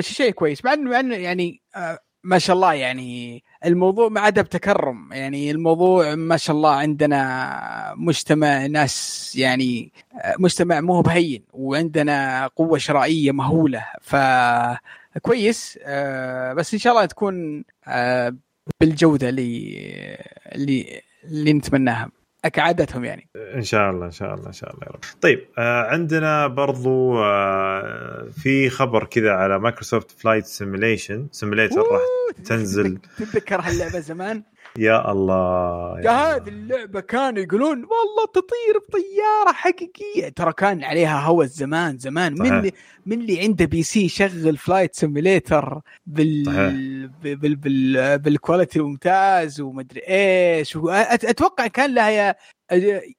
[0.00, 0.64] شيء كويس.
[0.64, 5.12] مع إنه يعني آه ما شاء الله يعني الموضوع ما عاد بتكرم.
[5.12, 9.92] يعني الموضوع ما شاء الله عندنا مجتمع ناس يعني
[10.38, 13.84] مجتمع مو بهين وعندنا قوة شرائية مهولة.
[14.02, 18.36] فكويس آه، بس إن شاء الله تكون آه،
[18.80, 19.78] بالجودة اللي
[20.54, 22.17] اللي اللي نتمناها.
[22.48, 23.28] كعادتهم يعني.
[23.54, 25.00] إن شاء الله إن شاء الله إن شاء الله يا رب.
[25.20, 31.26] طيب آه عندنا برضو آه في خبر كذا على مايكروسوفت flight simulation.
[31.32, 32.00] simulator راح
[32.44, 32.98] تنزل.
[33.18, 34.42] تتذكر هاللعبة زمان؟
[34.78, 40.28] يا الله يا هذه اللعبة كانوا يقولون والله تطير بطيارة حقيقية.
[40.28, 42.32] ترى كان عليها هوس زمان زمان.
[42.32, 42.72] من اللي
[43.06, 50.78] من اللي عنده PC يشغل flight simulator بال بال بال بال quality ممتاز ومدري إيش.
[50.86, 52.36] أتوقع كان لها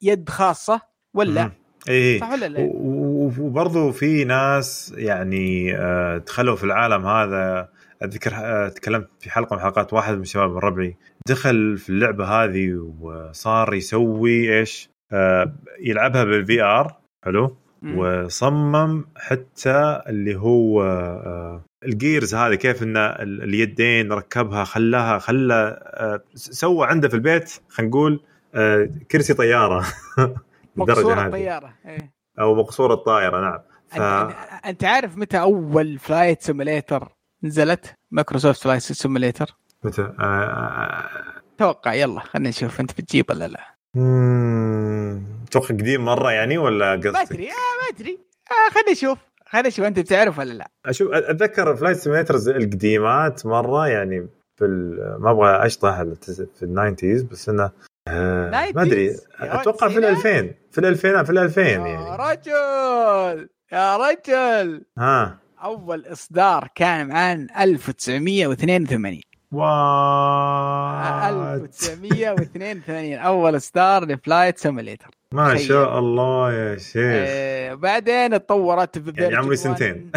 [0.02, 0.80] يد خاصة
[1.14, 1.50] ولا
[1.88, 2.20] إيه.
[2.20, 7.68] صح ولا لا؟ وبرضه في ناس يعني آه، دخلوا في العالم هذا
[8.04, 10.96] أذكر آه، تكلمت في حلقة من حلقات واحد من شباب ربعي
[11.28, 20.36] دخل في اللعبة هذه وصار يسوي إيش؟ آه يلعبها بال VR حلو؟ وصمم حتى اللي
[20.36, 27.14] هو آه ال gears هذه كيف إن اليدين ركبها خلاها خلى آه سوى عنده في
[27.14, 28.20] البيت خلينا نقول
[28.54, 29.86] آه كرسي طيارة
[30.76, 32.12] مقصورة الطيارة إيه.
[32.40, 33.58] أو مقصورة الطائرة نعم
[33.88, 34.00] ف...
[34.66, 37.08] انت عارف متى أول flight simulator
[37.42, 40.12] نزلت مايكروسوفت flight simulator متى؟ آه...
[40.20, 41.08] آه،
[41.58, 43.60] توقع يلا خلينا نشوف انت بتجيب ولا لا.
[45.48, 47.52] أتوقع قديم مرة يعني ولا قصدك؟ ما أدري آه
[47.82, 48.18] ما أدري.
[48.50, 50.70] آه خلينا نشوف خلينا نشوف انت بتعرف ولا لا.
[50.86, 54.64] أشوف أتذكر flight simulators القديمات مرة يعني في
[55.20, 56.02] ما أبغى أشطح
[56.56, 57.70] في ال nineties بس إنه
[58.08, 59.16] آه ما أدري.
[59.40, 61.90] أتوقع في ال 2000 في ال 2000 في ال 2000 يعني.
[61.92, 64.84] يا رجل يا رجل.
[64.98, 65.38] ها.
[65.64, 69.20] أول إصدار كان عام 1982
[69.52, 69.66] wow.
[71.28, 75.10] 1982 أول إصدار ل flight simulator.
[75.34, 76.94] ما شاء الله يا شيخ.
[77.28, 80.10] آه بعدين اتطورت يعني عمري سنتين.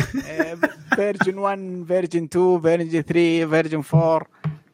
[0.96, 4.22] version 1 version 2 version 3 version 4 آه،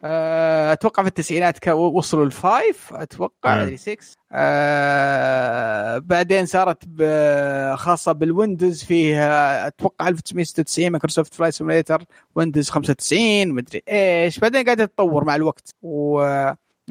[0.03, 3.97] أتوقع في التسعينات وصلوا ال five أتوقع أدري 6
[4.31, 6.84] آه بعدين صارت
[7.76, 12.03] خاصة بالويندوز فيها أتوقع 1996 مايكروسوفت flight simulator
[12.35, 14.39] ويندوز 95 مدري إيش.
[14.39, 16.21] بعدين قاعدة تتطور مع الوقت و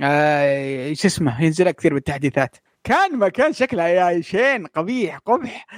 [0.02, 2.56] آه شو اسمه ينزل كثير بالتحديثات.
[2.84, 5.66] كان ما كان شكلها يا شين قبيح قبح.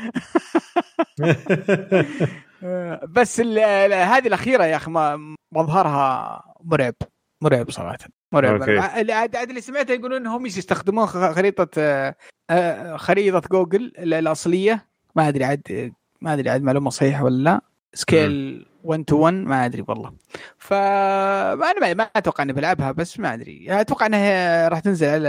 [2.63, 4.91] آه، بس هذه الأخيرة يا أخي
[5.53, 6.95] مظهرها مرعب.
[7.43, 7.99] مرعب صراحة.
[8.33, 8.63] مرعب.
[9.11, 12.15] عاد اللي سمعته يقولون إنهم يستخدمون خريطة آه،
[12.51, 14.87] آه، خريطة جوجل الأصلية.
[15.17, 17.61] ما أدري عاد ما أدري عاد معلومة صحيحة ولا لا.
[17.95, 20.13] scale 1 to 1 ما أدري والله.
[20.59, 23.67] فانا ما أتوقع إني بلعبها بس ما أدري.
[23.69, 25.29] أتوقع إنها راح تنزل على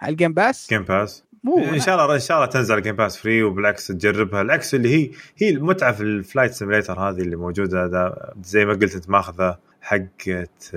[0.00, 1.24] على ال Game Pass Game Pass
[1.72, 4.42] إن شاء الله إن شاء الله تنزل Game Pass free وبالعكس تجربها.
[4.42, 8.94] العكس اللي هي هي المتعة في ال flight simulator هذه اللي موجودة زي ما قلت
[8.94, 10.76] أنت ماخذة حقت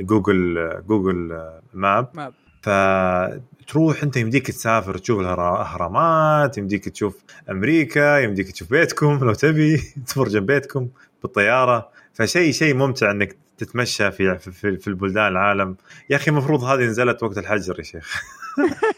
[0.00, 1.40] جوجل جوجل
[1.74, 2.08] map.
[2.14, 2.32] map.
[2.62, 9.76] فتروح انت يمديك تسافر تشوف الأهرامات يمديك تشوف أمريكا يمديك تشوف بيتكم لو تبي
[10.14, 10.88] تمر جنب بيتكم
[11.22, 11.88] بالطيارة.
[12.14, 15.76] فشيء شيء ممتع إنك تتمشى في في, في البلدان العالم.
[16.10, 18.22] يا أخي المفروض هذه نزلت وقت الحجر يا شيخ.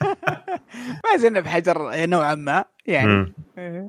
[1.05, 3.32] ما زلنا بحجر نوعا ما يعني.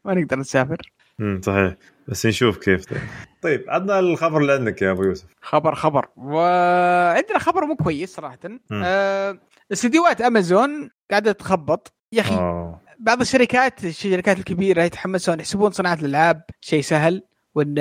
[0.05, 0.91] ما نقدر نسافر.
[1.19, 1.75] امم صحيح.
[2.07, 2.93] بس نشوف كيف.
[2.93, 2.99] ده.
[3.41, 5.25] طيب عندنا الخبر اللي عندك يا أبو يوسف.
[5.41, 6.07] خبر خبر.
[6.17, 8.39] وعندنا خبر مو كويس صراحة.
[8.71, 9.37] آه
[9.71, 11.93] استديوهات أمازون قاعدة تخبط.
[12.11, 12.79] يا أخي أوه.
[12.99, 17.23] بعض الشركات الشركات الكبيرة يتحمسون يحسبون صناعة الألعاب شيء سهل
[17.55, 17.75] وإن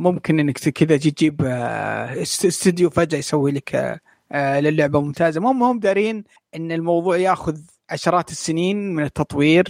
[0.00, 3.98] ممكن إنك كذا تجيب آه، استديو فجأة يسوي لك
[4.32, 5.40] آه، للعبة ممتازة.
[5.40, 6.24] هم هم دارين
[6.56, 7.56] إن الموضوع ياخذ
[7.90, 9.64] عشرات السنين من التطوير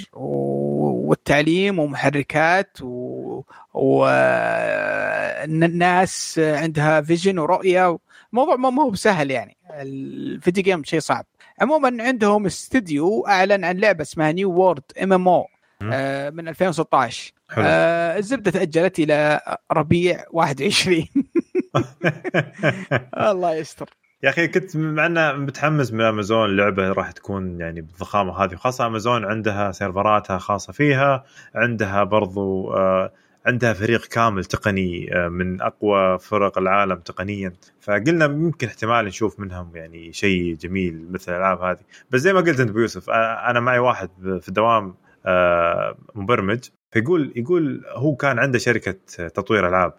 [1.07, 3.43] والتعليم ومحركات و...
[5.05, 7.99] والناس عندها vision ورؤية.
[8.33, 9.57] الموضوع ما هو بسهل يعني.
[9.71, 11.27] ال video game شيء صعب.
[11.61, 15.47] عموما عندهم استديو أعلن عن لعبة اسمها New World MMO
[16.31, 17.65] من 2016 حلو.
[17.67, 19.41] آه الزبدة تأجلت إلى
[19.73, 21.05] ربيع 21
[23.31, 23.91] الله يستر.
[24.23, 28.87] يا أخي كنت مع إنه متحمس من أمازون اللعبه راح تكون يعني بالضخامة هذه وخاصة
[28.87, 31.25] أمازون عندها سيرفراتها خاصة فيها
[31.55, 33.13] عندها برضو آه
[33.47, 37.53] عندها فريق كامل تقني آه من أقوى فرق العالم تقنيا.
[37.81, 41.81] فقلنا يمكن احتمال نشوف منهم يعني شيء جميل مثل الألعاب هذه.
[42.11, 44.11] بس زي ما قلت أنت بيوسف آه، أنا معي واحد
[44.41, 44.95] في الدوام
[46.15, 46.65] مبرمج.
[46.91, 48.95] فيقول يقول هو كان عنده شركة
[49.29, 49.95] تطوير ألعاب.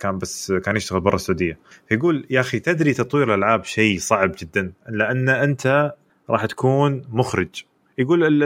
[0.00, 1.58] كان بس كان يشتغل برا السعودية.
[1.88, 5.92] فيقول يا أخي تدري تطوير الألعاب شيء صعب جدا لأن أنت
[6.30, 7.64] راح تكون مخرج.
[7.98, 8.44] يقول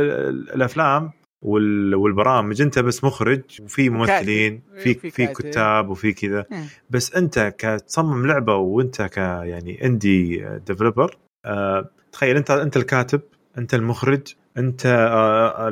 [0.55, 1.11] الأفلام
[1.43, 6.47] والبرامج أنت بس مخرج وفي ممثلين في في كتاب وفي كذا.
[6.91, 13.21] بس أنت كتصمم لعبة وأنت ك يعني اندي ديفلوبر آه تخيل انت أنت الكاتب
[13.59, 15.69] أنت المخرج أنت آه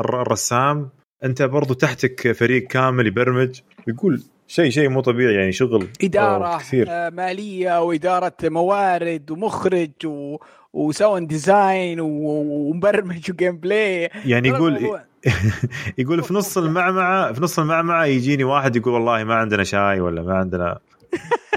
[0.00, 0.88] الرسام
[1.24, 3.60] أنت برضو تحتك فريق كامل يبرمج.
[3.86, 6.86] يقول شيء شيء مو طبيعي يعني شغل إدارة كثير.
[6.88, 10.36] آه مالية وإدارة موارد ومخرج و...
[10.72, 14.98] وسوى design ومبرمج و gameplay يعني يقول
[15.98, 20.22] يقول في نص المعمعة في نص المعمعة يجيني واحد يقول والله ما عندنا شاي ولا
[20.22, 20.78] ما عندنا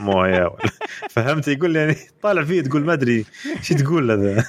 [0.01, 0.49] مويه
[1.09, 4.45] فهمت؟ يقول لي يعني طالع فيه تقول ما أدري إيش تقول هذا.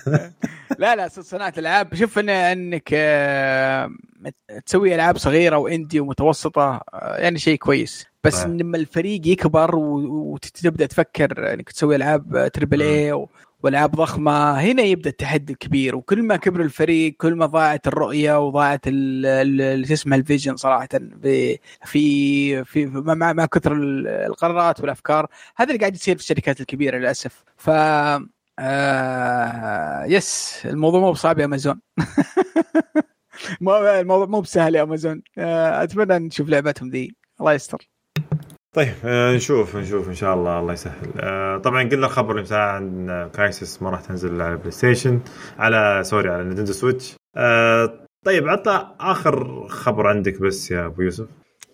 [0.78, 3.90] لا لا صناعة العاب شوف إن إنك آه،
[4.66, 8.06] تسوي ألعاب صغيرة وإندي ومتوسطة آه، يعني شيء كويس.
[8.24, 8.46] بس.
[8.46, 13.26] لما الفريق يكبر وتبدا تفكر إنك تسوي ألعاب تربل اي
[13.64, 18.80] والعاب ضخمة هنا يبدأ التحدي الكبير وكل ما كبر الفريق كل ما ضاعت الرؤية وضاعت
[18.86, 20.88] اللي اسمها الفيجن صراحة
[21.22, 23.72] في في في مع, مع كثر
[24.26, 25.26] القرارات والأفكار
[25.56, 27.44] هذا اللي قاعد يصير في الشركات الكبيرة للأسف.
[27.56, 27.70] ف
[28.58, 31.80] آه yes الموضوع مو بصعب يا أمازون.
[34.00, 35.22] الموضوع مو بسهل يا أمازون.
[35.38, 37.16] آه أتمنى نشوف لعبتهم ذي.
[37.40, 37.93] الله يستر.
[38.74, 41.08] طيب آه نشوف نشوف إن شاء الله الله يسهل.
[41.20, 45.20] آه طبعا قلنا خبر مساء عن كرايسس ما راح تنزل على بلاي ستيشن
[45.58, 51.26] على سوري على نينتندو سويتش آه طيب عطى آخر خبر عندك بس يا أبو يوسف.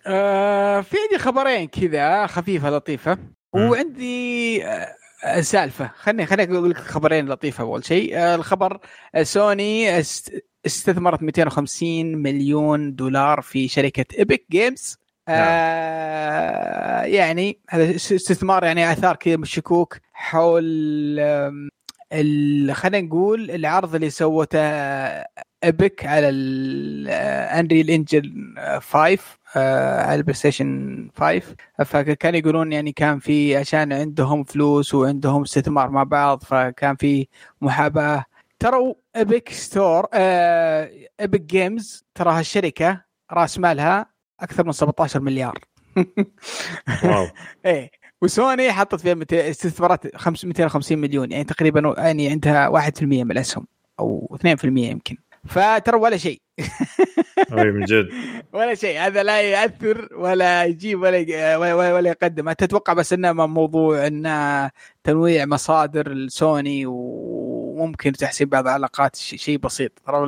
[0.07, 3.17] آه في عندي خبرين كذا خفيفة لطيفة.
[3.53, 5.91] وعندي آه سالفة.
[5.95, 8.17] خليني خليني أقول لك خبرين لطيفة أول شيء.
[8.17, 8.79] آه الخبر
[9.21, 9.99] سوني
[10.65, 15.00] استثمرت 250 مليون دولار في شركة ايبك جيمز.
[15.31, 20.63] آه يعني هذا استثمار يعني آثار كذا الشكوك حول
[22.71, 24.59] خلينا نقول العرض اللي سوته
[25.63, 29.17] Epic على ال Unreal Engine 5
[29.55, 31.41] على البلاي ستيشن 5
[31.85, 37.27] فكانوا يقولون يعني كان في عشان عندهم فلوس وعندهم استثمار مع بعض فكان في
[37.61, 38.25] محاباة.
[38.59, 40.07] ترى Epic Store
[41.19, 43.01] Epic Games ترى هالشركة
[43.31, 44.10] راس مالها
[44.41, 45.59] أكثر من 17 مليار.
[47.03, 47.27] wow.
[47.65, 47.91] إيه.
[48.21, 51.31] وسوني حطت فيها استثمارات 250 مليون.
[51.31, 53.67] يعني تقريبا يعني عندها 1% من الأسهم
[53.99, 55.17] أو 2% يمكن.
[55.47, 56.41] فترى ولا شيء.
[57.51, 58.09] اي من جد.
[58.53, 58.99] ولا شيء.
[58.99, 62.51] هذا لا ياثر ولا يجيب ولا ولا, ولا يقدم.
[62.51, 64.69] تتوقع بس إنه موضوع إنه
[65.03, 66.85] تنويع مصادر لسوني
[67.81, 69.91] وممكن تحسين بعض العلاقات شيء بسيط.
[70.07, 70.27] ترى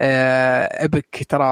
[0.00, 1.44] Epic ترى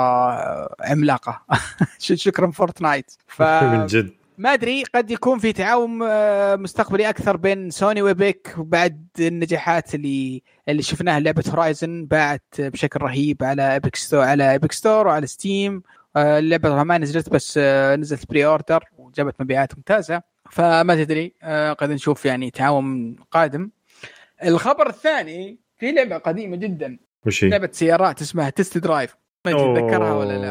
[0.80, 1.42] عملاقة.
[1.98, 4.24] شكرا Fortnite ف من جد.
[4.38, 9.94] ما أدري قد يكون في تعاون آه، مستقبلي أكثر بين سوني و Epic بعد النجاحات
[9.94, 15.26] اللي اللي شفناها لعبة Horizon باعت بشكل رهيب على Epic Store على Epic Store وعلى
[15.26, 15.82] Steam
[16.16, 20.22] آه، اللعبة ما نزلت بس آه، نزلت pre-order وجابت مبيعات ممتازة.
[20.50, 21.34] فما تدري
[21.78, 23.70] قد نشوف يعني تعاون قادم.
[24.44, 26.98] الخبر الثاني في لعبة قديمة جدا.
[27.26, 29.16] وش لعبة سيارات اسمها Test Drive
[29.46, 30.50] ما تتذكرها ولا لا.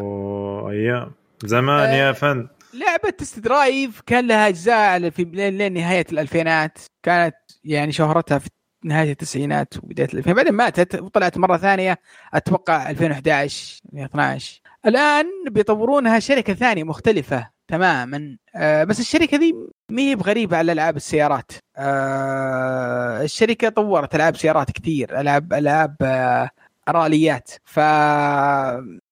[0.71, 1.11] أيام
[1.45, 6.77] زمان آه يا fun لعبة Test Drive كان لها أجزاء في لين نهاية الألفينات.
[7.03, 8.49] كانت يعني شهرتها في
[8.85, 11.97] نهاية التسعينات وبداية الالفين بعدين ماتت وطلعت مرة ثانية.
[12.33, 17.52] أتوقع 2011 2012 الآن بيطورونها شركة ثانية مختلفة.
[17.73, 18.37] تماما.
[18.55, 19.53] آه بس الشركة ذي
[19.89, 21.51] ما هي بغريبة على ألعاب السيارات.
[21.77, 26.49] آه الشركة طورت ألعاب سيارات كثير ألعاب ألعاب آه
[26.89, 27.51] راليات.
[27.65, 27.79] ف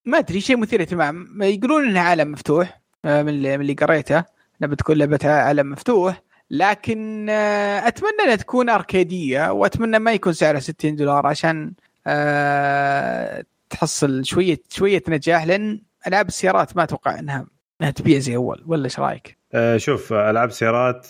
[0.06, 4.16] ما أدري شيء مثير اهتمام يقولون إنها عالم مفتوح آه، من اللي, من اللي قريته.
[4.18, 6.22] انها بتكون لعبه عالم مفتوح.
[6.52, 11.74] لكن آه، أتمنى إنها تكون أركيدية وأتمنى ما يكون سعرها 60 دولار عشان
[12.08, 17.46] أه تحصل شوية شوية نجاح لأن ألعاب السيارات ما أتوقع إنها
[17.82, 21.08] إنها تبيع زي أول ولا إيش رأيك؟ أه شوف ألعاب سيارات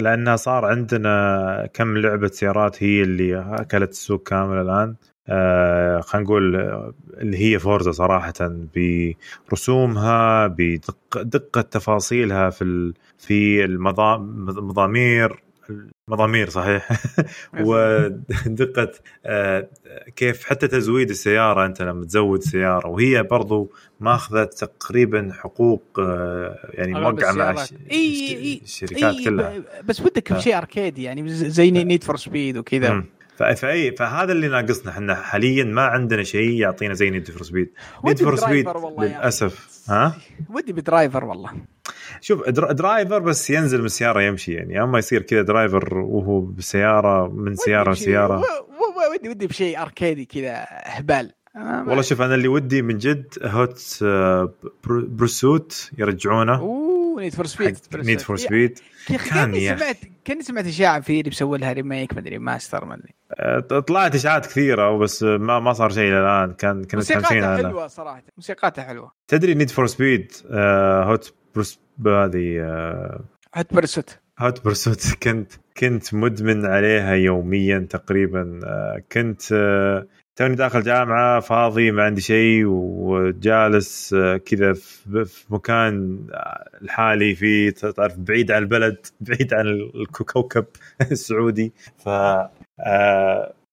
[0.00, 4.94] لأنها صار عندنا كم لعبة سيارات هي اللي أكلت السوق كامل الآن
[5.28, 6.56] آه خلينا نقول
[7.20, 8.32] اللي هي فورزا صراحة
[9.50, 15.42] برسومها بدقه تفاصيلها في في المضامير
[16.08, 16.88] المضامير صحيح؟
[17.66, 18.92] ودقه
[19.26, 19.68] آه
[20.16, 27.00] كيف حتى تزويد السيارة أنت لما تزود سيارة وهي برضو ماخذة تقريبا حقوق آه يعني
[27.00, 29.62] موقعه مع الشركات كلها.
[29.84, 33.04] بس ودك بشيء أركيدي يعني زي Need for Speed وكذا.
[33.36, 37.72] فاي فهذا اللي ناقصنا إحنا حاليا ما عندنا شيء يعطينا زي Need for Speed
[38.04, 38.68] Need for Speed
[38.98, 39.84] للأسف.
[39.88, 40.16] ها؟
[40.50, 41.52] ودي ب Driver والله.
[42.20, 44.82] شوف Driver بس ينزل من السياره يمشي يعني.
[44.82, 48.42] أما يصير كذا Driver وهو بالسياره من سيارة لسيارة.
[49.14, 51.32] ودي ودي بشيء أركيدي كذا هبال.
[51.56, 53.98] والله شوف أنا اللي ودي من جد Hot
[54.86, 56.58] Pursuit يرجعونه.
[56.58, 58.78] أوه Need for Speed Need for Speed
[59.08, 63.14] كان سمعت كاني سمعت اشاعه في اللي بيسوي لها remake ما أدري ماستر ما أدري.
[63.34, 66.52] أه، طلعت اشاعات كثيرة بس ما ما صار شيء الآن.
[66.52, 68.22] كان كانت موسيقاتها حلوة صراحة.
[68.36, 69.12] موسيقاتها حلوة.
[69.28, 72.60] تدري Need for Speed Hot Purs هذه
[73.54, 74.18] Hot Pursuit.
[74.38, 75.14] Hot Pursuit.
[75.22, 78.60] كنت كنت مدمن عليها يوميا تقريبا.
[78.64, 80.06] آه، كنت آه،
[80.36, 86.18] توني داخل جامعة فاضي ما عندي شيء وجالس آه، كذا في مكان
[86.80, 90.66] لحالي في تعرف بعيد عن البلد بعيد عن الكوكب
[91.12, 91.72] السعودي.
[91.98, 92.08] ف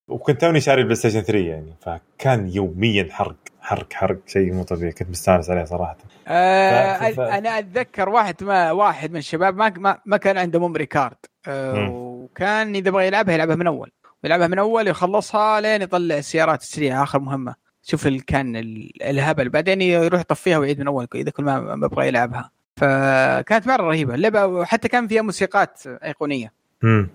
[0.07, 4.91] وكنت توني شاري البلاي ستيشن 3 يعني فكان يوميا حرق حرق حرق شيء مو طبيعي
[4.91, 5.98] كنت مستانس عليه صراحة.
[6.27, 7.19] آه ف...
[7.19, 11.18] أنا أتذكر واحد ما واحد من الشباب ما ما, ما كان عنده memory card
[11.48, 13.91] آه وكان إذا بغى يلعبها يلعبها من أول.
[14.23, 17.56] يلعبها من أول يخلصها لين يطلع السيارات السريعه آخر مهمة.
[17.84, 18.56] شوف كان
[19.02, 19.49] الهبل.
[19.49, 22.52] بعدين يروح يطفيها ويعيد من أول إذا كل ما بغى يلعبها.
[22.77, 24.15] فكانت مرة رهيبة.
[24.15, 26.65] اللعبه وحتى كان فيها موسيقات أيقونية.
[26.84, 27.10] امم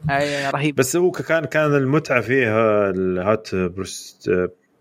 [0.55, 0.74] رهيب.
[0.74, 3.49] بس هو كان كان المتعة فيها الهات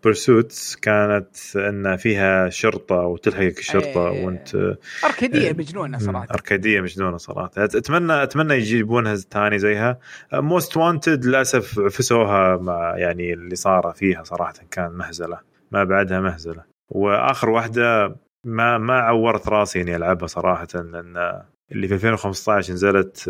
[0.04, 4.26] برسوتس كانت إن فيها شرطة وتلحقك الشرطة أيه.
[4.26, 4.76] وأنت
[5.06, 6.28] اركاديه مجنونة صراحة.
[6.32, 7.52] اركاديه مجنونة صراحة.
[7.58, 10.00] اتمنى أتمنى يجيبونها ثاني زيها.
[10.34, 15.40] موست وانتد للأسف عفسوها مع يعني اللي صار فيها صراحة كان مهزلة.
[15.72, 16.64] ما بعدها مهزلة.
[16.90, 18.16] وآخر واحدة
[18.46, 21.42] ما ما عورت راسي إني ألعبها صراحة لأن
[21.72, 23.30] اللي في 2015 نزلت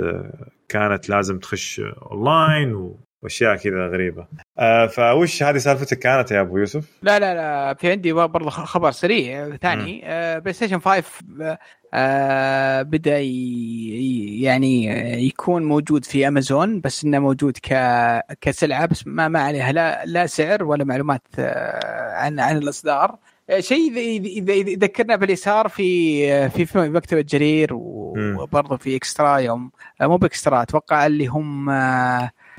[0.69, 4.27] كانت لازم تخش أونلاين وأشياء كذا غريبة.
[4.59, 8.91] آه فوش هذه سالفتك كانت يا أبو يوسف؟ لا لا لا في عندي برضه خبر
[8.91, 10.01] سريع ثاني.
[10.05, 11.03] آه بلاي ستيشن 5
[11.93, 13.17] آه بدأ
[14.43, 14.85] يعني
[15.27, 17.73] يكون موجود في امازون بس إنه موجود ك
[18.41, 23.09] كسلعة بس ما ما عليها لا لا سعر ولا معلومات آه عن عن الإصدار.
[23.09, 23.19] آه،
[23.59, 23.97] شيء
[24.49, 29.71] يذكرنا باللي صار في في مكتبة جرير وبرضه في إكسترا يوم
[30.01, 31.69] آه، مو بإكسترا أتوقع اللي هم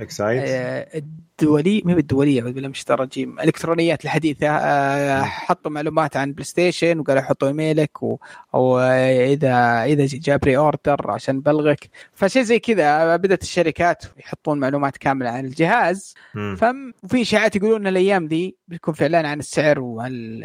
[0.00, 6.16] إكسايد؟ آه، الدولي ما بالدوليه أعوذ بالله من الشيطان الرجيم الالكترونيات الحديثة آه، حطوا معلومات
[6.16, 8.16] عن بلاي ستيشن وقالوا حطوا إيميلك و...
[8.54, 15.30] أو اذا إذا جاب pre-order عشان بلغك فشيء زي كذا بدأت الشركات يحطون معلومات كاملة
[15.30, 16.14] عن الجهاز.
[16.32, 20.42] ففي إشاعات يقولون إن الأيام دي بيكون في اعلان عن السعر وعن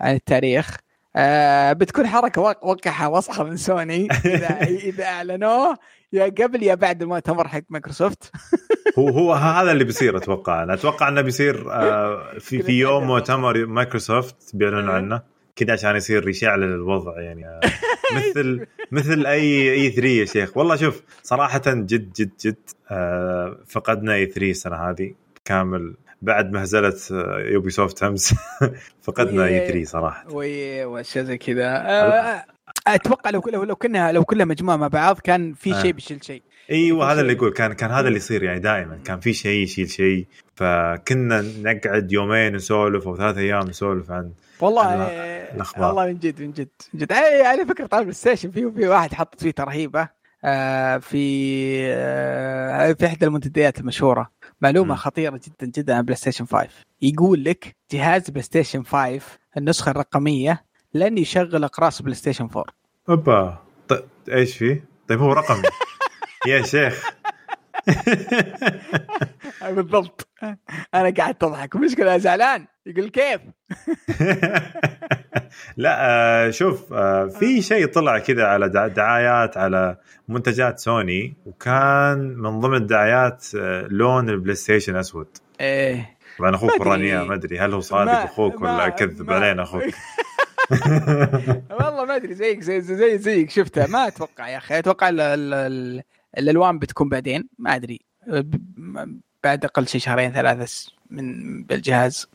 [0.00, 0.76] عن التاريخ.
[1.16, 4.08] آه بتكون حركة وقعها وسخه من سوني.
[4.24, 5.76] إذا إذا أعلنوه
[6.12, 8.32] يا قبل يا بعد المؤتمر حق مايكروسوفت.
[8.98, 10.62] هو هو هذا اللي بيصير أتوقع.
[10.62, 15.22] أنا أتوقع إنه بيصير آه في في يوم مؤتمر مايكروسوفت بيعلنوا عنه.
[15.56, 17.46] كذا عشان يصير يشعل الوضع يعني.
[17.46, 17.60] آه
[18.16, 20.56] مثل مثل E E3 يا شيخ.
[20.56, 22.56] والله شوف صراحة جد جد جد
[22.90, 25.14] آه فقدنا E3 السنة هذه
[25.44, 26.94] كامل بعد مهزله
[27.38, 28.34] يوبي سوفت امس
[29.02, 30.24] فقدنا اي 3 صراحة.
[30.30, 31.66] وي وأشياء زي كذا.
[31.66, 32.44] آه،
[32.86, 36.42] أتوقع لو لو لو كنا لو كلها مجموعة مع بعض كان في شيء بيشيل شيء.
[36.70, 37.52] إيوه هذا اللي يقول.
[37.52, 38.98] كان كان هذا اللي يصير يعني دائما.
[39.04, 40.26] كان في شيء يشيل شيء.
[40.54, 44.94] فكنا نقعد يومين نسولف أو ثلاث أيام نسولف عن والله
[45.54, 45.86] الأخبار.
[45.86, 47.12] والله من جد من جد من جد.
[47.44, 50.08] على فكرة طالب ستيشن في في واحد حط تويتر رهيبه
[50.44, 51.24] آه في
[51.88, 54.30] آه في إحدى المنتديات المشهورة.
[54.60, 54.96] معلومة م.
[54.96, 56.68] خطيرة جدا جدا عن بلاي ستيشن 5
[57.02, 59.20] يقول لك جهاز بلاي ستيشن 5
[59.56, 60.64] النسخة الرقمية
[60.94, 62.64] لن يشغل اقراص بلاي ستيشن 4
[63.08, 63.58] أوبا.
[63.88, 65.62] طيب إيش فيه؟ طيب هو رقمي.
[66.48, 67.10] يا شيخ.
[69.62, 70.28] بالضبط.
[70.94, 72.66] أنا قاعد تضحك مشكلة زعلان.
[72.86, 73.40] يقول كيف؟
[75.76, 79.96] لا آه، شوف آه، في شيء طلع كذا على دعايات على
[80.28, 85.26] منتجات سوني وكان من ضمن الدعايات آه، لون البلاي ستيشن أسود.
[85.60, 86.16] إيه.
[86.38, 89.82] طبعا أخوك وراني ما أدري هل هو صادق أخوك ولا كذب علينا أخوك؟
[91.80, 95.08] والله ما أدري زيك زي زي زيك شفتها ما أتوقع يا أخي أتوقع
[96.38, 98.00] الألوان بتكون بعدين ما أدري.
[99.44, 102.28] بعد أقل شيء شهرين ثلاثة من بالجهاز.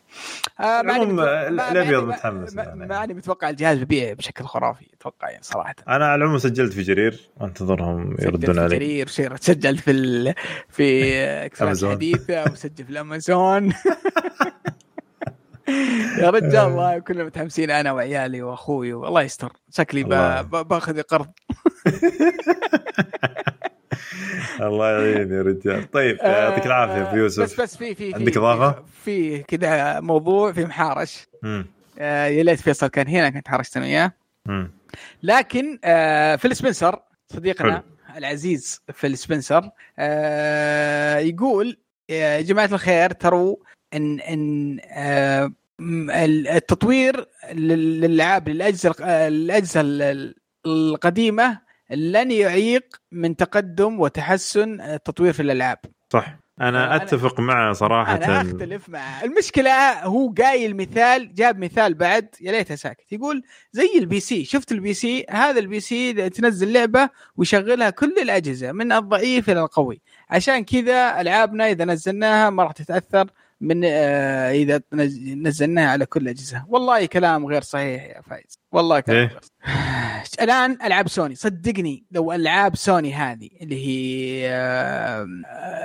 [0.60, 2.86] آه الأبيض متحمس يعني.
[2.86, 5.76] ماني متوقع الجهاز بيبيع بشكل خرافي أتوقع يعني صراحة.
[5.88, 8.76] أنا على العموم سجلت في جرير وأنتظرهم يردون علي.
[8.76, 10.34] جرير سجلت في ال...
[10.70, 11.14] في
[11.46, 13.74] اكسبرس حديثه وسجل في الأمازون.
[16.22, 19.54] يا رجال الله كلنا متحمسين أنا وعيالي وأخوي والله يستر.
[19.72, 20.04] شكلي
[20.64, 21.28] باخذ قرض.
[24.62, 25.92] الله يعين يا رجال.
[25.92, 27.44] طيب يعطيك العافية أبو يوسف.
[27.44, 31.28] بس بس في في عندك إضافة؟ في كذا موضوع في محارش.
[32.00, 34.14] آه يا ليت فيصل كان هنا كنت حرشت أنا اياه
[35.24, 37.00] لكن آه فيل سبنسر
[37.34, 38.18] صديقنا حلو.
[38.18, 39.70] العزيز فيل سبنسر
[40.00, 41.78] آه يقول
[42.10, 43.56] يا جماعة الخير تروا
[43.94, 45.52] ان إن آه
[46.56, 48.96] التطوير للألعاب للاجهزه
[49.28, 49.82] الاجهزه
[50.66, 55.78] القديمة لن يعيق من تقدم وتحسن التطوير في الألعاب.
[56.14, 56.38] صح.
[56.62, 58.16] أنا أتفق معه صراحة.
[58.16, 59.24] أنا أختلف معه.
[59.24, 63.14] المشكلة هو قايل مثال جاب مثال بعد يا ليته ساكت.
[63.14, 64.46] يقول زي ال PC.
[64.46, 70.02] شفت ال PC؟ هذا ال PC تنزل لعبة ويشغلها كل الأجهزة من الضعيف إلى القوي.
[70.30, 73.28] عشان كذا ألعابنا إذا نزلناها ما راح تتأثر
[73.62, 76.66] من آه إذا نزلناها على كل الأجهزة.
[76.68, 78.60] والله كلام غير صحيح يا فايز.
[78.72, 79.42] والله كلام إيه؟ غير
[80.42, 81.36] الآن ألعاب سوني.
[81.36, 84.50] صدقني لو ألعاب سوني هذه اللي هي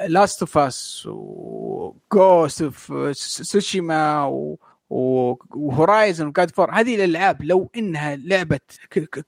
[0.08, 4.24] لاست اوف اس وجوست اوف سوشيما
[4.90, 8.60] وهورايزن وجاد فور هذه الألعاب لو إنها لعبه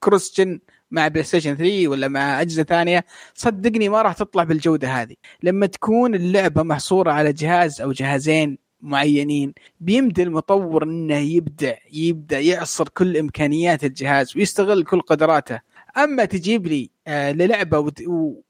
[0.00, 3.04] cross-gen مع بلاي ستيشن 3 ولا مع أجهزة ثانية
[3.34, 5.14] صدقني ما راح تطلع بالجودة هذه.
[5.42, 9.54] لما تكون اللعبة محصورة على جهاز أو جهازين معينين.
[9.80, 15.60] بيمدي المطور إنه يبدع يبدأ يعصر كل إمكانيات الجهاز ويستغل كل قدراته.
[15.96, 17.92] أما تجيب لي آه للعبة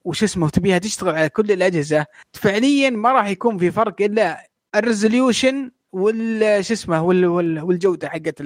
[0.05, 4.84] وش اسمه وتبيها تشتغل على كل الأجهزة فعليا ما راح يكون في فرق إلا ال
[4.84, 8.43] resolution وال شو اسمه والجودة حقت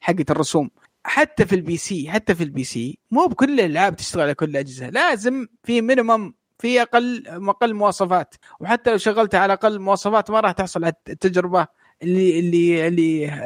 [0.00, 0.70] حقت الرسوم.
[1.04, 4.88] حتى في ال PC حتى في ال PC مو بكل الألعاب تشتغل على كل الأجهزة.
[4.88, 8.34] لازم في minimum في أقل أقل مواصفات.
[8.60, 11.66] وحتى لو شغلتها على أقل مواصفات ما راح تحصل على التجربة
[12.02, 12.88] اللي اللي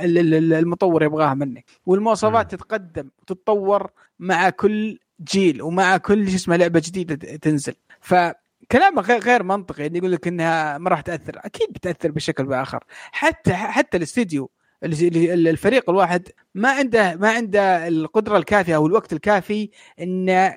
[0.05, 1.65] اللي المطور يبغاها منك.
[1.87, 7.75] والمواصفات تتقدم وتتطور مع كل جيل ومع كل شو اسمه لعبة جديدة تنزل.
[8.01, 11.33] فكلامه غير منطقي اللي يقول لك إنها ما راح تأثر.
[11.45, 12.85] أكيد بتأثر بشكل بآخر.
[13.13, 14.51] حتى حتى الاستديو
[14.85, 20.55] الفريق الواحد ما عنده ما عنده القدرة الكافية أو الوقت الكافي إنه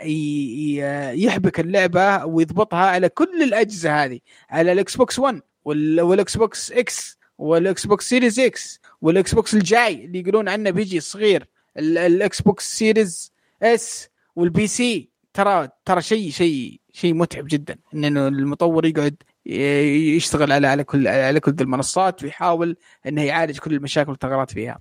[1.26, 4.19] يحبك اللعبة ويضبطها على كل الأجهزة هذه
[4.49, 10.19] على ال Xbox 1 وال Xbox X وال Xbox Series X وال Xbox الجاي اللي
[10.19, 11.48] يقولون عنه بيجي صغير
[11.78, 13.34] ال Xbox Series
[13.64, 19.15] S وال PC ترى ترى شيء شيء شيء متعب جدا إنه المطور يقعد
[19.46, 22.78] يشتغل على على كل على كل المنصات ويحاول
[23.08, 24.80] انه يعالج كل المشاكل والثغرات فيها.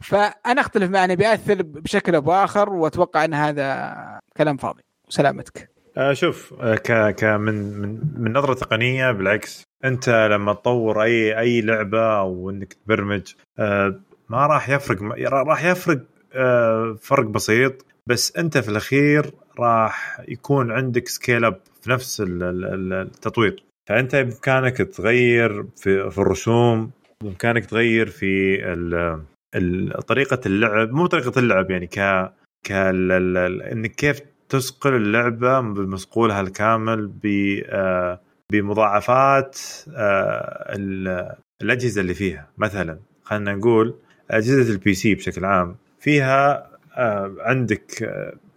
[0.00, 5.70] فأنا أختلف معه بيأثر بشكل أو بآخر وأتوقع إن هذا كلام فاضي وسلامتك.
[5.96, 11.38] آه شوف آه ك ك من من من نظرة تقنية بالعكس أنت لما تطور أي
[11.38, 16.00] أي لعبة أو إنك تبرمج آه ما راح يفرق راح يفرق
[17.00, 24.16] فرق بسيط بس أنت في الأخير راح يكون عندك scale up في نفس التطوير فأنت
[24.16, 26.90] بإمكانك تغير في, في الرسوم
[27.22, 28.56] بإمكانك تغير في
[30.08, 31.98] طريقة اللعب مو طريقة اللعب يعني ك
[32.66, 37.26] ك إنك كيف تصقل اللعبة بمصقولها الكامل ب
[37.66, 38.20] آه،
[38.52, 39.58] بمضاعفات
[39.96, 40.76] آه،
[41.62, 42.48] الأجهزة اللي فيها.
[42.58, 43.94] مثلا خلينا نقول
[44.30, 48.10] أجهزة البي سي بشكل عام فيها آه، عندك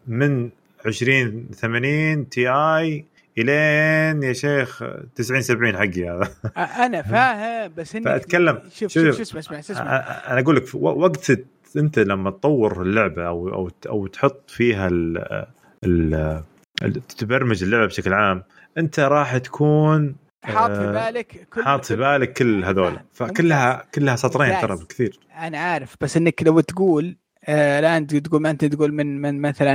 [0.08, 0.50] من
[0.86, 3.06] 20 80 تي اي
[3.38, 4.84] إلين يا شيخ
[5.16, 6.32] 90 70 حقي هذا.
[6.58, 8.60] أنا فاهم بس انك فأتكلم.
[8.76, 9.60] شوف شوف, شوف اسمع اسمع.
[9.60, 9.84] اسمع
[10.32, 11.32] أنا أقول لك وقت
[11.78, 15.18] أنت لما تطور اللعبة أو أو أو تحط فيها ال
[15.84, 18.44] ال تبرمج اللعبة بشكل عام
[18.78, 23.00] أنت راح تكون حاط في بالك كل حاط في بالك كل هذول.
[23.12, 25.20] فكلها كلها سطرين ترى بكثير.
[25.40, 29.74] أنا عارف بس إنك لو تقول آه الان تقول ما أنت تقول من من مثلا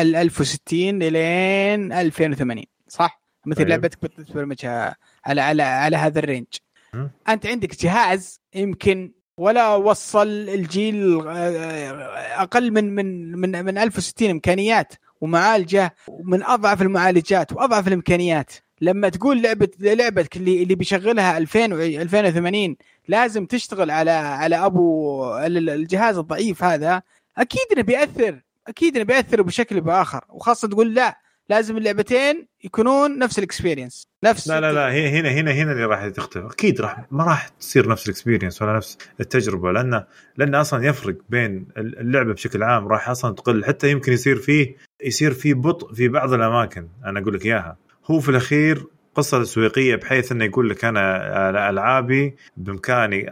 [0.00, 3.70] 1060 لين 2080 صح؟ مثل أيوه.
[3.70, 6.46] لعبتك بتبرمجها على على على هذا الرينج
[6.94, 7.06] م?
[7.28, 14.94] أنت عندك جهاز يمكن ولا وصل الجيل آه، أقل من من من من 1060 إمكانيات
[15.20, 15.94] ومعالجه
[16.24, 22.76] من أضعف المعالجات وأضعف الإمكانيات لما تقول لعبه لعبتك اللي اللي بيشغلها 2000 2080
[23.08, 27.02] لازم تشتغل على على أبو الجهاز الضعيف هذا
[27.38, 31.18] أكيد إنه بيأثر أكيد إنه بيأثر بشكل بآخر وخاصة تقول لا
[31.50, 36.44] لازم اللعبتين يكونون نفس الاكسبيرينس نفس لا لا لا هنا هنا هنا اللي راح تختلف
[36.52, 40.04] أكيد راح ما راح تصير نفس ال experience ولا نفس التجربة لأن
[40.36, 43.64] لأن أصلا يفرق بين اللعبة بشكل عام راح أصلا تقل.
[43.64, 47.76] حتى يمكن يصير فيه يصير فيه بطء في بعض الأماكن أنا أقول لك إياها.
[48.06, 53.26] هو في الأخير قصة تسويقية بحيث إنه يقول لك أنا ألعابي بإمكاني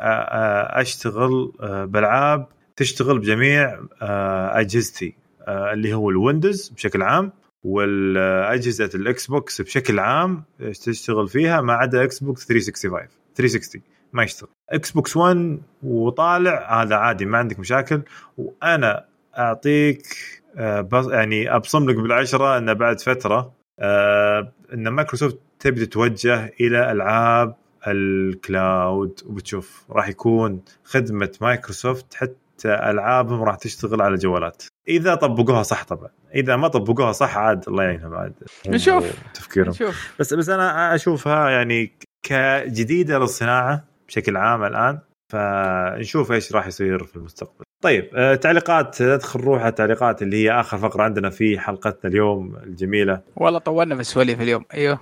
[0.80, 2.46] أشتغل بألعاب
[2.76, 3.80] تشتغل بجميع
[4.60, 5.14] أجهزتي
[5.48, 7.32] اللي هو ال Windows بشكل عام
[7.64, 13.82] والأجهزة ال Xbox بشكل عام تشتغل فيها؟ ما عدا Xbox 365 360
[14.12, 14.50] ما يشتغل.
[14.70, 18.02] إكس بوكس 1 وطالع هذا عادي ما عندك مشاكل.
[18.38, 19.04] وأنا
[19.38, 20.02] أعطيك
[21.10, 27.54] يعني أبصم لك بالعشرة إنه بعد فترة آه إن مايكروسوفت تبدأ تتوجه إلى ألعاب
[27.86, 29.20] ال cloud.
[29.26, 34.64] وبتشوف راح يكون خدمة مايكروسوفت حتى ألعابهم راح تشتغل على جوالات.
[34.88, 36.08] إذا طبقوها صح طبعا.
[36.34, 38.32] إذا ما طبقوها صح عاد الله يعينهم عاد.
[38.68, 39.12] نشوف.
[39.34, 39.70] تفكيرهم.
[39.70, 40.12] نشوف.
[40.20, 41.92] بس بس أنا أشوفها يعني
[42.22, 44.98] كجديدة للصناعة بشكل عام الآن
[45.32, 47.64] فنشوف إيش راح يصير في المستقبل.
[47.82, 52.56] طيب آه، تعليقات ندخل نروح على التعليقات اللي هي آخر فقرة عندنا في حلقتنا اليوم
[52.56, 53.20] الجميلة.
[53.36, 54.64] والله طولنا في السواليف اليوم.
[54.74, 55.00] أيوه.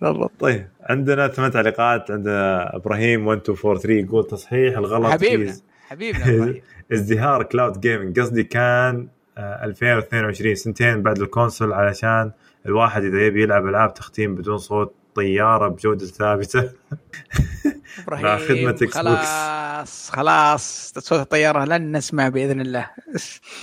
[0.40, 2.10] طيب عندنا ثمان تعليقات.
[2.10, 5.06] عندنا إبراهيم 1243 يقول تصحيح الغلط.
[5.12, 5.54] حبيبنا.
[5.88, 6.54] حبيبنا
[6.92, 8.20] ازدهار cloud gaming.
[8.20, 9.08] قصدي كان
[9.38, 12.30] 2022 سنتين بعد ال console علشان
[12.66, 16.70] الواحد إذا يبي يلعب ألعاب تختيم بدون صوت طيارة بجودة ثابتة.
[18.08, 22.90] مع خدمة إكس خلاص خلاص صوت الطيارة لن نسمع بإذن الله.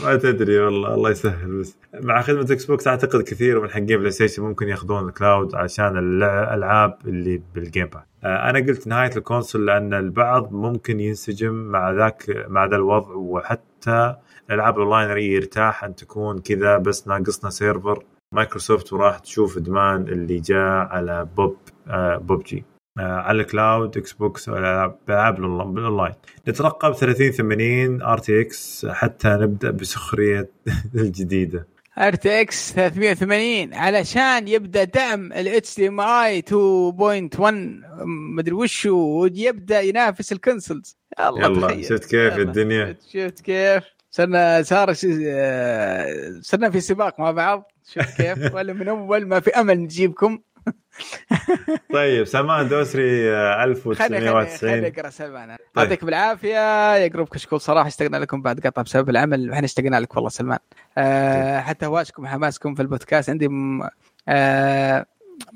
[0.03, 1.77] ما تدري والله الله يسهل بس.
[1.93, 5.97] مع خدمة إكس بوكس أعتقد كثير من حقين بلاي ستيشن ممكن ياخذون ال cloud عشان
[5.97, 11.53] الألعاب اللي بال Game Pass آه، أنا قلت نهاية ال console لأن البعض ممكن ينسجم
[11.53, 14.15] مع ذاك مع ذا الوضع وحتى
[14.49, 20.87] الألعاب الأونلاين يرتاح أن تكون كذا بس ناقصنا سيرفر مايكروسوفت وراح تشوف إدمان اللي جاء
[20.87, 22.63] على بوب آه بوب جي.
[22.99, 26.13] على الكلاود إكس بوكس العاب بالاونلاين
[26.47, 30.49] نترقب 30 80 ار تي إكس حتى نبدأ بسخرية
[30.95, 31.67] الجديدة.
[31.97, 37.53] ار تي إكس 380 علشان يبدأ دعم الاتش دي ام اي 2.1
[38.35, 44.93] مدري وش ويبدأ ينافس الكونسولز يلا شفت كيف الدنيا؟ شفت كيف؟ صرنا صار
[46.41, 47.71] صرنا في سباق مع بعض.
[47.93, 50.39] شوف كيف؟ ولا من أول ما في أمل نجيبكم.
[51.93, 53.29] طيب سلمان دوسري
[53.63, 55.57] 1991 خليني أقرأ سلمان.
[55.73, 55.83] طيب.
[55.85, 56.95] يعطيك بالعافية.
[56.95, 59.49] يا جروب كشكول صراحة اشتقنا لكم بعد قطع بسبب العمل.
[59.49, 60.59] وإحنا اشتقنا لك والله سلمان.
[60.97, 61.65] آه طيب.
[61.65, 63.29] حتى هواشكم وحماسكم في البودكاست.
[63.29, 63.89] عندي م...
[64.27, 65.05] آه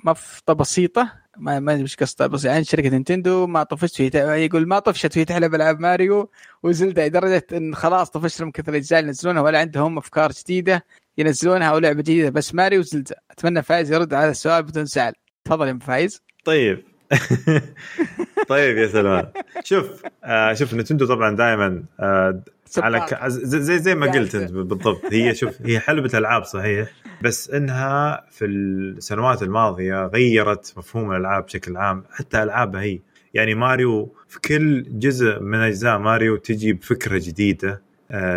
[0.05, 1.20] مفطه بسيطة.
[1.37, 4.09] ما ما أدري إيش قصته بس يعني شركة نينتندو ما طفشت في
[4.45, 6.29] يقول ما طفشت في تحلب ألعاب ماريو
[6.63, 10.85] وزلدا لدرجة إن خلاص طفشت من كثر الأجزاء اللي ينزلونها ولا عندهم أفكار جديدة
[11.17, 12.29] ينزلونها أو لعبة جديدة.
[12.29, 15.13] بس ماريو وزلدا أتمنى فايز يرد على السؤال بدون زعل
[15.45, 16.21] تفضل يا فايز.
[16.45, 16.83] طيب.
[18.51, 19.27] طيب يا سلمان.
[19.63, 22.41] شوف آه شوف نتندو طبعا دائما آه
[22.77, 23.25] على ك...
[23.27, 25.01] زي زي ما قلت أنت بالضبط.
[25.11, 26.89] هي شوف هي حلبة ألعاب صحيح
[27.21, 32.99] بس إنها في السنوات الماضية غيرت مفهوم الألعاب بشكل عام حتى ألعابها هي.
[33.33, 37.81] يعني ماريو في كل جزء من أجزاء ماريو تجي بفكرة جديدة.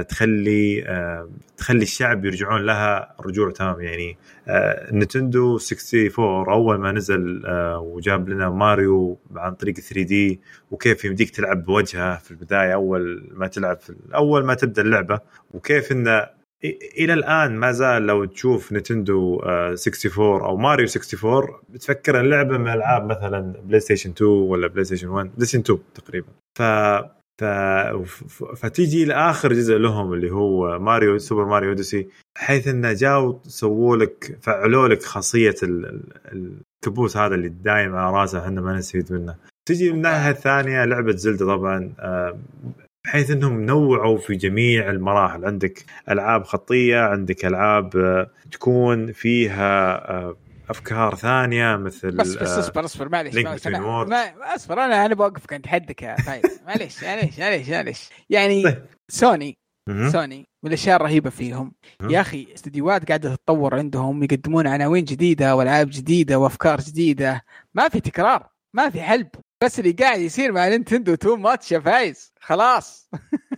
[0.09, 3.80] تخلي آه، تخلي الشعب يرجعون لها رجوع تام.
[3.80, 4.16] يعني
[4.48, 7.42] آه، نتندو 64 أول ما نزل
[7.78, 10.40] وجاب لنا ماريو عن طريق 3D
[10.70, 15.20] وكيف يمديك تلعب بوجهه في البداية أول ما تلعب في أول ما تبدأ اللعبة.
[15.55, 16.26] وكيف انه
[16.98, 23.06] إلى الآن ما زال لو تشوف نتندو 64 أو ماريو 64 بتفكر اللعبه من ألعاب
[23.06, 26.28] مثلا بلاي ستيشن 2 ولا بلاي ستيشن 1 بلاي ستيشن 2 تقريبا.
[26.59, 26.62] ف
[27.39, 27.44] ف...
[28.56, 34.39] فتيجي لآخر جزء لهم اللي هو ماريو سوبر ماريو أوديسي بحيث إنه جاوا سووا لك
[34.43, 39.35] فعلوا لك خاصية الكبوس هذا اللي دايم على راسه إحنا ما نستفيد منه.
[39.66, 42.39] تجي من الناحيه الثانية لعبة زلدة طبعا آه،
[43.05, 45.44] بحيث إنهم نوعوا في جميع المراحل.
[45.44, 50.36] عندك ألعاب خطية عندك ألعاب آه، تكون فيها آه،
[50.70, 55.66] أفكار ثانية مثل بس بس اصبر اصبر معلش معلش ما اصبر أنا أنا بوقفك عند
[55.66, 56.45] حدك يا فايز.
[56.66, 58.86] معلش معلش معلش معلش يعني طيب.
[59.09, 59.59] سوني
[60.12, 61.73] سوني من الأشياء الرهيبة فيهم.
[62.11, 67.43] يا أخي استديوهات قاعدة تتطور عندهم يقدمون عناوين جديدة وألعاب جديدة وأفكار جديدة.
[67.74, 69.28] ما في تكرار ما في حلب.
[69.65, 72.32] بس اللي قاعد يصير مع نينتندو too much يا فايز.
[72.41, 73.11] خلاص.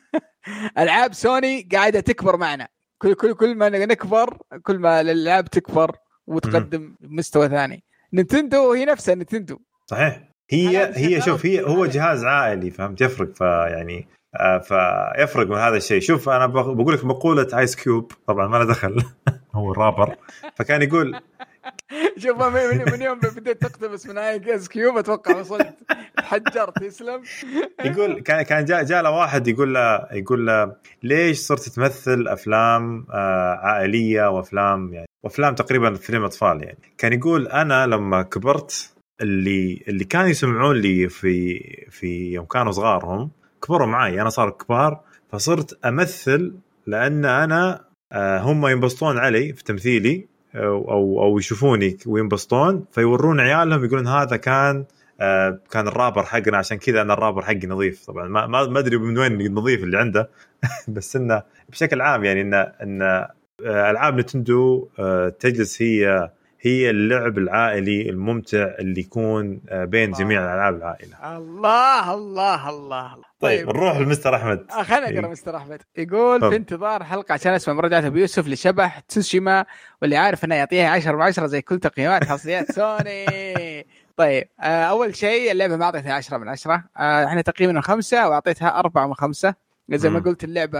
[0.79, 2.69] ألعاب سوني قاعدة تكبر معنا.
[3.03, 5.97] كل كل كل ما نكبر كل ما الألعاب تكبر
[6.27, 7.83] وتقدم مستوى ثاني.
[8.13, 10.23] نينتندو هي نفسها نينتندو صحيح.
[10.51, 16.01] هي هي شوف هي هو جهاز عائلي فهمت؟ يفرق فيعني آه فيفرق من هذا الشيء.
[16.01, 19.03] شوف أنا بقول لك مقولة ايس كيوب طبعا ما له دخل.
[19.55, 20.17] هو الرابر.
[20.55, 21.21] فكان يقول
[22.23, 25.75] شوف من, من يوم بديت تقتبس من ايس كيوب أتوقع وصلت.
[26.19, 27.23] حجرت يسلم.
[27.85, 33.07] يقول كان كان جاء جاء له واحد يقول له يقول له ليش صرت تمثل أفلام
[33.11, 36.79] آه عائلية وأفلام يعني وأفلام تقريبا فيلم أطفال يعني.
[36.99, 41.59] كان يقول أنا لما كبرت اللي اللي كانوا يسمعون لي في
[41.91, 43.31] في يوم كانوا صغارهم
[43.63, 45.01] كبروا معي أنا صار كبار
[45.33, 46.55] فصرت أمثل
[46.87, 54.07] لأن أنا آه، هم ينبسطون علي في تمثيلي أو أو يشوفوني وينبسطون فيورون عيالهم يقولون
[54.07, 54.85] هذا كان
[55.21, 56.59] آه، كان الرابر حقنا.
[56.59, 58.07] عشان كذا أنا الرابر حقي نظيف.
[58.07, 60.31] طبعا ما ما أدري من وين النظيف اللي عنده
[60.89, 63.27] بس إنه بشكل عام يعني إنه إنه
[63.61, 66.31] ألعاب نتندو آه، تجلس هي
[66.61, 71.37] هي اللعب العائلي الممتع اللي يكون آه، بين جميع الألعاب العائلة.
[71.37, 74.67] الله الله الله طيب نروح لمستر أحمد.
[74.71, 75.83] آه، خلينا نقرأ مستر أحمد.
[75.97, 79.65] يقول في انتظار حلقة عشان أسمع مراجعة أبو يوسف لشبح تسوشيما
[80.03, 83.87] واللي عارف إنه يعطيها 10 من 10 زي كل تقييمات حصريات سوني.
[84.17, 88.79] طيب آه أول شيء اللعبة ما أعطيتها 10 من 10 آه إحنا تقييمنا خمسة وأعطيتها
[88.79, 89.55] أربعة من خمسة.
[89.89, 90.79] زي ما قلت اللعبة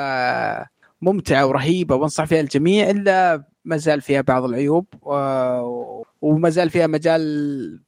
[1.03, 4.87] ممتعة ورهيبة وأنصح فيها الجميع إلا ما زال فيها بعض العيوب
[6.21, 7.21] وما زال فيها مجال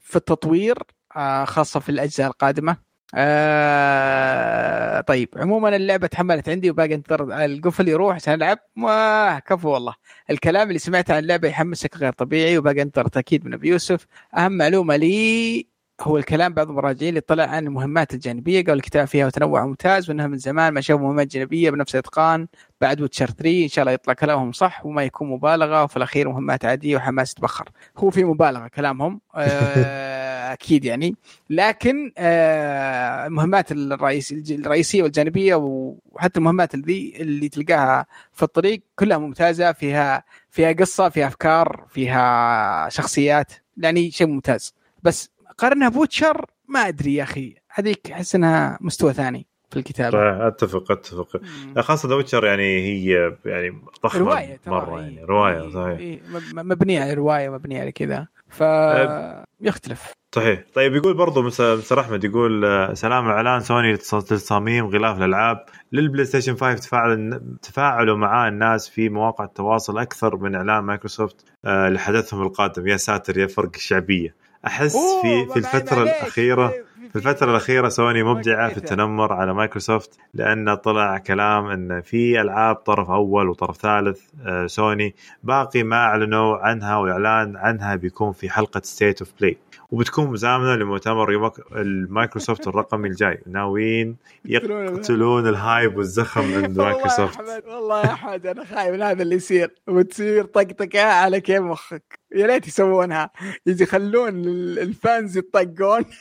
[0.00, 0.78] في التطوير
[1.16, 2.76] آه خاصة في الأجزاء القادمة.
[3.14, 8.58] آه طيب عموما اللعبة تحملت عندي وباقي انتظر القفل يروح عشان ألعب.
[8.76, 9.94] ما كفو والله.
[10.30, 14.06] الكلام اللي سمعته عن اللعبة يحمسك غير طبيعي وباقي انتظر تأكيد من أبي يوسف.
[14.36, 15.66] أهم معلومة لي
[16.00, 20.26] هو الكلام بعض المراجعين اللي طلع عن المهمات الجانبية قال الكتاب فيها وتنوع ممتاز وإنها
[20.26, 22.46] من زمان ما شافوا مهمات جانبية بنفس الإتقان
[22.80, 26.64] بعد ويتشر 3 إن شاء الله يطلع كلامهم صح وما يكون مبالغة وفي الأخير مهمات
[26.64, 31.16] عادية وحماس تبخر هو في مبالغة كلامهم آه، أكيد يعني.
[31.50, 39.72] لكن آه، المهمات الرئيس الرئيسية والجانبية وحتى المهمات اللي اللي تلقاها في الطريق كلها ممتازة
[39.72, 44.74] فيها فيها قصة فيها أفكار فيها شخصيات يعني شيء ممتاز.
[45.02, 47.54] بس قارنها بويتشر ما أدري يا أخي.
[47.70, 50.10] هذيك أحس إنها مستوى ثاني في الكتابة.
[50.10, 51.40] صحيح أتفق أتفق.
[51.78, 56.20] خاصة ذا ويتشر يعني هي يعني ضخمة رواية مرة يعني رواية صحيح.
[56.54, 58.26] مبنية على رواية مبنية على كذا.
[58.48, 58.62] ف
[59.60, 60.12] يختلف.
[60.34, 60.64] صحيح.
[60.74, 65.64] طيب يقول برضو مستر أحمد يقول آه، سلام اعلان سوني لتصاميم غلاف الألعاب.
[65.92, 71.88] للبلاي ستيشن 5 تفاعل تفاعلوا معاه الناس في مواقع التواصل أكثر من إعلان مايكروسوفت آه،
[71.88, 72.86] لحدثهم القادم.
[72.86, 76.74] يا ساتر يا فرق الشعبيه أحس في في الفترة الاخيره
[77.12, 82.76] في الفترة الأخيرة سوني مبدعة في التنمر على مايكروسوفت لأن طلع كلام أن في ألعاب
[82.76, 88.80] طرف أول وطرف ثالث آه، سوني باقي ما أعلنوا عنها والإعلان عنها بيكون في حلقة
[88.84, 89.56] State of Play
[89.90, 93.40] وبتكون مزامنة لمؤتمر المايكروسوفت الرقمي الجاي.
[93.46, 95.96] ناويين يقتلون ال hype.
[95.96, 97.40] والزخم عند مايكروسوفت.
[97.66, 99.74] والله يا أحمد أنا خايف من هذا اللي يصير.
[99.86, 102.18] وتصير طقطقة على كيف مخك.
[102.34, 103.30] يا ريت يسوونها.
[103.66, 104.28] يجي يخلون
[104.78, 106.04] ال fans يطقون.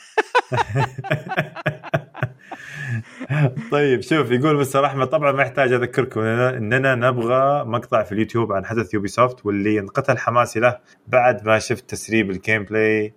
[3.72, 8.64] طيب شوف يقول مستر أحمد طبعا ما يحتاج أذكركم اننا نبغى مقطع في اليوتيوب عن
[8.64, 13.14] حدث يوبي سوفت واللي انقتل حماسي له بعد ما شفت تسريب ال gameplay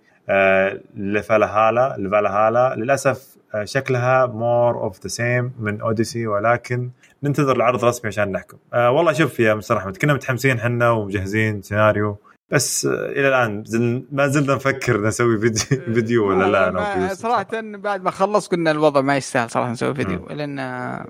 [0.96, 2.74] لفالهالا لفالهالا.
[2.76, 6.90] للأسف آه، شكلها more of the same من اوديسي ولكن
[7.22, 8.56] ننتظر العرض الرسمي عشان نحكم.
[8.74, 12.18] آه والله شوف يا مستر أحمد كنا متحمسين إحنا ومجهزين سيناريو
[12.50, 13.64] بس إلى الآن
[14.12, 19.00] ما زلنا نفكر نسوي فيديو, فيديو ولا لا أنا صراحة بعد ما خلص قلنا الوضع
[19.00, 20.56] ما يستاهل صراحة نسوي فيديو لأن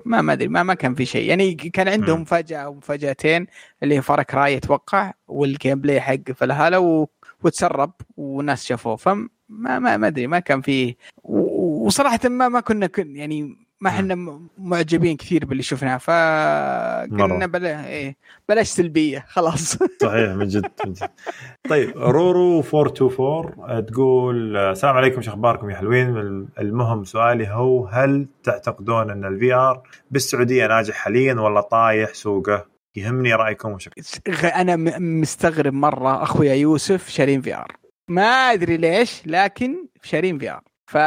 [0.05, 1.29] ما ما أدري ما, ما كان في شيء.
[1.29, 3.47] يعني كان عندهم مفاجاه أو مفاجأتين
[3.83, 7.07] اللي هي Far Cry أتوقع وال gameplay حق فالهالا.
[7.43, 8.95] وتسرب والناس شافوه.
[8.95, 15.17] فما ما ما أدري ما كان فيه وصراحة ما ما كنا يعني ما إحنا معجبين
[15.17, 15.97] كثير باللي شفناه.
[15.97, 18.17] فقلنا بلا إيه
[18.49, 19.77] بلاش سلبية خلاص.
[20.03, 21.09] صحيح من جد من جد.
[21.69, 26.17] طيب رورو 424 تقول السلام عليكم شو أخباركم يا حلوين؟
[26.59, 29.81] المهم سؤالي هو هل تعتقدون أن ال VR
[30.11, 37.41] بالسعودية ناجح حاليا ولا طايح سوقه؟ يهمني رأيكم وشكرا أنا مستغرب مرة أخويا يوسف شارين
[37.41, 37.77] VR.
[38.07, 40.61] ما أدري ليش لكن شارين VR.
[40.87, 40.97] ف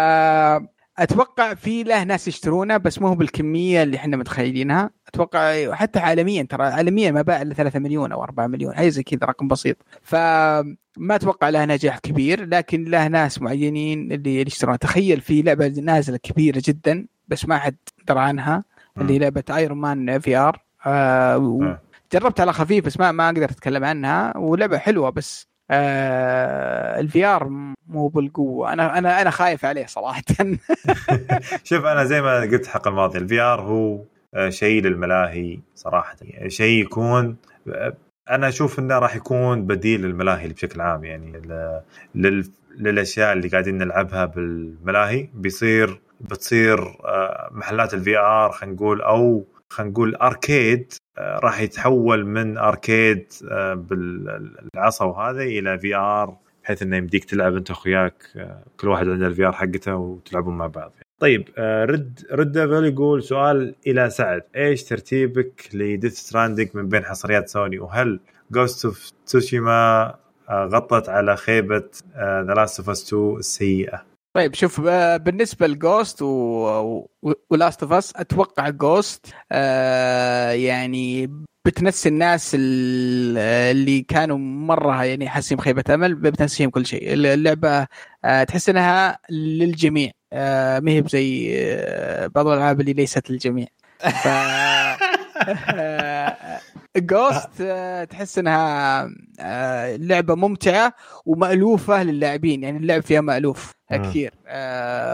[0.99, 4.91] أتوقع في له ناس يشترونه بس مو بالكمية اللي إحنا متخيلينها.
[5.09, 9.03] أتوقع حتى عالميا ترى عالميا ما باع إلا 3 مليون أو 4 مليون حاجة زي
[9.03, 9.77] كذا رقم بسيط.
[10.03, 10.77] فما
[11.11, 14.77] أتوقع له نجاح كبير لكن له ناس معينين اللي يشترونه.
[14.77, 17.77] تخيل في لعبة نازلة كبيرة جدا بس ما حد
[18.09, 18.65] درى عنها
[18.99, 20.66] اللي لعبة Iron Man VR.
[20.87, 21.79] آه
[22.13, 27.49] جربت على خفيف بس ما ما أقدر أتكلم عنها ولعبة حلوة بس آه ال VR
[27.89, 28.73] مو بالقوة.
[28.73, 30.23] أنا أنا أنا خايف عليه صراحة.
[31.65, 34.01] شوف أنا زي ما قلت الحلقة الماضيه ال VR هو
[34.35, 36.17] آه، شيء للملاهي صراحة.
[36.23, 37.37] يعني شيء يكون
[37.69, 37.95] آه،
[38.31, 41.05] أنا أشوف إنه راح يكون بديل للملاهي بشكل عام.
[41.05, 41.43] يعني
[42.15, 45.29] لل للأشياء اللي قاعدين نلعبها بالملاهي.
[45.35, 52.27] بيصير بتصير آه، محلات ال VR خلينا نقول أو خلينا نقول arcade آه، راح يتحول
[52.27, 58.89] من arcade آه، بالعصا وهذا إلى VR بحيث إنه يمديك تلعب أنت واخوياك آه، كل
[58.89, 60.93] واحد عنده ال VR حقته وتلعبون مع بعض.
[61.21, 64.43] طيب رد Red Devil يقول سؤال إلى سعد.
[64.57, 70.15] إيش ترتيبك ل Death Stranding من بين حصريات سوني؟ وهل Ghost of Tsushima
[70.51, 71.89] غطت على خيبة
[72.19, 76.23] The Last of Us 2 السيئة؟ طيب شوف آه، بالنسبة ل Ghost
[77.51, 81.31] و Last of Us أتوقع Ghost آه يعني
[81.65, 87.13] بتنسي الناس اللي كانوا مرة يعني حاسين بخيبة أمل بتنسيهم كل شيء.
[87.13, 87.87] اللعبة
[88.25, 91.49] آه، تحس إنها للجميع ما هي زي
[92.35, 93.67] بعض الألعاب اللي ليست للجميع.
[93.99, 94.29] ف
[96.97, 97.63] Ghost
[98.11, 99.09] تحس إنها
[99.97, 100.93] لعبة ممتعة
[101.27, 102.63] ومألوفة للاعبين.
[102.63, 104.35] يعني اللعب فيها مألوف كثير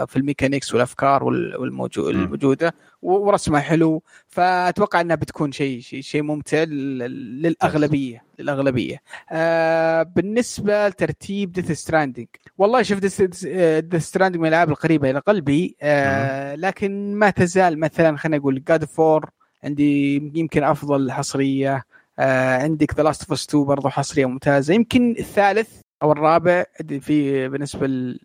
[0.07, 4.03] في الميكانيكس والأفكار الموجودة ورسمها حلو.
[4.27, 9.01] فأتوقع إنها بتكون شيء شيء شيء ممتع للأغلبية للأغلبية.
[9.31, 12.27] آه بالنسبة لترتيب Death Stranding
[12.57, 13.21] والله شوف Death
[13.97, 19.29] Stranding من الألعاب القريبة إلى قلبي آه لكن ما تزال مثلا خلينا نقول جاد فور
[19.63, 21.83] عندي يمكن أفضل حصرية
[22.19, 24.73] آه عندك The Last of Us 2 برضه حصرية ممتازة.
[24.73, 25.69] يمكن الثالث
[26.03, 26.63] أو الرابع
[26.99, 28.19] في بالنسبة ل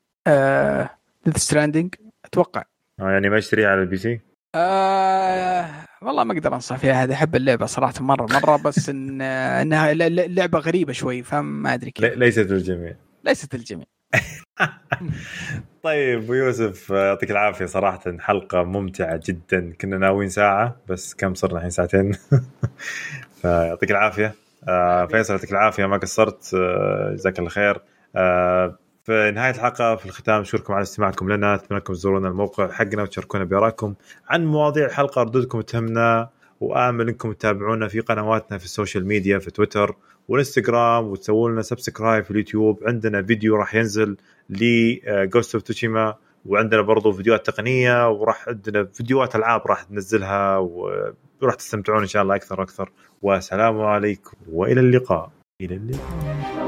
[1.26, 2.62] Death Stranding أتوقع.
[3.00, 4.20] آه يعني ما اشتريها على ال PC؟
[4.54, 5.66] آه
[6.02, 7.04] والله ما أقدر أنصح فيها.
[7.04, 12.04] هذه أحب اللعبة صراحة مرة مرة بس إن إنها لعبة غريبة شوي فما أدري كيف.
[12.14, 12.96] ليست للجميع.
[13.24, 13.86] ليست للجميع.
[15.82, 18.00] طيب يوسف يعطيك العافية صراحة.
[18.20, 19.72] حلقة ممتعة جدا.
[19.80, 22.12] كنا ناويين ساعة بس كم صرنا الحين ساعتين؟
[23.42, 24.34] فيعطيك العافية.
[24.68, 25.86] آه فيصل يعطيك العافية.
[25.86, 26.54] ما قصرت.
[26.54, 27.80] آه جزاك الله خير.
[28.16, 31.54] آه في نهاية الحلقة في الختام أشكركم على استماعكم لنا.
[31.54, 33.94] أتمنى انكم تزورونا الموقع حقنا وتشاركونا بآرائكم
[34.28, 36.28] عن مواضيع الحلقة ردودكم تهمنا
[36.60, 39.96] وآمل أنكم تتابعونا في قنواتنا في ال social media في تويتر
[40.28, 42.84] والانستغرام وتسووا لنا subscribe في اليوتيوب.
[42.86, 44.16] عندنا فيديو راح ينزل
[44.50, 46.14] ل Ghost of Tsushima
[46.46, 52.34] وعندنا برضو فيديوهات تقنية وراح عندنا فيديوهات ألعاب راح ننزلها وراح تستمتعون إن شاء الله
[52.34, 52.90] أكثر وأكثر.
[53.22, 55.30] والسلام عليكم وإلى اللقاء.
[55.62, 56.67] إلى اللقاء.